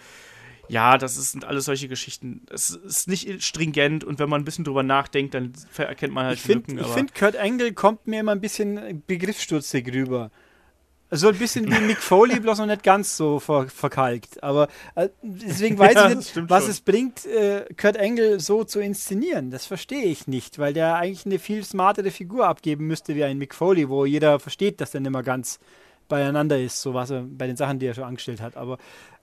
[0.69, 2.41] ja, das sind alles solche Geschichten.
[2.49, 6.37] Es ist nicht stringent und wenn man ein bisschen drüber nachdenkt, dann erkennt man halt
[6.37, 6.79] ich find, Lücken.
[6.79, 10.31] Ich finde, Kurt Angle kommt mir immer ein bisschen begriffsstutzig rüber.
[11.09, 14.43] So ein bisschen wie Mick Foley, bloß noch nicht ganz so ver verkalkt.
[14.43, 16.71] Aber äh, deswegen weiß ja, ich nicht, was schon.
[16.71, 19.49] es bringt, äh, Kurt Engel so zu inszenieren.
[19.49, 23.37] Das verstehe ich nicht, weil der eigentlich eine viel smartere Figur abgeben müsste wie ein
[23.37, 25.59] Mick Foley, wo jeder versteht, dass der nicht mehr ganz
[26.09, 28.57] beieinander ist, so was er bei den Sachen, die er schon angestellt hat.
[28.57, 28.77] Aber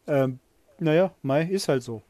[0.07, 0.39] ähm,
[0.79, 2.03] naja, Mai ist halt so.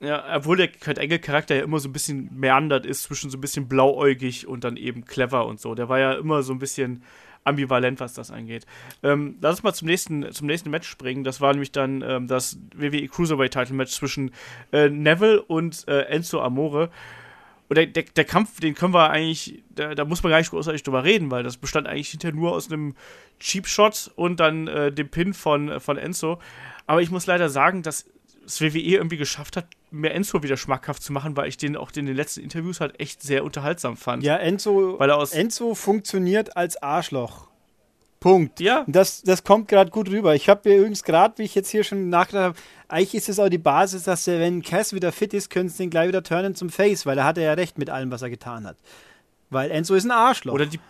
[0.00, 3.40] Ja, obwohl der Kurt Engel-Charakter ja immer so ein bisschen meandert ist, zwischen so ein
[3.40, 5.74] bisschen blauäugig und dann eben clever und so.
[5.74, 7.02] Der war ja immer so ein bisschen
[7.46, 8.66] ambivalent, was das angeht.
[9.02, 11.24] Ähm, lass uns mal zum nächsten, zum nächsten Match springen.
[11.24, 14.32] Das war nämlich dann ähm, das WWE Cruiserweight Title Match zwischen
[14.72, 16.90] äh, Neville und äh, Enzo Amore.
[17.68, 20.50] Und der, der, der, Kampf, den können wir eigentlich, da, da, muss man gar nicht
[20.50, 22.94] großartig drüber reden, weil das bestand eigentlich hinterher nur aus einem
[23.40, 26.38] Cheap Shot und dann äh, dem Pin von, von Enzo.
[26.86, 28.06] Aber ich muss leider sagen, dass
[28.46, 31.90] das WWE irgendwie geschafft hat, mir Enzo wieder schmackhaft zu machen, weil ich den auch
[31.96, 34.22] in den letzten Interviews halt echt sehr unterhaltsam fand.
[34.22, 37.48] Ja, Enzo, weil er aus Enzo funktioniert als Arschloch.
[38.20, 38.60] Punkt.
[38.60, 38.84] Ja.
[38.86, 40.34] Das, das kommt gerade gut rüber.
[40.34, 42.58] Ich habe mir übrigens gerade, wie ich jetzt hier schon nachgedacht habe,
[42.88, 45.78] eigentlich ist es auch die Basis, dass er, wenn Cass wieder fit ist, können sie
[45.78, 48.30] den gleich wieder turnen zum Face, weil er hatte ja recht mit allem, was er
[48.30, 48.76] getan hat.
[49.50, 50.54] Weil Enzo ist ein Arschloch.
[50.54, 50.80] Oder die,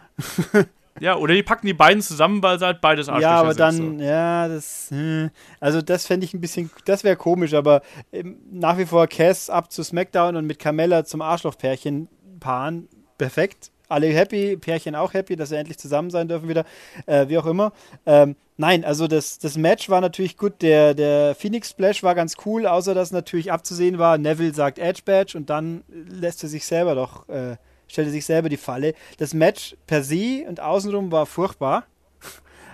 [1.01, 3.61] Ja, oder die packen die beiden zusammen, weil sie halt beides Arschlöcher Ja, aber sind,
[3.61, 4.05] dann, so.
[4.05, 7.83] ja, das, hm, also das fände ich ein bisschen, das wäre komisch, aber
[8.13, 12.09] ähm, nach wie vor Cass ab zu SmackDown und mit Carmella zum Arschlochpärchen
[12.41, 13.71] paaren, perfekt.
[13.89, 16.65] Alle happy, Pärchen auch happy, dass sie endlich zusammen sein dürfen wieder,
[17.07, 17.73] äh, wie auch immer.
[18.05, 22.35] Ähm, nein, also das, das Match war natürlich gut, der, der Phoenix Splash war ganz
[22.45, 26.67] cool, außer dass natürlich abzusehen war, Neville sagt Edge Badge und dann lässt er sich
[26.67, 27.57] selber doch, äh,
[27.89, 28.95] stellt er sich selber die Falle.
[29.19, 31.87] Das Match per se und außenrum war furchtbar.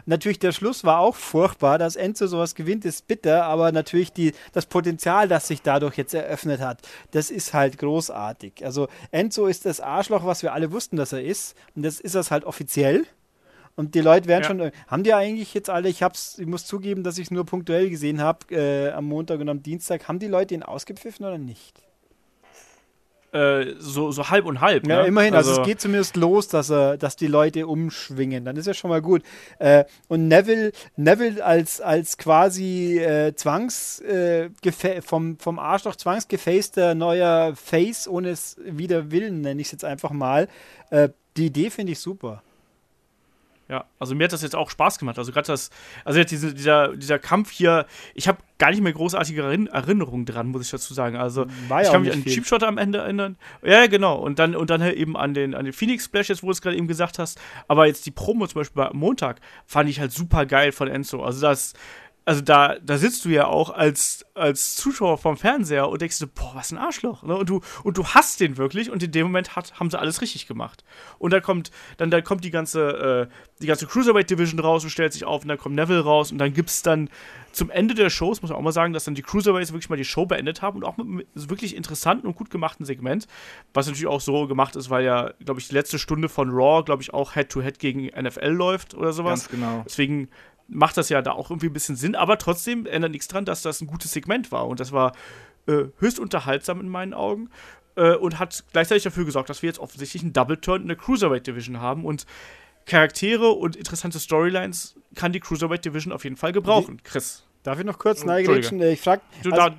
[0.07, 1.79] Natürlich, der Schluss war auch furchtbar.
[1.79, 6.13] Dass Enzo sowas gewinnt, ist bitter, aber natürlich die, das Potenzial, das sich dadurch jetzt
[6.13, 6.81] eröffnet hat,
[7.13, 8.65] das ist halt großartig.
[8.65, 11.55] Also Enzo ist das Arschloch, was wir alle wussten, dass er ist.
[11.77, 13.07] Und das ist das halt offiziell.
[13.77, 14.49] Und die Leute werden Ja.
[14.49, 14.73] schon.
[14.89, 17.89] Haben die eigentlich jetzt alle, ich hab's, ich muss zugeben, dass ich es nur punktuell
[17.89, 21.81] gesehen habe, äh, am Montag und am Dienstag, haben die Leute ihn ausgepfiffen oder nicht?
[23.33, 24.87] Äh, so, so halb und halb.
[24.87, 25.09] Ja, ne?
[25.09, 28.45] immerhin, also, es geht zumindest los, dass, er, dass die Leute umschwingen.
[28.45, 29.23] Dann ist ja schon mal gut.
[29.59, 34.51] Äh, und Neville, Neville als, als quasi äh, Zwangs, äh,
[35.01, 40.11] vom, vom Arschloch zwangsgefaceder neuer Face ohne es wider Willen, nenne ich es jetzt einfach
[40.11, 40.47] mal.
[40.91, 42.43] Äh, die Idee finde ich super.
[43.69, 45.19] Ja, also mir hat das jetzt auch Spaß gemacht.
[45.19, 45.71] Also gerade das,
[46.05, 50.27] also jetzt diese, dieser, dieser Kampf hier, ich habe gar nicht mehr großartige Erinn- Erinnerungen
[50.27, 51.17] dran, muss ich dazu sagen.
[51.17, 52.33] Also War ich kann mich an den.
[52.33, 53.37] Cheapshot am Ende erinnern.
[53.63, 54.17] Ja, genau.
[54.19, 56.53] Und dann, und dann halt eben an den, an den Phoenix Splash, jetzt, wo du
[56.53, 57.41] es gerade eben gesagt hast.
[57.67, 61.23] Aber jetzt die Promo zum Beispiel am Montag fand ich halt super geil von Enzo.
[61.23, 61.73] Also das,
[62.25, 66.27] also da, da sitzt du ja auch als, als Zuschauer vom Fernseher und denkst du,
[66.29, 67.25] boah, was ein Arschloch.
[67.25, 67.37] Ne?
[67.37, 70.21] Und, du, und du hasst den wirklich und in dem Moment hat, haben sie alles
[70.21, 70.85] richtig gemacht.
[71.19, 74.91] Und dann kommt, dann, dann kommt die ganze, äh, die ganze Cruiserweight Division raus und
[74.91, 77.11] stellt sich auf und dann kommt Neville raus und dann gibt's dann
[77.53, 79.97] zum Ende der Shows, muss man auch mal sagen, dass dann die Cruiserweights wirklich mal
[79.97, 83.27] die Show beendet haben und auch mit einem wirklich interessanten und gut gemachten Segment,
[83.75, 86.83] was natürlich auch so gemacht ist, weil ja, glaube ich, die letzte Stunde von Raw,
[86.83, 89.49] glaube ich, auch Head-to-Head gegen NFL läuft oder sowas.
[89.49, 89.83] Ganz genau.
[89.85, 90.29] Deswegen
[90.69, 93.63] macht das ja da auch irgendwie ein bisschen Sinn, aber trotzdem ändert nichts dran, dass
[93.63, 94.67] das ein gutes Segment war.
[94.69, 95.13] Und das war
[95.67, 97.51] äh, höchst unterhaltsam in meinen Augen
[97.97, 100.97] äh, und hat gleichzeitig dafür gesorgt, dass wir jetzt offensichtlich einen Double Turn in der
[100.97, 102.27] Cruiserweight Division haben und
[102.85, 107.01] Charaktere und interessante Storylines kann die Cruiserweight Division auf jeden Fall gebrauchen.
[107.05, 108.81] Chris, Darf ich noch kurz Oh, neigrätschen?
[108.81, 109.75] Äh, Ich frage, Also, da,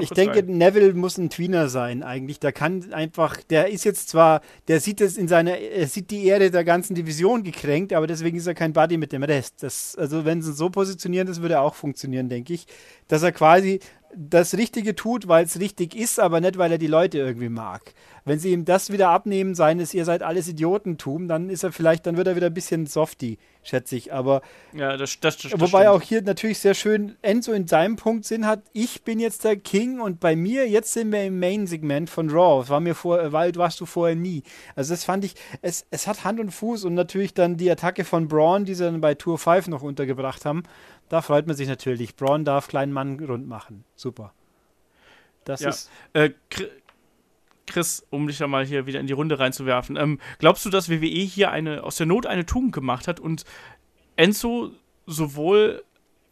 [0.00, 0.58] Ich denke, rein.
[0.58, 2.40] Neville muss ein Tweener sein eigentlich.
[2.40, 6.26] Der kann einfach, der ist jetzt zwar, der sieht es in seiner, er sieht die
[6.26, 9.62] Ehre der ganzen Division gekränkt, aber deswegen ist er kein Buddy mit dem Rest.
[9.62, 12.66] Das, also wenn sie so positionieren, das würde auch funktionieren, denke ich.
[13.06, 13.78] Dass er quasi
[14.14, 17.94] das Richtige tut, weil es richtig ist, aber nicht, weil er die Leute irgendwie mag.
[18.24, 22.06] Wenn sie ihm das wieder abnehmen, seines ihr seid alles Idiotentum, dann ist er vielleicht,
[22.06, 24.12] dann wird er wieder ein bisschen softy, schätze ich.
[24.12, 25.86] Aber Ja, das, das, das, das Wobei stimmt.
[25.88, 29.56] auch hier natürlich sehr schön Enzo in seinem Punkt Sinn hat, ich bin jetzt der
[29.56, 32.60] King und bei mir, jetzt sind wir im Main-Segment von Raw.
[32.60, 34.44] Das war mir vor, weil warst du vorher nie.
[34.76, 38.04] Also das fand ich, es, es hat Hand und Fuß und natürlich dann die Attacke
[38.04, 40.62] von Braun, die sie dann bei Tour 5 noch untergebracht haben.
[41.12, 42.16] Da freut man sich natürlich.
[42.16, 43.84] Braun darf kleinen Mann rund machen.
[43.96, 44.32] Super.
[45.44, 45.68] Das Ja.
[45.68, 45.90] ist.
[46.14, 46.70] Äh, Chri-
[47.66, 50.88] Chris, um dich da mal hier wieder in die Runde reinzuwerfen, ähm, glaubst du, dass
[50.88, 53.44] WWE hier eine aus der Not eine Tugend gemacht hat und
[54.16, 54.70] Enzo
[55.04, 55.84] sowohl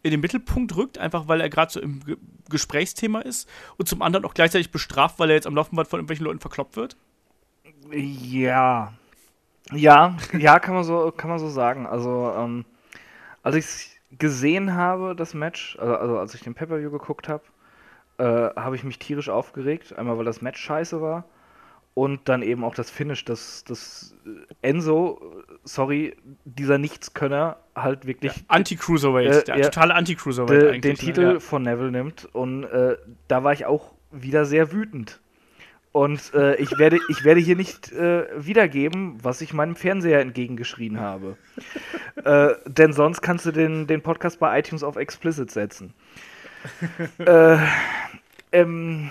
[0.02, 2.16] in den Mittelpunkt rückt, einfach weil er gerade so im Ge
[2.48, 6.24] Gesprächsthema ist und zum anderen auch gleichzeitig bestraft, weil er jetzt am Laufenband von irgendwelchen
[6.24, 6.96] Leuten verkloppt wird?
[7.92, 8.94] Ja.
[9.72, 11.86] Ja, ja, kann man so, kann man so sagen.
[11.86, 12.64] Also, ähm,
[13.42, 17.44] als ich gesehen habe, das Match, also, also als ich den Pay-Per-View geguckt habe,
[18.18, 19.96] äh, habe ich mich tierisch aufgeregt.
[19.96, 21.24] Einmal, weil das Match scheiße war
[21.94, 24.14] und dann eben auch das Finish, dass dass
[24.62, 29.64] Enzo, äh, sorry, dieser Nichtskönner halt wirklich Anti-Cruiserweight, Äh, der ja.
[29.64, 30.80] totale Anti-Cruiserweight de, eigentlich.
[30.82, 30.96] den ne?
[30.98, 31.40] Titel Ja.
[31.40, 32.96] von Neville nimmt und äh,
[33.28, 35.20] da war ich auch wieder sehr wütend.
[35.92, 41.00] Und äh, ich, werde, ich werde hier nicht äh, wiedergeben, was ich meinem Fernseher entgegengeschrien
[41.00, 41.36] habe.
[42.24, 45.92] äh, denn sonst kannst du den, den Podcast bei iTunes auf Explicit setzen.
[47.18, 47.56] äh,
[48.52, 49.10] ähm,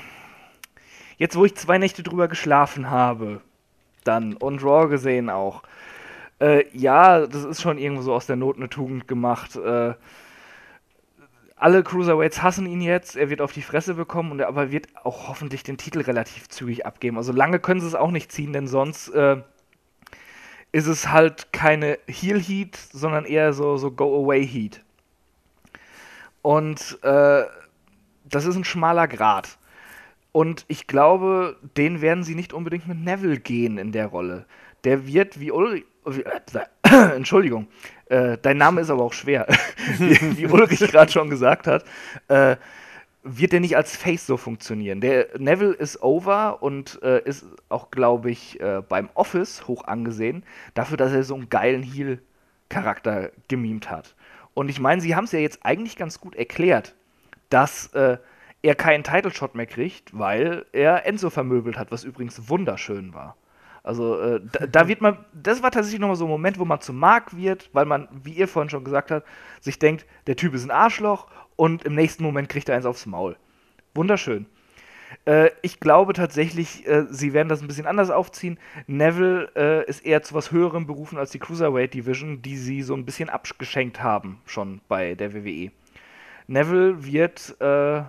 [1.17, 3.41] jetzt, wo ich zwei Nächte drüber geschlafen habe,
[4.05, 5.63] dann und Raw gesehen auch.
[6.39, 9.57] Äh, ja, das ist schon irgendwo so aus der Not eine Tugend gemacht.
[11.59, 14.87] Alle Cruiserweights hassen ihn jetzt, er wird auf die Fresse bekommen, und er aber wird
[15.03, 17.17] auch hoffentlich den Titel relativ zügig abgeben.
[17.17, 19.41] Also lange können sie es auch nicht ziehen, denn sonst äh,
[20.71, 24.81] ist es halt keine Heel Heat, sondern eher so, so Go Away Heat.
[26.41, 27.43] Und äh,
[28.23, 29.57] das ist ein schmaler Grat.
[30.31, 34.45] Und ich glaube, den werden sie nicht unbedingt mit Neville gehen in der Rolle.
[34.85, 35.51] Der wird wie.
[35.51, 36.39] Wie, äh,
[37.15, 37.67] Entschuldigung,
[38.07, 39.47] äh, dein Name ist aber auch schwer.
[39.97, 41.85] wie, wie Ulrich gerade schon gesagt hat,
[42.27, 42.55] äh,
[43.23, 45.01] wird der nicht als Face so funktionieren.
[45.01, 50.43] Der Neville ist over und äh, ist auch, glaube ich, äh, beim Office hoch angesehen,
[50.73, 52.21] dafür, dass er so einen geilen Heel
[52.69, 54.15] Charakter gemimt hat.
[54.53, 56.95] Und ich meine, sie haben es ja jetzt eigentlich ganz gut erklärt,
[57.49, 58.17] dass äh,
[58.61, 63.35] er keinen Title Shot mehr kriegt, weil er Enzo vermöbelt hat, was übrigens wunderschön war.
[63.83, 66.81] Also äh, da, da, wird man, das war tatsächlich nochmal so ein Moment, wo man
[66.81, 69.27] zum Mark wird, weil man, wie ihr vorhin schon gesagt habt,
[69.61, 73.05] sich denkt, der Typ ist ein Arschloch und im nächsten Moment kriegt er eins aufs
[73.05, 73.37] Maul.
[73.95, 74.45] Wunderschön.
[75.25, 78.59] Äh, ich glaube tatsächlich, äh, sie werden das ein bisschen anders aufziehen.
[78.87, 82.93] Neville äh, ist eher zu was Höherem berufen als die Cruiserweight Division, die sie so
[82.93, 85.71] ein bisschen abgeschenkt haben, schon bei der WWE.
[86.47, 88.03] Neville wird äh,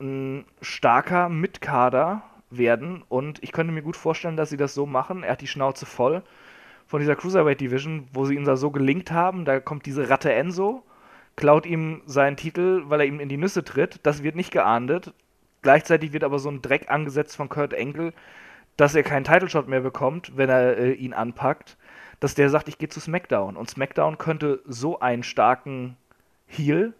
[0.00, 2.22] ein starker Mitkader
[2.56, 5.22] werden und ich könnte mir gut vorstellen, dass sie das so machen.
[5.22, 6.22] Er hat die Schnauze voll
[6.86, 9.44] von dieser Cruiserweight Division, wo sie ihn da so gelinkt haben.
[9.44, 10.82] Da kommt diese Ratte Enzo,
[11.36, 14.00] klaut ihm seinen Titel, weil er ihm in die Nüsse tritt.
[14.02, 15.14] Das wird nicht geahndet.
[15.62, 18.12] Gleichzeitig wird aber so ein Dreck angesetzt von Kurt Angle,
[18.76, 21.76] dass er keinen Title Shot mehr bekommt, wenn er äh, ihn anpackt,
[22.20, 23.56] dass der sagt, ich gehe zu SmackDown.
[23.56, 25.96] Und SmackDown könnte so einen starken
[26.46, 26.94] Heel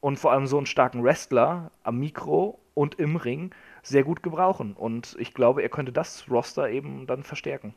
[0.00, 3.50] und vor allem so einen starken Wrestler am Mikro und im Ring
[3.86, 4.74] sehr gut gebrauchen.
[4.74, 7.74] Und ich glaube, er könnte das Roster eben dann verstärken.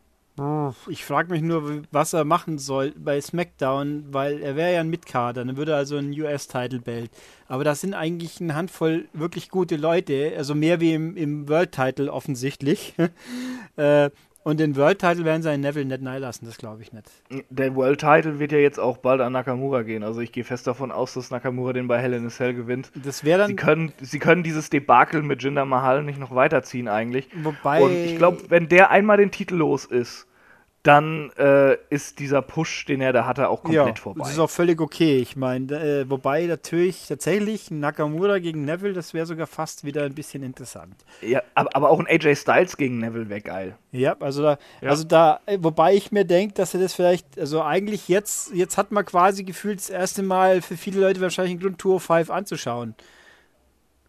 [0.88, 4.90] Ich frage mich nur, was er machen soll bei SmackDown, weil er wäre ja ein
[4.90, 7.12] Mitkader, dann würde also ein US-Title-Belt.
[7.50, 12.12] Aber das sind eigentlich eine Handvoll wirklich gute Leute, also mehr wie im, im World-Title
[12.12, 12.94] offensichtlich.
[13.76, 14.10] äh,
[14.50, 17.08] und den World Title werden sie einen Neville nicht nahe lassen, das glaube ich nicht.
[17.50, 20.04] Der World Title wird ja jetzt auch bald an Nakamura gehen.
[20.04, 22.92] Also ich gehe fest davon aus, dass Nakamura den bei Hell in a Cell gewinnt.
[22.96, 23.50] Das wäre dann.
[23.50, 27.30] Sie können, sie können dieses Debakel mit Jinder Mahal nicht noch weiterziehen eigentlich.
[27.44, 27.82] Wobei.
[27.82, 30.29] Und ich glaube, wenn der einmal den Titel los ist,
[30.84, 34.22] dann äh, ist dieser Push, den er da hatte, auch komplett ja, vorbei.
[34.22, 35.18] Das ist auch völlig okay.
[35.18, 40.16] Ich meine, äh, wobei natürlich tatsächlich Nakamura gegen Neville, das wäre sogar fast wieder ein
[40.16, 40.96] bisschen interessant.
[41.22, 43.76] Ja, aber, aber auch ein AJ Styles gegen Neville wäre geil.
[43.92, 44.90] Ja, also da, ja.
[44.90, 48.78] also da, äh, wobei ich mir denke, dass er das vielleicht, also eigentlich jetzt, jetzt
[48.78, 52.30] hat man quasi gefühlt das erste Mal für viele Leute wahrscheinlich einen Grund, Tour 5
[52.30, 52.96] anzuschauen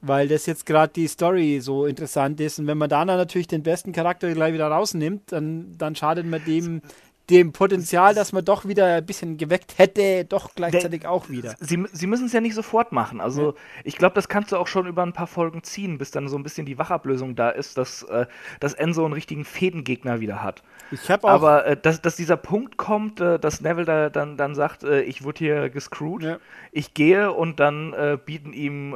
[0.01, 2.59] weil das jetzt gerade die Story so interessant ist.
[2.59, 6.43] Und wenn man da natürlich den besten Charakter gleich wieder rausnimmt, dann, dann schadet man
[6.45, 6.83] dem,
[7.31, 11.55] dem Potenzial, dass man doch wieder ein bisschen geweckt hätte, doch gleichzeitig auch wieder.
[11.61, 13.21] Sie, sie müssen es ja nicht sofort machen.
[13.21, 13.55] Also ja.
[13.85, 16.37] ich glaube, das kannst du auch schon über ein paar Folgen ziehen, bis dann so
[16.37, 18.27] ein bisschen die Wachablösung da ist, dass, äh,
[18.59, 20.63] dass Enzo einen richtigen Fädengegner wieder hat.
[20.91, 24.55] Ich auch Aber äh, dass, dass dieser Punkt kommt, äh, dass Neville da dann, dann
[24.55, 26.39] sagt, ich wurde hier gescrewt, ja.
[26.73, 27.95] ich gehe und dann
[28.25, 28.95] bieten ihm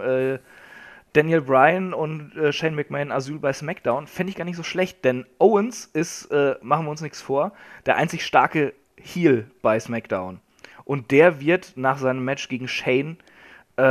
[1.15, 5.05] Daniel Bryan und äh, Shane McMahon Asyl bei SmackDown, fände ich gar nicht so schlecht,
[5.05, 7.53] denn Owens ist, äh, machen wir uns nichts vor,
[7.87, 10.41] der einzig starke Heel bei SmackDown.
[10.85, 13.17] Und der wird nach seinem Match gegen Shane
[13.77, 13.83] äh,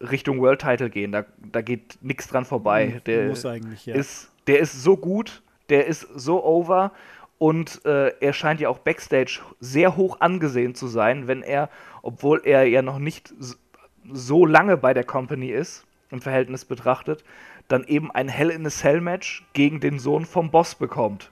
[0.00, 1.12] Richtung World Title gehen.
[1.12, 3.00] Da, da geht nichts dran vorbei.
[3.06, 3.94] Der Muss eigentlich, ja.
[3.94, 6.92] Ist, der ist so gut, der ist so over
[7.38, 11.70] und äh, er scheint ja auch backstage sehr hoch angesehen zu sein, wenn er,
[12.02, 13.32] obwohl er ja noch nicht
[14.12, 17.24] so lange bei der Company ist, im Verhältnis betrachtet,
[17.68, 21.30] dann eben ein Hell in a Cell Match gegen den Sohn vom Boss bekommt.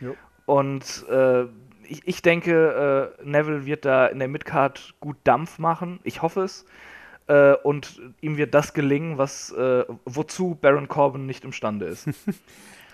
[0.00, 0.14] Jo.
[0.46, 1.42] Und äh,
[1.88, 6.00] ich, ich, denke, äh, Neville wird da in der Midcard gut Dampf machen.
[6.04, 6.64] Ich hoffe es.
[7.26, 12.08] Äh, und ihm wird das gelingen, was äh, wozu Baron Corbin nicht imstande ist.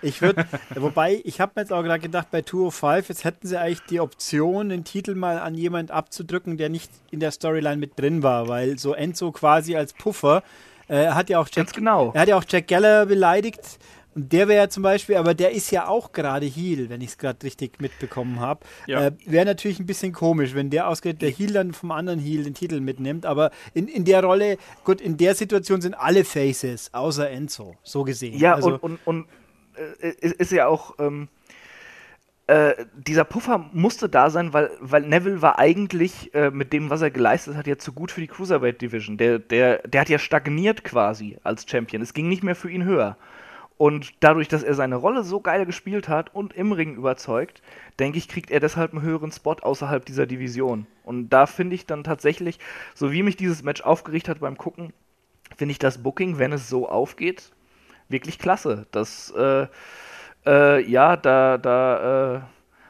[0.01, 3.57] Ich würde, wobei, ich habe mir jetzt auch gerade gedacht, bei 205, jetzt hätten sie
[3.57, 7.99] eigentlich die Option, den Titel mal an jemand abzudrücken, der nicht in der Storyline mit
[7.99, 10.43] drin war, weil so Enzo quasi als Puffer
[10.97, 12.11] er hat ja auch Jack, genau.
[12.13, 13.79] Er hat ja auch Jack Geller beleidigt.
[14.15, 17.11] Und der wäre ja zum Beispiel, aber der ist ja auch gerade Heal, wenn ich
[17.11, 18.65] es gerade richtig mitbekommen habe.
[18.87, 19.07] Ja.
[19.07, 22.43] Äh, wäre natürlich ein bisschen komisch, wenn der ausgeht, der Heal dann vom anderen Heal
[22.43, 23.25] den Titel mitnimmt.
[23.25, 28.03] Aber in, in der Rolle, gut, in der Situation sind alle Faces, außer Enzo, so
[28.03, 28.39] gesehen.
[28.39, 29.25] Ja, also, und, und, und
[30.01, 30.95] äh, ist ja auch.
[30.99, 31.29] Ähm
[32.49, 37.03] äh, dieser Puffer musste da sein, weil, weil Neville war eigentlich äh, mit dem, was
[37.03, 39.17] er geleistet hat, ja zu gut für die Cruiserweight Division.
[39.17, 42.01] Der, der, der hat ja stagniert quasi als Champion.
[42.01, 43.17] Es ging nicht mehr für ihn höher.
[43.77, 47.61] Und dadurch, dass er seine Rolle so geil gespielt hat und im Ring überzeugt,
[47.99, 50.87] denke ich, kriegt er deshalb einen höheren Spot außerhalb dieser Division.
[51.03, 52.57] Und da finde ich dann tatsächlich,
[52.95, 54.91] so wie mich dieses Match aufgeregt hat beim Gucken,
[55.55, 57.51] finde ich das Booking, wenn es so aufgeht,
[58.09, 58.87] wirklich klasse.
[58.91, 59.67] Das, äh,
[60.49, 62.41] äh, ja, da, da äh,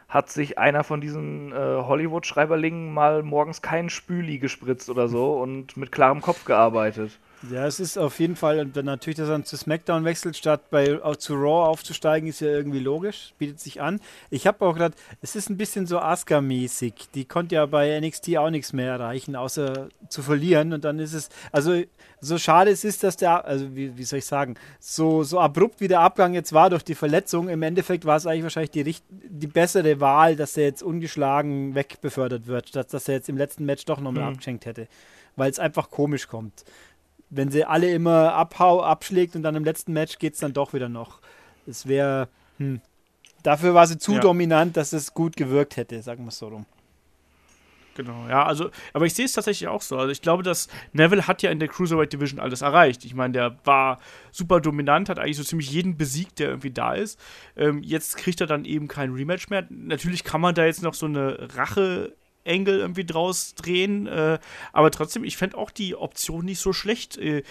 [0.07, 5.77] hat sich einer von diesen äh, Hollywood-Schreiberlingen mal morgens keinen Spüli gespritzt oder so und
[5.77, 7.19] mit klarem Kopf gearbeitet.
[7.49, 10.70] Ja, es ist auf jeden Fall, und dann natürlich, dass er zu SmackDown wechselt, statt
[10.70, 14.02] bei, auch zu Raw aufzusteigen, ist ja irgendwie logisch, bietet sich an.
[14.30, 16.94] Ich habe auch gedacht, es ist ein bisschen so Asuka-mäßig.
[17.14, 20.74] Die konnte ja bei NXT auch nichts mehr erreichen, außer zu verlieren.
[20.74, 21.82] Und dann ist es, also
[22.20, 25.80] so schade es ist, dass der, also wie, wie soll ich sagen, so, so abrupt
[25.80, 28.95] wie der Abgang jetzt war durch die Verletzung, im Endeffekt war es eigentlich wahrscheinlich die,
[29.10, 33.64] die bessere Wahl, dass er jetzt ungeschlagen wegbefördert wird, statt dass er jetzt im letzten
[33.64, 34.30] Match doch nochmal mhm.
[34.32, 34.90] abgeschenkt hätte.
[35.38, 36.66] Weil es einfach komisch kommt
[37.30, 40.73] wenn sie alle immer abhau, abschlägt und dann im letzten Match geht es dann doch
[40.73, 41.19] wieder noch.
[41.68, 42.81] Es wäre, hm.
[43.43, 44.19] Dafür war sie zu ja.
[44.19, 46.65] dominant, dass es gut gewirkt hätte, sagen wir es so rum.
[47.95, 49.97] Genau, ja, also, aber ich sehe es tatsächlich auch so.
[49.97, 53.03] Also ich glaube, dass Neville hat ja in der Cruiserweight Division alles erreicht.
[53.03, 53.99] Ich meine, der war
[54.31, 57.19] super dominant, hat eigentlich so ziemlich jeden besiegt, der irgendwie da ist.
[57.57, 59.65] Ähm, jetzt kriegt er dann eben kein Rematch mehr.
[59.69, 62.15] Natürlich kann man da jetzt noch so eine Rache
[62.49, 64.07] Angle irgendwie draus drehen.
[64.07, 64.39] Äh,
[64.73, 67.17] aber trotzdem, ich fände auch die Option nicht so schlecht.
[67.17, 67.43] Äh,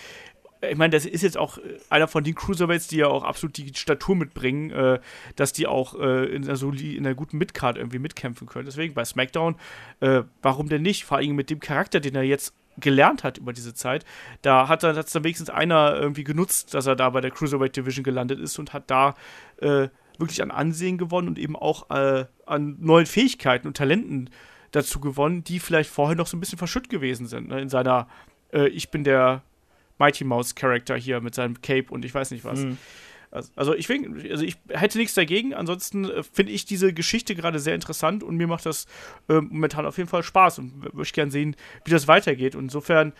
[0.60, 1.58] ich meine, das ist jetzt auch
[1.88, 4.98] einer von den Cruiserweights, die ja auch absolut die Statur mitbringen, äh,
[5.36, 8.66] dass die auch äh, in, einer in einer guten Midcard irgendwie mitkämpfen können.
[8.66, 9.56] Deswegen bei SmackDown,
[10.00, 11.04] äh, warum denn nicht?
[11.04, 14.04] Vor allem mit dem Charakter, den er jetzt gelernt hat über diese Zeit.
[14.42, 18.04] Da hat er dann wenigstens einer irgendwie genutzt, dass er da bei der Cruiserweight Division
[18.04, 19.14] gelandet ist und hat da
[19.58, 19.88] äh,
[20.18, 24.30] wirklich an Ansehen gewonnen und eben auch äh, an neuen Fähigkeiten und Talenten
[24.72, 27.48] dazu gewonnen, die vielleicht vorher noch so ein bisschen verschütt gewesen sind.
[27.48, 27.60] Ne?
[27.60, 28.08] In seiner
[28.52, 29.42] äh, Ich bin der
[29.98, 32.60] Mighty Mouse Charakter hier mit seinem Cape und ich weiß nicht was.
[32.60, 32.78] Mhm.
[33.30, 35.52] Also, also, ich, also ich hätte nichts dagegen.
[35.52, 38.86] Ansonsten äh, finde ich diese Geschichte gerade sehr interessant und mir macht das
[39.28, 42.54] äh, momentan auf jeden Fall Spaß und möchte gerne sehen, wie das weitergeht.
[42.54, 43.12] Und insofern,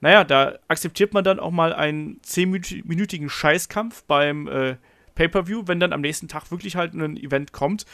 [0.00, 4.76] naja, da akzeptiert man dann auch mal einen zehnminütigen Scheißkampf beim äh,
[5.14, 7.86] Pay-Per-View, wenn dann am nächsten Tag wirklich halt ein Event kommt,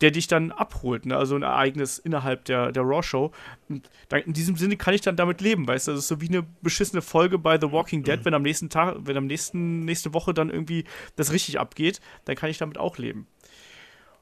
[0.00, 1.16] der dich dann abholt, ne?
[1.16, 3.32] also ein Ereignis innerhalb der, der Raw-Show.
[3.68, 6.44] in diesem Sinne kann ich dann damit leben, weißt du, das ist so wie eine
[6.62, 8.24] beschissene Folge bei The Walking Dead, mhm.
[8.24, 10.84] wenn am nächsten Tag, wenn am nächsten, nächste Woche dann irgendwie
[11.16, 13.26] das richtig abgeht, dann kann ich damit auch leben.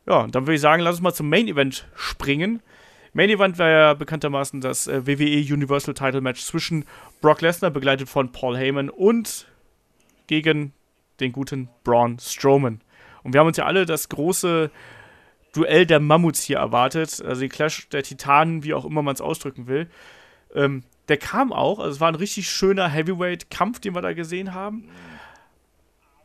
[0.06, 2.62] Ja, dann würde ich sagen, lass uns mal zum Main Event springen.
[3.12, 6.84] Main Event war ja bekanntermaßen das äh, WWE Universal Title Match zwischen
[7.20, 9.46] Brock Lesnar, begleitet von Paul Heyman, und
[10.26, 10.72] gegen
[11.20, 12.80] den guten Braun Strowman.
[13.22, 14.70] Und wir haben uns ja alle das große
[15.56, 19.22] Duell der Mammuts hier erwartet, also den Clash der Titanen, wie auch immer man es
[19.22, 19.88] ausdrücken will.
[20.54, 24.52] Ähm, der kam auch, also es war ein richtig schöner Heavyweight-Kampf, den wir da gesehen
[24.52, 24.90] haben.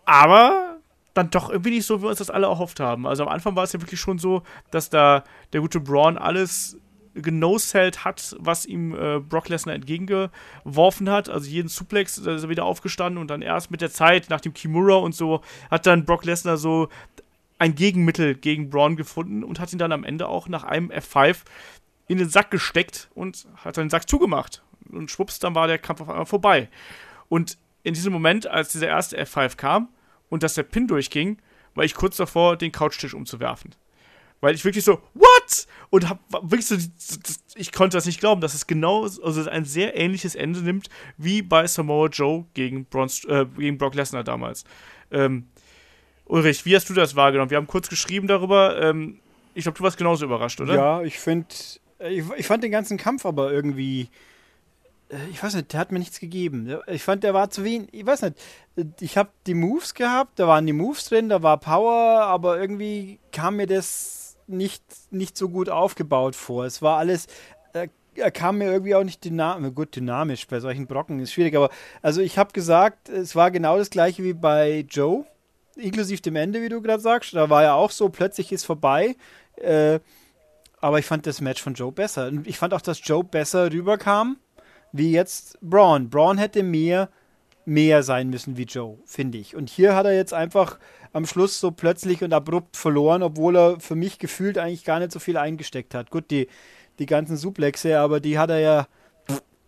[0.05, 0.79] Aber
[1.13, 3.07] dann doch irgendwie nicht so, wie wir uns das alle erhofft haben.
[3.07, 6.77] Also am Anfang war es ja wirklich schon so, dass da der gute Braun alles
[7.13, 11.29] genosellt hat, was ihm äh, Brock Lesnar entgegengeworfen hat.
[11.29, 14.41] Also jeden Suplex, da ist er wieder aufgestanden und dann erst mit der Zeit, nach
[14.41, 16.89] dem Kimura und so, hat dann Brock Lesnar so
[17.61, 21.41] ein Gegenmittel gegen Braun gefunden und hat ihn dann am Ende auch nach einem F5
[22.07, 24.63] in den Sack gesteckt und hat den Sack zugemacht.
[24.91, 26.69] Und schwupps, dann war der Kampf auf einmal vorbei.
[27.29, 29.89] Und in diesem Moment, als dieser erste F5 kam
[30.27, 31.37] und dass der Pin durchging,
[31.75, 33.75] war ich kurz davor, den Couchtisch umzuwerfen.
[34.39, 35.67] Weil ich wirklich so, what?
[35.91, 36.77] Und hab wirklich so,
[37.53, 41.43] ich konnte das nicht glauben, dass es genau, also ein sehr ähnliches Ende nimmt, wie
[41.43, 44.63] bei Samoa Joe gegen, Braun, äh, gegen Brock Lesnar damals.
[45.11, 45.45] Ähm,
[46.31, 47.49] Ulrich, wie hast du das wahrgenommen?
[47.51, 48.81] Wir haben kurz geschrieben darüber.
[48.81, 49.19] Ähm,
[49.53, 50.75] ich glaube, du warst genauso überrascht, oder?
[50.75, 51.47] Ja, ich finde,
[51.99, 54.07] ich, ich, fand den ganzen Kampf aber irgendwie,
[55.09, 56.73] äh, ich weiß nicht, der hat mir nichts gegeben.
[56.87, 58.35] Ich fand, der war zu wenig, ich weiß nicht,
[59.01, 63.19] ich habe die Moves gehabt, da waren die Moves drin, da war Power, aber irgendwie
[63.33, 66.63] kam mir das nicht, nicht so gut aufgebaut vor.
[66.63, 67.27] Es war alles,
[67.73, 71.57] äh, er kam mir irgendwie auch nicht dynamisch, gut, dynamisch bei solchen Brocken ist schwierig,
[71.57, 71.71] aber
[72.01, 75.25] also ich habe gesagt, es war genau das gleiche wie bei Joe
[75.75, 77.33] inklusive dem Ende, wie du gerade sagst.
[77.33, 79.15] Da war ja auch so, plötzlich ist vorbei.
[79.57, 79.99] Äh,
[80.79, 82.27] aber ich fand das Match von Joe besser.
[82.27, 84.37] Und ich fand auch, dass Joe besser rüberkam,
[84.91, 86.09] wie jetzt Braun.
[86.09, 87.09] Braun hätte mehr,
[87.65, 89.55] mehr sein müssen wie Joe, finde ich.
[89.55, 90.79] Und hier hat er jetzt einfach
[91.13, 95.11] am Schluss so plötzlich und abrupt verloren, obwohl er für mich gefühlt eigentlich gar nicht
[95.11, 96.09] so viel eingesteckt hat.
[96.09, 96.47] Gut, die,
[96.99, 98.87] die ganzen Suplexe, aber die hat er ja.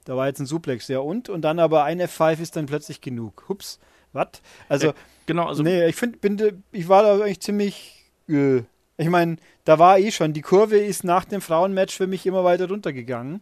[0.05, 1.29] Da war jetzt ein Suplex, ja und?
[1.29, 3.45] Und dann aber ein F5 ist dann plötzlich genug.
[3.47, 3.79] Hups.
[4.11, 4.41] Was?
[4.67, 4.93] Also, ja,
[5.25, 5.63] genau, also.
[5.63, 8.09] Nee, ich finde, ich war da eigentlich ziemlich.
[8.27, 8.63] Äh,
[8.97, 10.33] ich meine, da war eh schon.
[10.33, 13.41] Die Kurve ist nach dem Frauenmatch für mich immer weiter runtergegangen.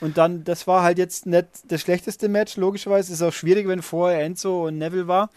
[0.00, 3.12] Und dann, das war halt jetzt nicht das schlechteste Match, logischerweise.
[3.12, 5.30] Ist auch schwierig, wenn vorher Enzo und Neville war.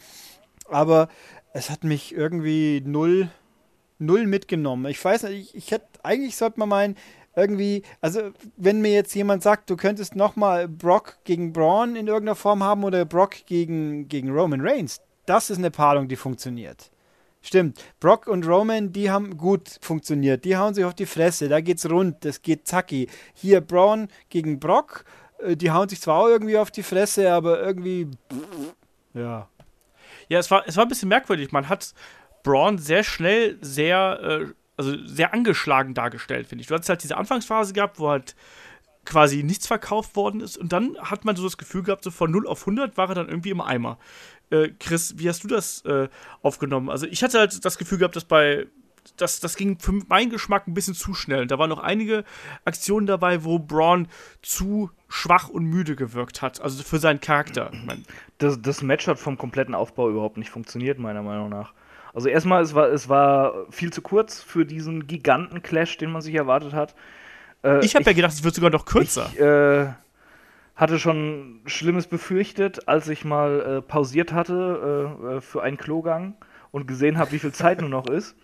[0.70, 1.10] Aber
[1.54, 3.30] es hat mich irgendwie null,
[4.00, 4.86] null mitgenommen.
[4.92, 6.96] Ich weiß nicht, ich, ich hätte, eigentlich sollte man meinen,
[7.36, 12.36] irgendwie, also wenn mir jetzt jemand sagt, du könntest nochmal Brock gegen Braun in irgendeiner
[12.36, 16.90] Form haben oder Brock gegen, gegen Roman Reigns, das ist eine Paarung, die funktioniert.
[17.42, 17.80] Stimmt.
[18.00, 20.44] Brock und Roman, die haben gut funktioniert.
[20.44, 21.48] Die hauen sich auf die Fresse.
[21.48, 22.26] Da geht's rund.
[22.26, 23.08] Das geht zacki.
[23.34, 25.06] Hier Braun gegen Brock.
[25.40, 28.10] äh, die hauen sich zwar auch irgendwie auf die Fresse, aber irgendwie.
[29.14, 29.48] Ja.
[30.30, 31.52] Ja, es war, es war ein bisschen merkwürdig.
[31.52, 31.94] Man hat
[32.44, 36.68] Braun sehr schnell sehr, äh, also sehr angeschlagen dargestellt, finde ich.
[36.68, 38.36] Du hattest halt diese Anfangsphase gehabt, wo halt
[39.08, 42.30] quasi nichts verkauft worden ist und dann hat man so das Gefühl gehabt, so von
[42.30, 43.98] 0 auf 100 war er dann irgendwie im Eimer.
[44.50, 46.10] Äh, Chris, wie hast du das äh,
[46.42, 46.90] aufgenommen?
[46.90, 48.68] Also ich hatte halt das Gefühl gehabt, dass bei
[49.16, 51.48] das, das ging für meinen Geschmack ein bisschen zu schnell.
[51.48, 52.26] Da waren noch einige
[52.66, 54.10] Aktionen dabei, wo Braun
[54.42, 56.60] zu schwach und müde gewirkt hat.
[56.60, 57.72] Also für seinen Charakter.
[58.38, 61.74] Das, das Match hat vom kompletten Aufbau überhaupt nicht funktioniert, meiner Meinung nach.
[62.14, 66.36] Also erstmal, es war, es war viel zu kurz für diesen Giganten-Clash, den man sich
[66.36, 66.94] erwartet hat.
[67.64, 69.30] Äh, ich habe ja gedacht, es wird sogar noch kürzer.
[69.34, 69.88] Ich äh,
[70.76, 76.36] hatte schon Schlimmes befürchtet, als ich mal äh, pausiert hatte äh, äh, für einen Klogang
[76.72, 78.36] und gesehen habe, wie viel Zeit nur noch ist.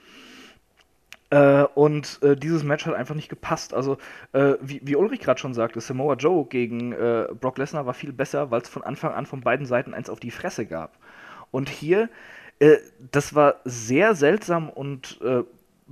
[1.29, 3.73] Äh, und dieses Match hat einfach nicht gepasst.
[3.73, 3.97] Also,
[4.33, 6.95] wie, wie, Ulrich gerade schon sagte, Samoa Joe gegen
[7.39, 10.19] Brock Lesnar war viel besser, weil es von Anfang an von beiden Seiten eins auf
[10.19, 10.97] die Fresse gab.
[11.51, 12.09] Und hier,
[13.11, 15.19] das war sehr seltsam und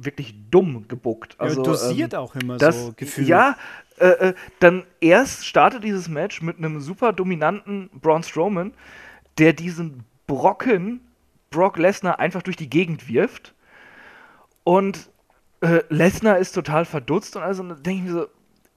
[0.05, 1.35] wirklich dumm gebuckt.
[1.39, 3.27] Also, ja, dosiert ähm, auch immer das, so gefühlt.
[3.27, 3.55] Ja,
[3.99, 8.73] äh, äh, dann erst startet dieses Match mit einem super dominanten Braun Strowman,
[9.37, 11.01] der diesen Brocken
[11.51, 13.53] Brock Lesnar einfach durch die Gegend wirft.
[14.63, 15.09] Und
[15.61, 18.27] äh, Lesnar ist total verdutzt und also denke ich mir so,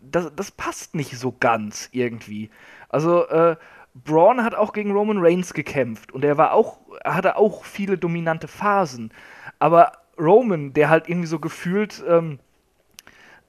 [0.01, 2.51] das, das passt nicht so ganz irgendwie.
[2.91, 3.57] Also, äh,
[3.95, 8.49] Braun hat auch gegen Roman Reigns gekämpft und er war auch, hatte auch viele dominante
[8.49, 9.13] Phasen.
[9.61, 12.39] Aber Roman, der halt irgendwie so gefühlt, ähm,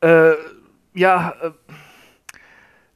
[0.01, 0.33] äh,
[0.93, 1.51] ja, äh,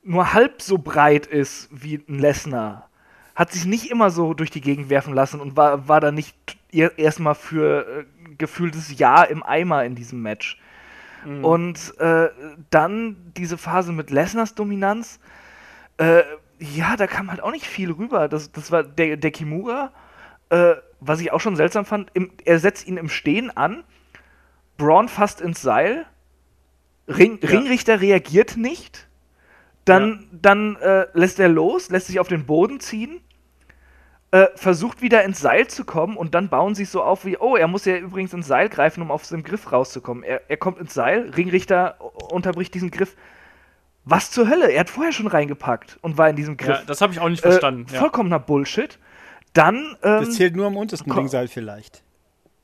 [0.03, 2.89] nur halb so breit ist wie ein Lesnar,
[3.35, 6.35] hat sich nicht immer so durch die Gegend werfen lassen und war, war da nicht
[6.71, 10.59] erstmal für äh, gefühltes Ja im Eimer in diesem Match.
[11.25, 11.45] Mhm.
[11.45, 12.29] Und äh,
[12.69, 15.19] dann diese Phase mit Lesners Dominanz,
[15.97, 16.23] äh,
[16.59, 18.27] ja, da kam halt auch nicht viel rüber.
[18.27, 19.91] Das, das war der, der Kimura
[20.49, 23.83] äh, was ich auch schon seltsam fand, im, er setzt ihn im Stehen an,
[24.77, 26.05] Braun fasst ins Seil,
[27.07, 27.49] Ring, ja.
[27.49, 29.07] Ringrichter reagiert nicht,
[29.85, 30.37] dann, ja.
[30.41, 33.21] dann äh, lässt er los, lässt sich auf den Boden ziehen,
[34.31, 37.37] äh, versucht wieder ins Seil zu kommen und dann bauen sie es so auf wie,
[37.37, 40.23] oh, er muss ja übrigens ins Seil greifen, um aus dem Griff rauszukommen.
[40.23, 41.99] Er, er kommt ins Seil, Ringrichter
[42.31, 43.15] unterbricht diesen Griff.
[44.05, 44.71] Was zur Hölle?
[44.71, 46.79] Er hat vorher schon reingepackt und war in diesem Griff.
[46.79, 47.85] Ja, das habe ich auch nicht verstanden.
[47.91, 48.99] Äh, vollkommener Bullshit.
[49.53, 49.97] Dann.
[50.03, 52.03] Ähm, das zählt nur am untersten Ringseil vielleicht.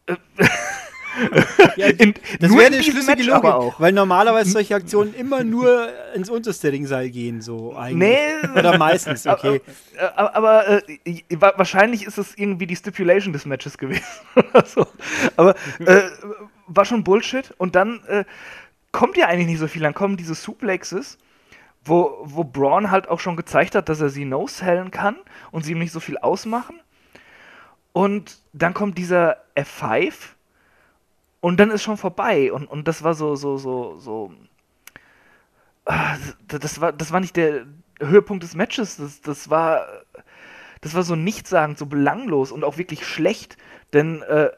[1.77, 3.79] ja, in, das wäre eine schlüssige Match Logik, auch.
[3.79, 8.09] weil normalerweise solche Aktionen immer nur ins unterste Ringseil gehen, so eigentlich.
[8.09, 8.59] Nee.
[8.59, 9.61] Oder meistens, okay.
[10.15, 14.03] Aber, aber äh, wahrscheinlich ist es irgendwie die Stipulation des Matches gewesen.
[14.65, 14.85] so.
[15.35, 16.01] Aber äh,
[16.67, 17.53] war schon Bullshit.
[17.57, 18.25] Und dann äh,
[18.91, 19.81] kommt ja eigentlich nicht so viel.
[19.81, 21.17] Dann kommen diese Suplexes
[21.85, 25.15] wo, wo Braun halt auch schon gezeigt hat, dass er sie no-sellen kann
[25.51, 26.81] und sie ihm nicht so viel ausmachen.
[27.93, 30.13] Und dann kommt dieser F5
[31.39, 32.51] und dann ist schon vorbei.
[32.51, 34.33] Und, und das war so, so, so, so.
[35.85, 36.17] Ah,
[36.47, 37.67] das war, das war nicht der
[37.99, 38.97] Höhepunkt des Matches.
[38.97, 39.85] Das, das war.
[40.81, 43.57] Das war so nichtssagend, so belanglos und auch wirklich schlecht.
[43.93, 44.51] Denn äh,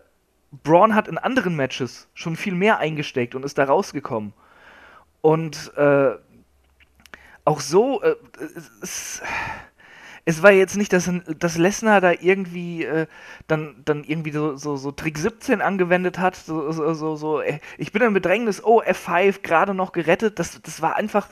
[0.63, 4.33] Braun hat in anderen Matches schon viel mehr eingesteckt und ist da rausgekommen.
[5.21, 6.15] Und äh,
[7.47, 8.15] auch so, äh,
[8.81, 9.21] es,
[10.25, 11.09] es, war jetzt nicht, dass,
[11.39, 13.07] dass Lesnar da irgendwie äh,
[13.47, 17.59] dann, dann irgendwie so, so, so, Trick 17 angewendet hat, so, so, so, so äh,
[17.77, 21.29] ich bin im Bedrängnis, oh, F5 gerade noch gerettet, das, das war einfach,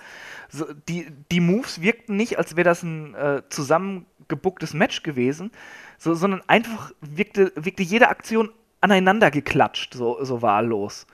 [0.48, 5.52] so, die, die Moves wirkten nicht, als wäre das ein äh, zusammengebucktes Match gewesen,
[5.98, 11.08] so, sondern einfach wirkte, wirkte jede Aktion aneinander geklatscht, so, so wahllos.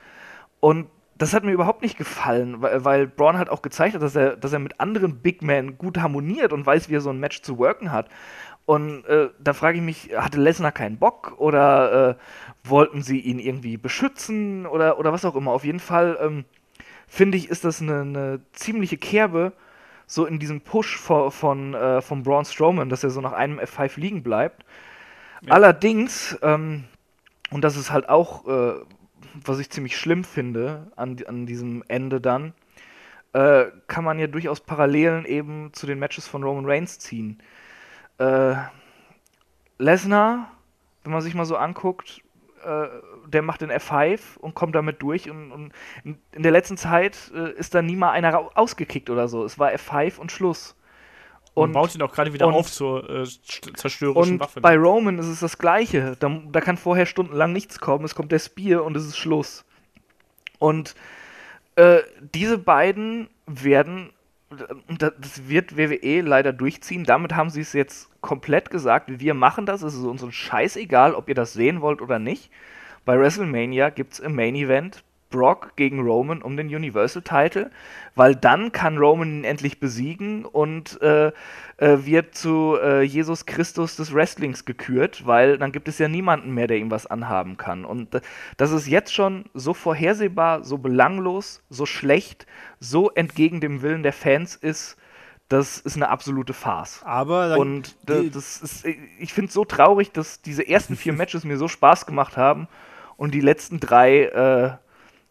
[0.60, 0.88] Und
[1.22, 4.36] das hat mir überhaupt nicht gefallen, weil, weil Braun halt auch gezeigt hat, dass er,
[4.36, 7.44] dass er mit anderen Big Men gut harmoniert und weiß, wie er so ein Match
[7.44, 8.10] zu worken hat.
[8.66, 12.16] Und äh, da frage ich mich, hatte Lesnar keinen Bock oder äh,
[12.68, 15.52] wollten sie ihn irgendwie beschützen oder, oder was auch immer.
[15.52, 16.46] Auf jeden Fall ähm,
[17.08, 19.54] finde ich, ist das eine, eine, ziemliche Kerbe
[20.08, 23.60] so in diesem Push von, von, äh, von Braun Strowman, dass er so nach einem
[23.60, 24.66] F5 liegen bleibt.
[25.42, 25.54] Ja.
[25.54, 26.86] Allerdings, ähm,
[27.52, 28.74] und das ist halt auch äh,
[29.46, 32.54] was ich ziemlich schlimm finde an, an diesem Ende dann,
[33.34, 37.42] äh, kann man ja durchaus Parallelen eben zu den Matches von Roman Reigns ziehen.
[38.18, 38.56] Äh,
[39.78, 40.52] Lesnar,
[41.04, 42.22] wenn man sich mal so anguckt,
[42.64, 42.88] äh,
[43.28, 45.74] der macht den F5 und kommt damit durch und, und
[46.04, 49.44] in, der letzten Zeit äh, ist da nie mal einer ausgekickt oder so.
[49.44, 50.76] Es war F5 und Schluss.
[51.54, 53.26] Und, und baut ihn auch gerade wieder und, auf zur äh,
[53.76, 54.60] zerstörerischen und Waffe.
[54.60, 56.16] Und bei Roman ist es das Gleiche.
[56.20, 58.06] Da, da, kann vorher stundenlang nichts kommen.
[58.06, 59.66] Es kommt der Spear und es ist Schluss.
[60.60, 60.96] Und
[61.76, 62.00] äh,
[62.34, 64.12] diese beiden werden
[64.88, 67.06] das wird WWE leider durchziehen.
[67.06, 69.20] Damit haben sie es jetzt komplett gesagt.
[69.20, 69.82] Wir machen das.
[69.82, 72.52] Es ist uns scheißegal, ob ihr das sehen wollt oder nicht.
[73.06, 77.72] Bei WrestleMania gibt es im Main Event Brock gegen Roman um den Universal Title,
[78.14, 81.32] weil dann kann Roman ihn endlich besiegen und äh,
[81.78, 86.54] äh, wird zu äh, Jesus Christus des Wrestlings gekürt, weil dann gibt es ja niemanden
[86.54, 87.86] mehr, der ihm was anhaben kann.
[87.86, 88.22] Und äh,
[88.58, 92.46] das ist jetzt schon so vorhersehbar, so belanglos, so schlecht,
[92.80, 94.98] so entgegen dem Willen der Fans ist,
[95.52, 97.02] das ist eine absolute Farce.
[97.04, 101.58] Aber und das ist, ich finde es so traurig, dass diese ersten vier Matches mir
[101.58, 102.68] so Spaß gemacht haben
[103.18, 104.72] und die letzten drei äh,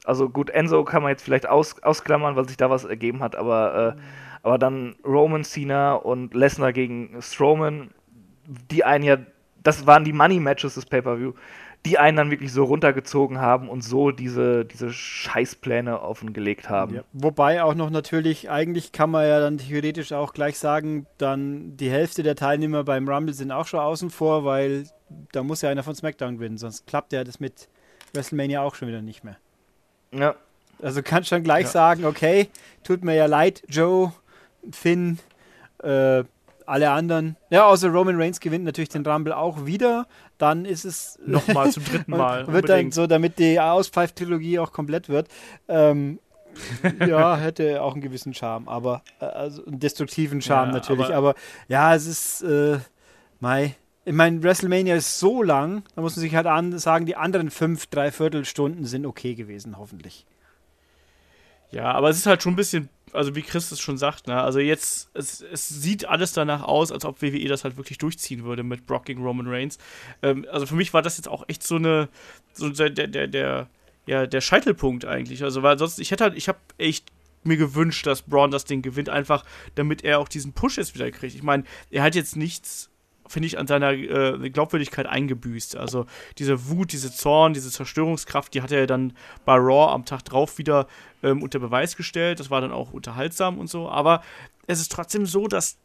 [0.05, 3.37] also gut, Enzo kann man jetzt vielleicht aus, ausklammern, weil sich da was ergeben hat,
[3.37, 4.01] aber, äh,
[4.43, 7.91] aber dann Roman Cena und Lesnar gegen Strowman,
[8.71, 9.19] die einen ja,
[9.63, 11.35] das waren die Money-Matches des Pay-Per-View,
[11.87, 16.97] die einen dann wirklich so runtergezogen haben und so diese, diese Scheißpläne offengelegt haben.
[16.97, 17.03] Ja.
[17.13, 21.91] Wobei auch noch natürlich, eigentlich kann man ja dann theoretisch auch gleich sagen, dann die
[21.91, 24.85] Hälfte der Teilnehmer beim Rumble sind auch schon außen vor, weil
[25.33, 27.69] da muss ja einer von SmackDown gewinnen, sonst klappt ja das mit
[28.13, 29.37] WrestleMania auch schon wieder nicht mehr.
[30.13, 30.35] Ja.
[30.83, 31.71] Also kannst schon gleich ja.
[31.71, 32.49] sagen, okay,
[32.85, 34.13] tut mir ja leid, Joe,
[34.71, 35.19] Finn,
[35.83, 36.25] äh,
[36.67, 37.37] alle anderen.
[37.51, 40.07] Ja, außer Roman Reigns gewinnt natürlich den Rumble auch wieder.
[40.39, 41.19] Dann ist es.
[41.27, 42.47] Nochmal zum dritten Mal.
[42.47, 45.29] wird dann so, damit die Auspfeif-Trilogie auch komplett wird.
[45.69, 46.21] Ähm,
[47.01, 51.07] ja, hätte auch einen gewissen Charme, aber äh, also einen destruktiven Charme ja, natürlich.
[51.07, 51.35] Aber, aber,
[51.69, 52.79] ja, es ist äh,
[53.41, 53.75] Mai.
[54.05, 57.51] Ich meine, WrestleMania ist so lang, da muss man sich halt an sagen, die anderen
[57.51, 60.25] fünf, dreiviertel Stunden sind okay gewesen, hoffentlich.
[61.71, 64.43] Ja, aber es ist halt schon ein bisschen, also wie Chris es schon sagt, ne?
[64.43, 68.45] Also jetzt, es, es sieht alles danach aus, als ob WWE das halt wirklich durchziehen
[68.45, 69.79] würde mit Brock gegen Roman Reigns.
[70.23, 72.09] Ähm, also für mich war das jetzt auch echt so eine,
[72.55, 73.69] so der, der, der,
[74.07, 75.45] ja, der Scheitelpunkt eigentlich.
[75.45, 77.13] Also, weil sonst, ich hätte halt, ich habe echt
[77.45, 79.45] mir gewünscht, dass Braun das Ding gewinnt, einfach
[79.75, 81.35] damit er auch diesen Push jetzt wieder kriegt.
[81.35, 82.90] Ich meine, er hat jetzt nichts
[83.31, 85.77] finde ich, an seiner äh, Glaubwürdigkeit eingebüßt.
[85.77, 86.07] Also
[86.39, 89.13] diese Wut, diese Zorn, diese Zerstörungskraft, die hat er dann
[89.45, 90.87] bei Raw am Tag drauf wieder
[91.23, 92.41] ähm, unter Beweis gestellt.
[92.41, 93.89] Das war dann auch unterhaltsam und so.
[93.89, 94.23] Aber
[94.67, 95.79] es ist trotzdem so, dass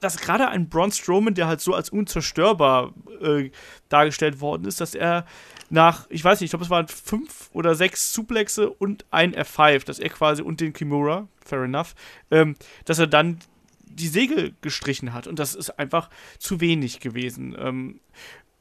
[0.00, 3.50] dass gerade ein Braun Strowman, der halt so als unzerstörbar äh,
[3.88, 5.24] dargestellt worden ist, dass er
[5.70, 9.84] nach, ich weiß nicht, ich glaube, es waren fünf oder sechs Suplexe und ein F5,
[9.84, 11.96] dass er quasi und den Kimura, fair enough,
[12.30, 13.40] ähm, dass er dann
[13.98, 15.26] die Segel gestrichen hat.
[15.26, 17.56] Und das ist einfach zu wenig gewesen.
[17.58, 18.00] Ähm,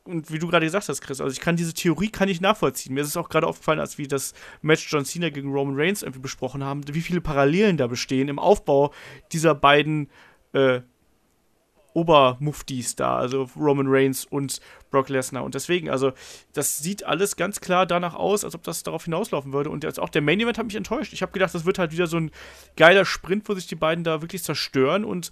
[0.03, 2.93] und wie du gerade gesagt hast, Chris, also ich kann diese Theorie kann ich nachvollziehen.
[2.93, 6.01] Mir ist es auch gerade aufgefallen, als wir das Match John Cena gegen Roman Reigns
[6.01, 8.93] irgendwie besprochen haben, wie viele Parallelen da bestehen im Aufbau
[9.34, 10.09] dieser beiden
[10.53, 10.81] äh,
[11.98, 14.61] Obermuftis da, also Roman Reigns und
[14.91, 15.44] Brock Lesnar.
[15.44, 16.11] Und deswegen, also,
[16.53, 19.72] das sieht alles ganz klar danach aus, als ob das darauf hinauslaufen würde.
[19.72, 21.11] Und jetzt auch der Main Event hat mich enttäuscht.
[21.14, 22.30] Ich habe gedacht, das wird halt wieder so ein
[22.76, 25.03] geiler Sprint, wo sich die beiden da wirklich zerstören.
[25.03, 25.32] Und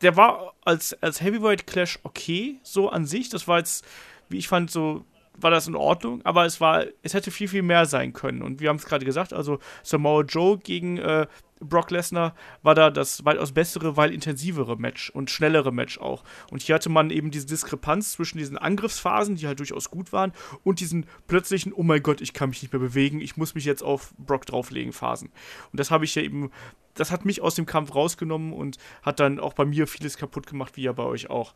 [0.00, 3.28] der war als, als Heavyweight Clash okay, so an sich.
[3.28, 3.84] Das war jetzt,
[4.30, 5.04] wie ich fand, so
[5.36, 8.40] war das in Ordnung, aber es war, es hätte viel, viel mehr sein können.
[8.40, 11.26] Und wir haben es gerade gesagt, also Samoa Joe gegen äh,
[11.62, 16.24] Brock Lesnar war da das weitaus bessere, weil intensivere Match und schnellere Match auch.
[16.50, 20.32] Und hier hatte man eben diese Diskrepanz zwischen diesen Angriffsphasen, die halt durchaus gut waren,
[20.64, 23.64] und diesen plötzlichen, oh mein Gott, ich kann mich nicht mehr bewegen, ich muss mich
[23.64, 25.30] jetzt auf Brock drauflegen, Phasen.
[25.70, 26.50] Und das habe ich ja eben,
[26.94, 30.46] das hat mich aus dem Kampf rausgenommen und hat dann auch bei mir vieles kaputt
[30.46, 31.54] gemacht, wie ja bei euch auch.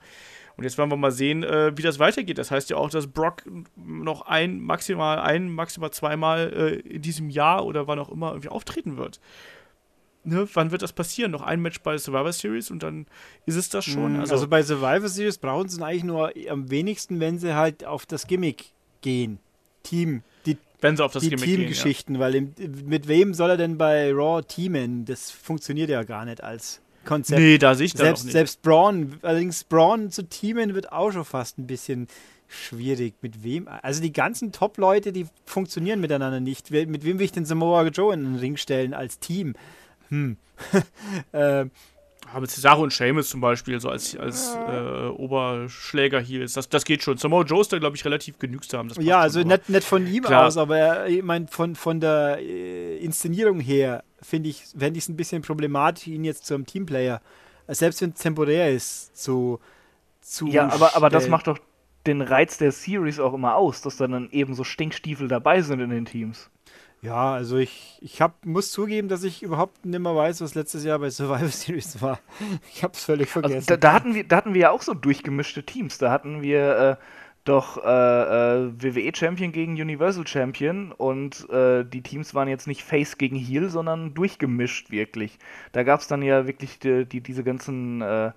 [0.56, 2.38] Und jetzt werden wir mal sehen, äh, wie das weitergeht.
[2.38, 3.42] Das heißt ja auch, dass Brock
[3.76, 8.48] noch ein, maximal ein, maximal zweimal äh, in diesem Jahr oder wann auch immer irgendwie
[8.48, 9.20] auftreten wird
[10.26, 11.30] ne, wann wird das passieren?
[11.30, 13.06] Noch ein Match bei Survivor Series und dann
[13.46, 14.14] ist es das schon.
[14.14, 14.20] Mhm.
[14.20, 18.06] Also, also bei Survivor Series brauchen sie eigentlich nur am wenigsten, wenn sie halt auf
[18.06, 18.66] das Gimmick
[19.00, 19.38] gehen.
[19.82, 20.22] Team.
[20.44, 22.20] Die, wenn sie auf das die Teamgeschichten, ja.
[22.20, 22.54] weil im,
[22.84, 25.04] mit wem soll er denn bei Raw teamen?
[25.04, 27.40] Das funktioniert ja gar nicht als Konzept.
[27.40, 28.32] Nee, da sehe ich selbst, nicht.
[28.32, 32.08] Selbst Braun, allerdings Braun zu teamen wird auch schon fast ein bisschen
[32.48, 33.14] schwierig.
[33.22, 33.68] Mit wem?
[33.68, 36.70] Also die ganzen Top-Leute, die funktionieren miteinander nicht.
[36.70, 39.54] Mit wem will ich den Samoa Joe in den Ring stellen als Team?
[40.08, 40.36] Hm.
[41.32, 41.66] äh,
[42.32, 47.02] aber Cesaro und Seamus zum Beispiel, so als, als äh, Oberschläger hier, das, das geht
[47.02, 47.16] schon.
[47.18, 48.88] Samoa Joe ist da, glaube ich, relativ genügsam.
[48.98, 50.46] ja, also nicht, nicht von ihm Klar.
[50.46, 55.04] aus, aber er, ich meine, von, von der äh, Inszenierung her finde ich, fände ich
[55.04, 57.20] es ein bisschen problematisch, ihn jetzt zum Teamplayer,
[57.68, 59.60] selbst wenn es temporär ist, zu,
[60.20, 61.58] zu Ja, aber, aber das macht doch
[62.06, 65.90] den Reiz der Series auch immer aus, dass dann eben so Stinkstiefel dabei sind in
[65.90, 66.50] den Teams.
[67.06, 70.84] Ja, also ich, ich hab, muss zugeben, dass ich überhaupt nicht mehr weiß, was letztes
[70.84, 72.18] Jahr bei Survivor Series war.
[72.74, 73.54] Ich habe es völlig vergessen.
[73.54, 75.98] Also da, da, hatten wir, da hatten wir ja auch so durchgemischte Teams.
[75.98, 76.98] Da hatten wir
[77.44, 82.82] doch äh, äh, WWE Champion gegen Universal Champion und äh, die Teams waren jetzt nicht
[82.82, 85.38] Face gegen Heel, sondern durchgemischt wirklich.
[85.72, 88.32] Da gab es dann ja wirklich die, die diese ganzen äh,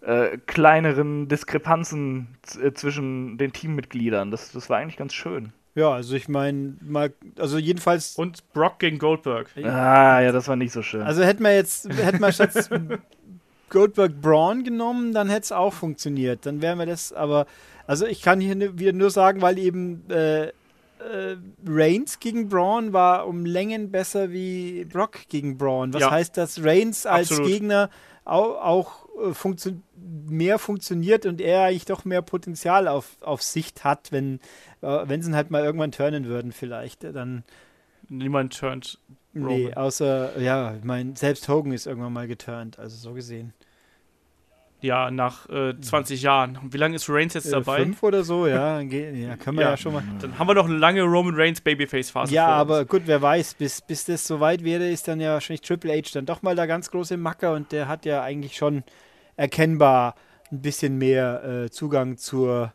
[0.00, 4.30] äh, kleineren Diskrepanzen äh, zwischen den Teammitgliedern.
[4.30, 5.52] Das, das war eigentlich ganz schön.
[5.74, 8.16] Ja, also ich meine, mal, also jedenfalls.
[8.16, 9.48] Und Brock gegen Goldberg.
[9.56, 11.02] Ah, ja, das war nicht so schön.
[11.02, 12.68] Also hätten wir jetzt, hätten wir statt
[13.70, 16.44] Goldberg Braun genommen, dann hätte es auch funktioniert.
[16.44, 17.46] Dann wären wir das, aber,
[17.86, 20.52] also ich kann hier wieder nur sagen, weil eben äh, äh,
[21.66, 25.94] Reigns gegen Braun war um Längen besser wie Brock gegen Braun.
[25.94, 26.10] Was Ja.
[26.10, 27.50] heißt, dass Reigns als Absolut.
[27.50, 27.90] Gegner
[28.24, 29.72] auch, auch äh, funktio
[30.28, 34.40] mehr funktioniert und er eigentlich doch mehr Potenzial auf, auf Sicht hat, wenn, äh,
[34.82, 37.04] wenn sie ihn halt mal irgendwann turnen würden, vielleicht.
[37.04, 37.44] äh, Dann,
[38.08, 38.98] Niemand turnt.
[39.32, 39.74] nee, Roman.
[39.74, 43.54] außer, ja, ich meine, selbst Hogan ist irgendwann mal geturnt, also so gesehen.
[44.80, 46.56] Ja, nach äh, 20 Jahren.
[46.60, 47.84] Und wie lange ist Reigns jetzt Äh, dabei?
[47.84, 49.76] Fünf oder so, ja, ja, können wir ja, Ja.
[49.76, 50.02] schon mal.
[50.20, 52.34] Dann haben wir noch eine lange Roman Reigns Babyface-Phase.
[52.34, 52.60] Ja, vor uns.
[52.62, 56.10] aber gut, wer weiß, bis, bis das soweit wäre, ist dann ja wahrscheinlich Triple H
[56.14, 58.82] dann doch mal der ganz große Macker und der hat ja eigentlich schon
[59.36, 60.16] erkennbar
[60.50, 62.72] ein bisschen mehr äh, Zugang zur,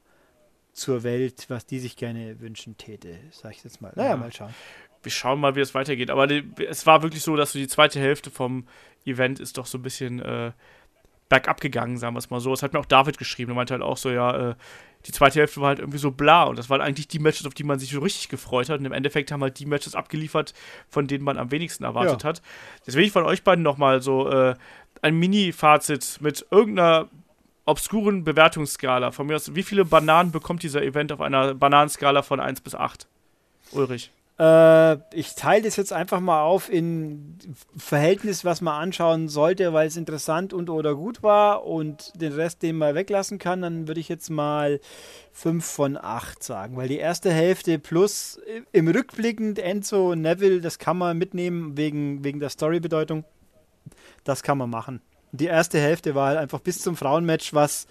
[0.77, 3.91] zur Welt, was die sich gerne wünschen täte, sag ich jetzt mal.
[3.95, 4.17] Naja, Ja.
[4.17, 4.53] mal schauen.
[5.03, 6.09] wir schauen mal, wie es weitergeht.
[6.09, 8.67] Aber die, es war wirklich so, dass so die zweite Hälfte vom
[9.05, 10.51] Event ist doch so ein bisschen äh,
[11.29, 12.51] bergab gegangen, sagen wir es mal so.
[12.51, 13.51] Das hat mir auch David geschrieben.
[13.51, 14.55] Er meinte halt auch so, ja, äh,
[15.05, 16.43] die zweite Hälfte war halt irgendwie so bla.
[16.45, 18.79] Und das waren eigentlich die Matches, auf die man sich so richtig gefreut hat.
[18.79, 20.53] Und im Endeffekt haben halt die Matches abgeliefert,
[20.89, 22.29] von denen man am wenigsten erwartet Ja.
[22.29, 22.41] hat.
[22.85, 24.55] Deswegen ich von euch beiden nochmal so äh,
[25.01, 27.07] ein Mini-Fazit mit irgendeiner
[27.67, 29.11] obskuren Bewertungsskala.
[29.11, 32.73] Von mir aus, wie viele Bananen bekommt dieser Event auf einer Bananenskala von 1 bis
[32.73, 33.07] 8?
[33.71, 34.11] Ulrich.
[34.39, 37.37] Äh, ich teile das jetzt einfach mal auf in
[37.75, 42.61] Verhältnis, was man anschauen sollte, weil es interessant und oder gut war und den Rest,
[42.61, 44.79] den man weglassen kann, dann würde ich jetzt mal
[45.33, 50.61] 5 von 8 sagen, weil die erste Hälfte plus i- im Rückblickend Enzo und Neville,
[50.61, 53.23] das kann man mitnehmen wegen, wegen der Storybedeutung.
[54.23, 55.01] Das kann man machen.
[55.37, 57.87] Die erste Hälfte war halt einfach bis zum Frauenmatch, was,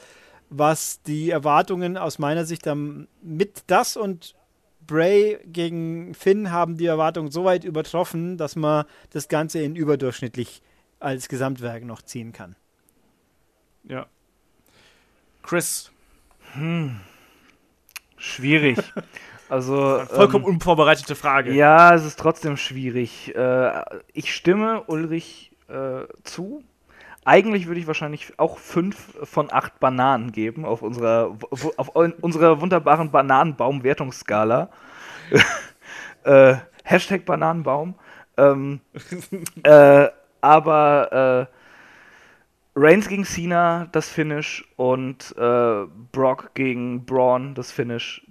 [0.51, 4.35] was die Erwartungen aus meiner Sicht am, mit das und
[4.87, 10.63] Bray gegen Finn haben die Erwartungen so weit übertroffen, dass man das Ganze in überdurchschnittlich
[11.01, 12.55] als Gesamtwerk noch ziehen kann.
[13.83, 14.07] Ja.
[15.43, 15.91] Chris,
[18.17, 18.79] Schwierig.
[19.49, 20.03] Also.
[20.07, 21.55] vollkommen ähm, unvorbereitete Frage.
[21.55, 23.33] Ja, es ist trotzdem schwierig.
[23.37, 23.81] Äh,
[24.13, 26.65] ich stimme Ulrich äh, zu.
[27.27, 31.37] Eigentlich würde ich wahrscheinlich auch fünf von acht Bananen geben auf unserer,
[31.77, 34.71] auf un- unserer wunderbaren Bananenbaum-Wertungsskala.
[36.25, 36.55] äh,
[36.85, 37.97] Hashtag Bananenbaum.
[38.37, 38.81] Ähm,
[39.65, 40.07] äh,
[40.41, 48.25] aber äh, Reigns gegen Cena, das Finish, und äh, Brock gegen Braun, das Finish,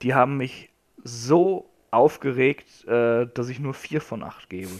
[0.00, 0.70] die haben mich
[1.04, 4.72] so aufgeregt, äh, dass ich nur vier von acht gebe.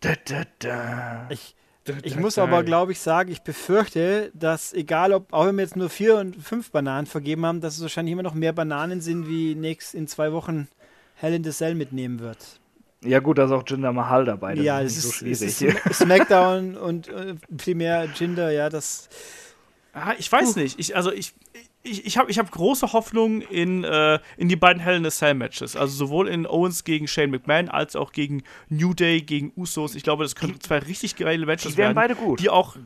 [0.00, 1.26] Da, da, da.
[1.30, 1.54] Ich,
[2.02, 5.76] ich muss aber, glaube ich, sagen, ich befürchte, dass egal ob, auch wenn wir jetzt
[5.76, 9.28] nur vier und fünf Bananen vergeben haben, dass es wahrscheinlich immer noch mehr Bananen sind,
[9.28, 10.68] wie nächst in zwei Wochen
[11.14, 12.60] Hell in the Cell mitnehmen wird.
[13.04, 14.54] Ja gut, da ist auch Jinder Mahal dabei.
[14.54, 15.86] Das ja, ist es nicht ist, so es schwierig.
[15.86, 19.08] ist Smackdown und äh, primär Jinder, ja, das.
[19.92, 20.78] Ah, ich weiß nicht.
[20.78, 21.34] Ich, also ich,
[21.84, 25.10] ich, ich habe ich hab große Hoffnung in, äh, in die beiden Hell in a
[25.10, 25.74] Cell Matches.
[25.76, 29.94] Also sowohl in Owens gegen Shane McMahon als auch gegen New Day gegen Usos.
[29.94, 32.14] Ich glaube, das können zwei richtig geile Matches Die wären werden.
[32.14, 32.40] beide gut.
[32.40, 32.76] Die auch,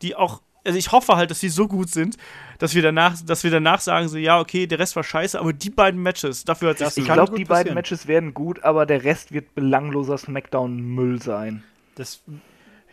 [0.00, 2.16] die auch, also ich hoffe halt, dass die so gut sind,
[2.58, 5.52] dass wir danach, dass wir danach sagen so, ja, okay, der Rest war scheiße, aber
[5.52, 7.74] die beiden Matches, dafür hat Das ich glaube, die beiden.
[7.74, 11.64] Matches werden gut, aber der Rest wird belangloser Smackdown-Müll sein.
[11.96, 12.22] das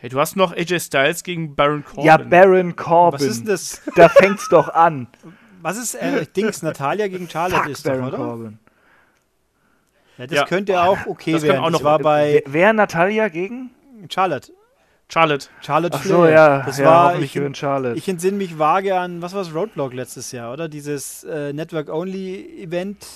[0.00, 2.04] Hey, du hast noch AJ Styles gegen Baron Corbin.
[2.04, 3.20] Ja, Baron Corbin.
[3.20, 3.82] was ist denn das?
[3.96, 5.08] Da fängt's doch an.
[5.60, 6.62] Was ist äh, Dings?
[6.62, 8.16] Natalia gegen Charlotte Fuck ist doch, Baron oder?
[8.16, 8.58] Corbin.
[10.16, 10.44] Ja, das Ja.
[10.46, 11.60] könnte auch okay das werden.
[11.60, 13.70] auch das noch- war bei Wer, wer Natalia gegen?
[14.08, 14.52] Charlotte.
[15.10, 15.48] Charlotte.
[15.60, 16.30] Charlotte Ach so, Flair.
[16.30, 16.62] ja.
[16.62, 17.98] Das ja, war, ich, gewinnt Charlotte.
[17.98, 20.68] ich entsinne mich vage an, was war das, Roadblock letztes Jahr, oder?
[20.68, 23.06] Dieses äh, Network-Only-Event,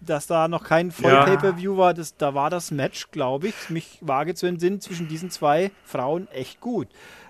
[0.00, 1.26] dass da noch kein voll Ja.
[1.76, 1.94] War.
[1.94, 6.28] Das, da war das Match, glaube ich, mich vage zu entsinnen, zwischen diesen zwei Frauen
[6.28, 6.88] echt gut.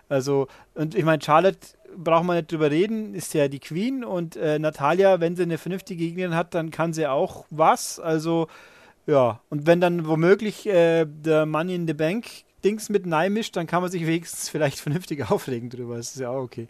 [0.08, 1.58] Also, und ich meine, Charlotte
[1.96, 5.58] braucht man nicht drüber reden, ist ja die Queen und äh, Natalia, wenn sie eine
[5.58, 7.98] vernünftige Gegnerin hat, dann kann sie auch was.
[8.00, 8.48] Also,
[9.06, 12.26] ja, und wenn dann womöglich äh, der Money in the Bank
[12.64, 15.96] Dings mit Nei mischt, dann kann man sich wenigstens vielleicht vernünftig aufregen drüber.
[15.96, 16.68] Das ist ja auch okay.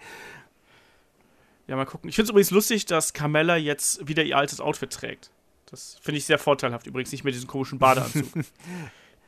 [1.67, 2.09] Ja, mal gucken.
[2.09, 5.31] Ich finde es übrigens lustig, dass Carmella jetzt wieder ihr altes Outfit trägt.
[5.71, 8.27] Das finde ich sehr vorteilhaft übrigens, nicht mehr diesen komischen Badeanzug.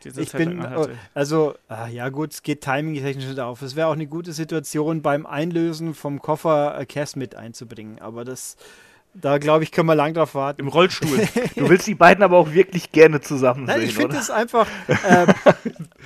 [0.04, 0.98] Ich Zeit bin, lang anhatte.
[1.14, 3.62] also, ah, ja gut, es geht timing-technisch nicht auf.
[3.62, 8.00] Es wäre auch eine gute Situation, beim Einlösen vom Koffer äh, Cass mit einzubringen.
[8.00, 8.56] Aber das,
[9.14, 10.62] Da glaube ich, können wir lang drauf warten.
[10.62, 11.28] Im Rollstuhl.
[11.54, 14.66] Du willst die beiden aber auch wirklich gerne zusammen Nein, sehen, ich finde es einfach.
[14.88, 15.26] Äh,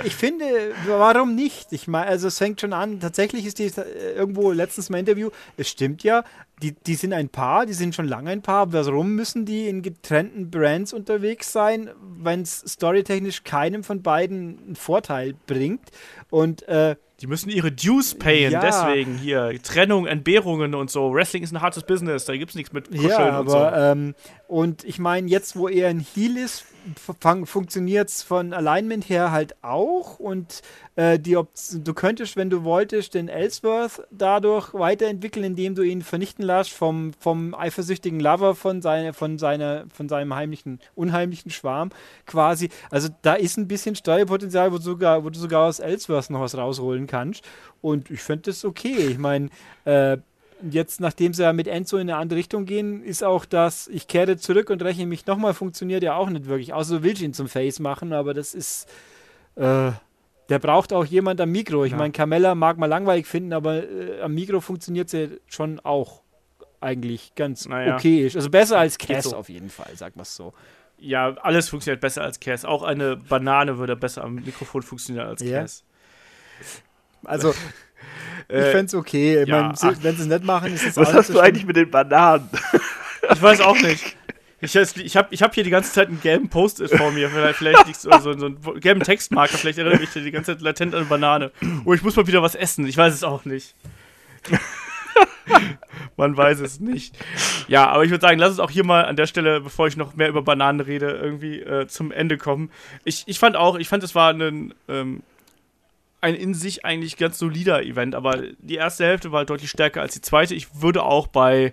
[0.05, 0.45] ich finde,
[0.87, 1.73] warum nicht?
[1.73, 3.01] Ich meine, also es fängt schon an.
[3.01, 5.31] Tatsächlich ist die äh, irgendwo letztens mal Interview.
[5.57, 6.24] Es stimmt ja,
[6.62, 8.73] die, die sind ein Paar, die sind schon lange ein Paar.
[8.73, 14.77] Warum müssen die in getrennten Brands unterwegs sein, wenn es storytechnisch keinem von beiden einen
[14.77, 15.91] Vorteil bringt?
[16.31, 18.61] Und äh, Die müssen ihre Dues payen, Ja.
[18.61, 21.15] deswegen hier Trennung, Entbehrungen und so.
[21.15, 23.57] Wrestling ist ein hartes Business, da gibt's nichts mit Kuscheln Ja, und so.
[23.57, 24.15] aber ähm,
[24.48, 26.64] und ich meine, jetzt wo er ein Heal ist,
[27.44, 30.62] funktioniert es von Alignment her halt auch und
[30.94, 31.36] äh, die
[31.74, 37.12] du könntest, wenn du wolltest, den Ellsworth dadurch weiterentwickeln, indem du ihn vernichten lässt vom,
[37.18, 41.90] vom eifersüchtigen Lover von, seine, von, seiner, von seinem heimlichen, unheimlichen Schwarm
[42.24, 42.70] quasi.
[42.90, 46.40] Also da ist ein bisschen Steuerpotenzial, wo du sogar, wo du sogar aus Ellsworth noch
[46.40, 47.43] was rausholen kannst
[47.81, 49.09] und ich finde das okay.
[49.09, 49.48] Ich meine,
[49.85, 50.18] äh,
[50.70, 54.09] jetzt, nachdem sie ja mit Enzo in eine andere Richtung gehen, ist auch das, ich
[54.09, 56.73] kehre zurück und rechne mich nochmal, funktioniert ja auch nicht wirklich.
[56.73, 58.89] Außer du willst ihn zum Face machen, aber das ist,
[59.57, 59.91] äh,
[60.49, 61.85] der braucht auch jemand am Mikro.
[61.85, 61.99] Ich Ja.
[61.99, 66.23] meine, Carmella mag man langweilig finden, aber äh, am Mikro funktioniert sie schon auch
[66.81, 67.97] eigentlich ganz Naja.
[67.97, 68.37] okayisch.
[68.37, 69.37] Also besser als Cass so.
[69.37, 70.53] auf jeden Fall, sag mal so.
[70.99, 72.65] Ja, alles funktioniert besser als Cass.
[72.65, 75.61] Auch eine Banane würde besser am Mikrofon funktionieren als Ja.
[75.61, 75.85] Cass.
[77.24, 77.53] Also,
[78.49, 79.43] ich Äh, fände es okay.
[79.43, 81.45] Ich ja, mein, wenn sie es nicht machen, ist es Was hast so du schlimm.
[81.45, 82.49] eigentlich mit den Bananen?
[83.33, 84.17] Ich weiß auch nicht.
[84.59, 87.29] Ich, ich habe ich hab hier die ganze Zeit einen gelben Post-it vor mir.
[87.29, 89.59] Vielleicht, vielleicht liegt so, so, so einen gelben Textmarker.
[89.59, 91.51] Vielleicht erinnere ich mich die ganze Zeit latent an eine Banane.
[91.85, 92.87] Oh, ich muss mal wieder was essen.
[92.87, 93.75] Ich weiß es auch nicht.
[96.17, 97.15] Man weiß es nicht.
[97.69, 99.97] Ja, aber ich würde sagen, lass uns auch hier mal an der Stelle, bevor ich
[99.99, 102.71] noch mehr über Bananen rede, irgendwie äh, zum Ende kommen.
[103.05, 105.23] Ich, ich fand auch, ich fand, es war ein, ähm,
[106.27, 110.15] ein in sich eigentlich ganz solider Event, aber die erste Hälfte war deutlich stärker als
[110.15, 110.55] die zweite.
[110.55, 111.73] Ich würde auch bei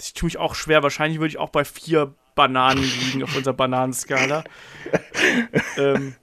[0.00, 0.82] ich tue mich auch schwer.
[0.82, 4.42] Wahrscheinlich würde ich auch bei vier Bananen liegen auf unserer Bananenskala.
[5.76, 6.14] ähm,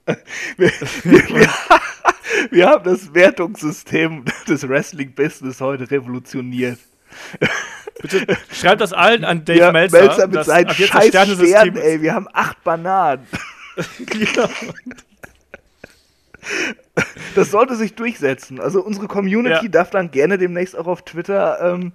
[2.50, 6.78] Wir haben das Wertungssystem des Wrestling-Business heute revolutioniert.
[8.00, 10.00] bitte schreibt das allen an Dave ja, Meltzer.
[10.00, 12.02] Melzer mit seinen scheiß Sternen, ey.
[12.02, 13.26] Wir haben acht Bananen.
[14.36, 14.48] Ja.
[17.34, 18.60] Das sollte sich durchsetzen.
[18.60, 19.70] Also unsere Community Ja.
[19.70, 21.92] darf dann gerne demnächst auch auf Twitter ähm,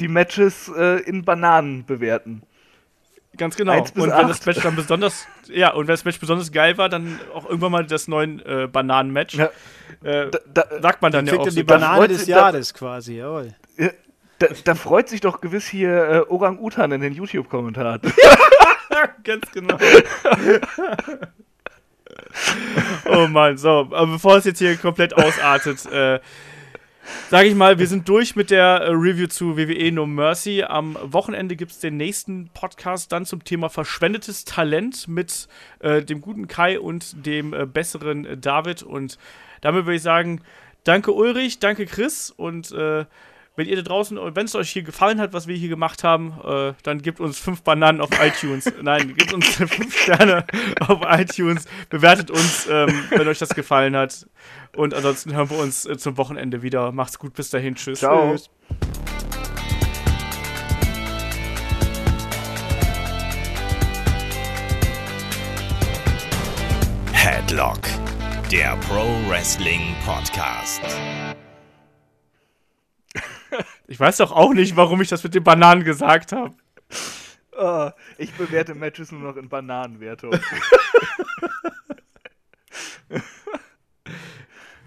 [0.00, 2.42] die Matches äh, in Bananen bewerten.
[3.36, 3.78] Ganz genau.
[3.78, 4.28] Und wenn acht.
[4.28, 7.72] das Match dann besonders, ja, und wenn das Match besonders geil war, dann auch irgendwann
[7.72, 9.34] mal das neuen äh, Bananen-Match.
[9.36, 9.50] Ja.
[10.02, 11.50] Äh, Da, da, sagt man dann ja auch so.
[11.50, 13.54] die da Banane freut des sich- da- Jahres quasi, jawohl.
[14.38, 15.90] da, da freut sich doch gewiss hier
[16.28, 18.00] äh, Orang-Utan in den YouTube-Kommentaren.
[19.24, 19.78] Ganz genau.
[23.06, 26.20] oh Mann, so, aber bevor es jetzt hier komplett ausartet, äh,
[27.30, 30.62] sage ich mal, wir sind durch mit der äh, Review zu WWE No Mercy.
[30.62, 35.48] Am Wochenende gibt es den nächsten Podcast dann zum Thema verschwendetes Talent mit
[35.80, 38.82] äh, dem guten Kai und dem äh, besseren David.
[38.82, 39.18] Und
[39.60, 40.40] damit würde ich sagen,
[40.84, 43.04] danke Ulrich, danke Chris und äh,
[43.56, 46.32] wenn ihr da draußen, wenn es euch hier gefallen hat, was wir hier gemacht haben,
[46.44, 48.70] äh, dann gebt uns fünf Bananen auf iTunes.
[48.82, 50.44] Nein, gebt uns fünf Sterne
[50.80, 51.66] auf iTunes.
[51.90, 54.26] Bewertet uns, ähm, wenn euch das gefallen hat.
[54.74, 56.92] Und ansonsten hören wir uns äh, zum Wochenende wieder.
[56.92, 57.74] Macht's gut, bis dahin.
[57.74, 57.98] Tschüss.
[57.98, 58.32] Ciao.
[58.32, 58.50] Tschüss.
[67.12, 67.80] Headlock,
[68.50, 70.80] der Pro Wrestling Podcast.
[73.92, 76.54] Ich weiß doch auch nicht, warum ich das mit den Bananen gesagt habe.
[77.54, 80.32] Oh, ich bewerte Matches nur noch in Bananenwertung.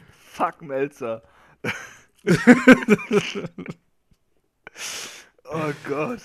[0.09, 1.21] Fuck Melzer.
[5.43, 6.21] oh Gott.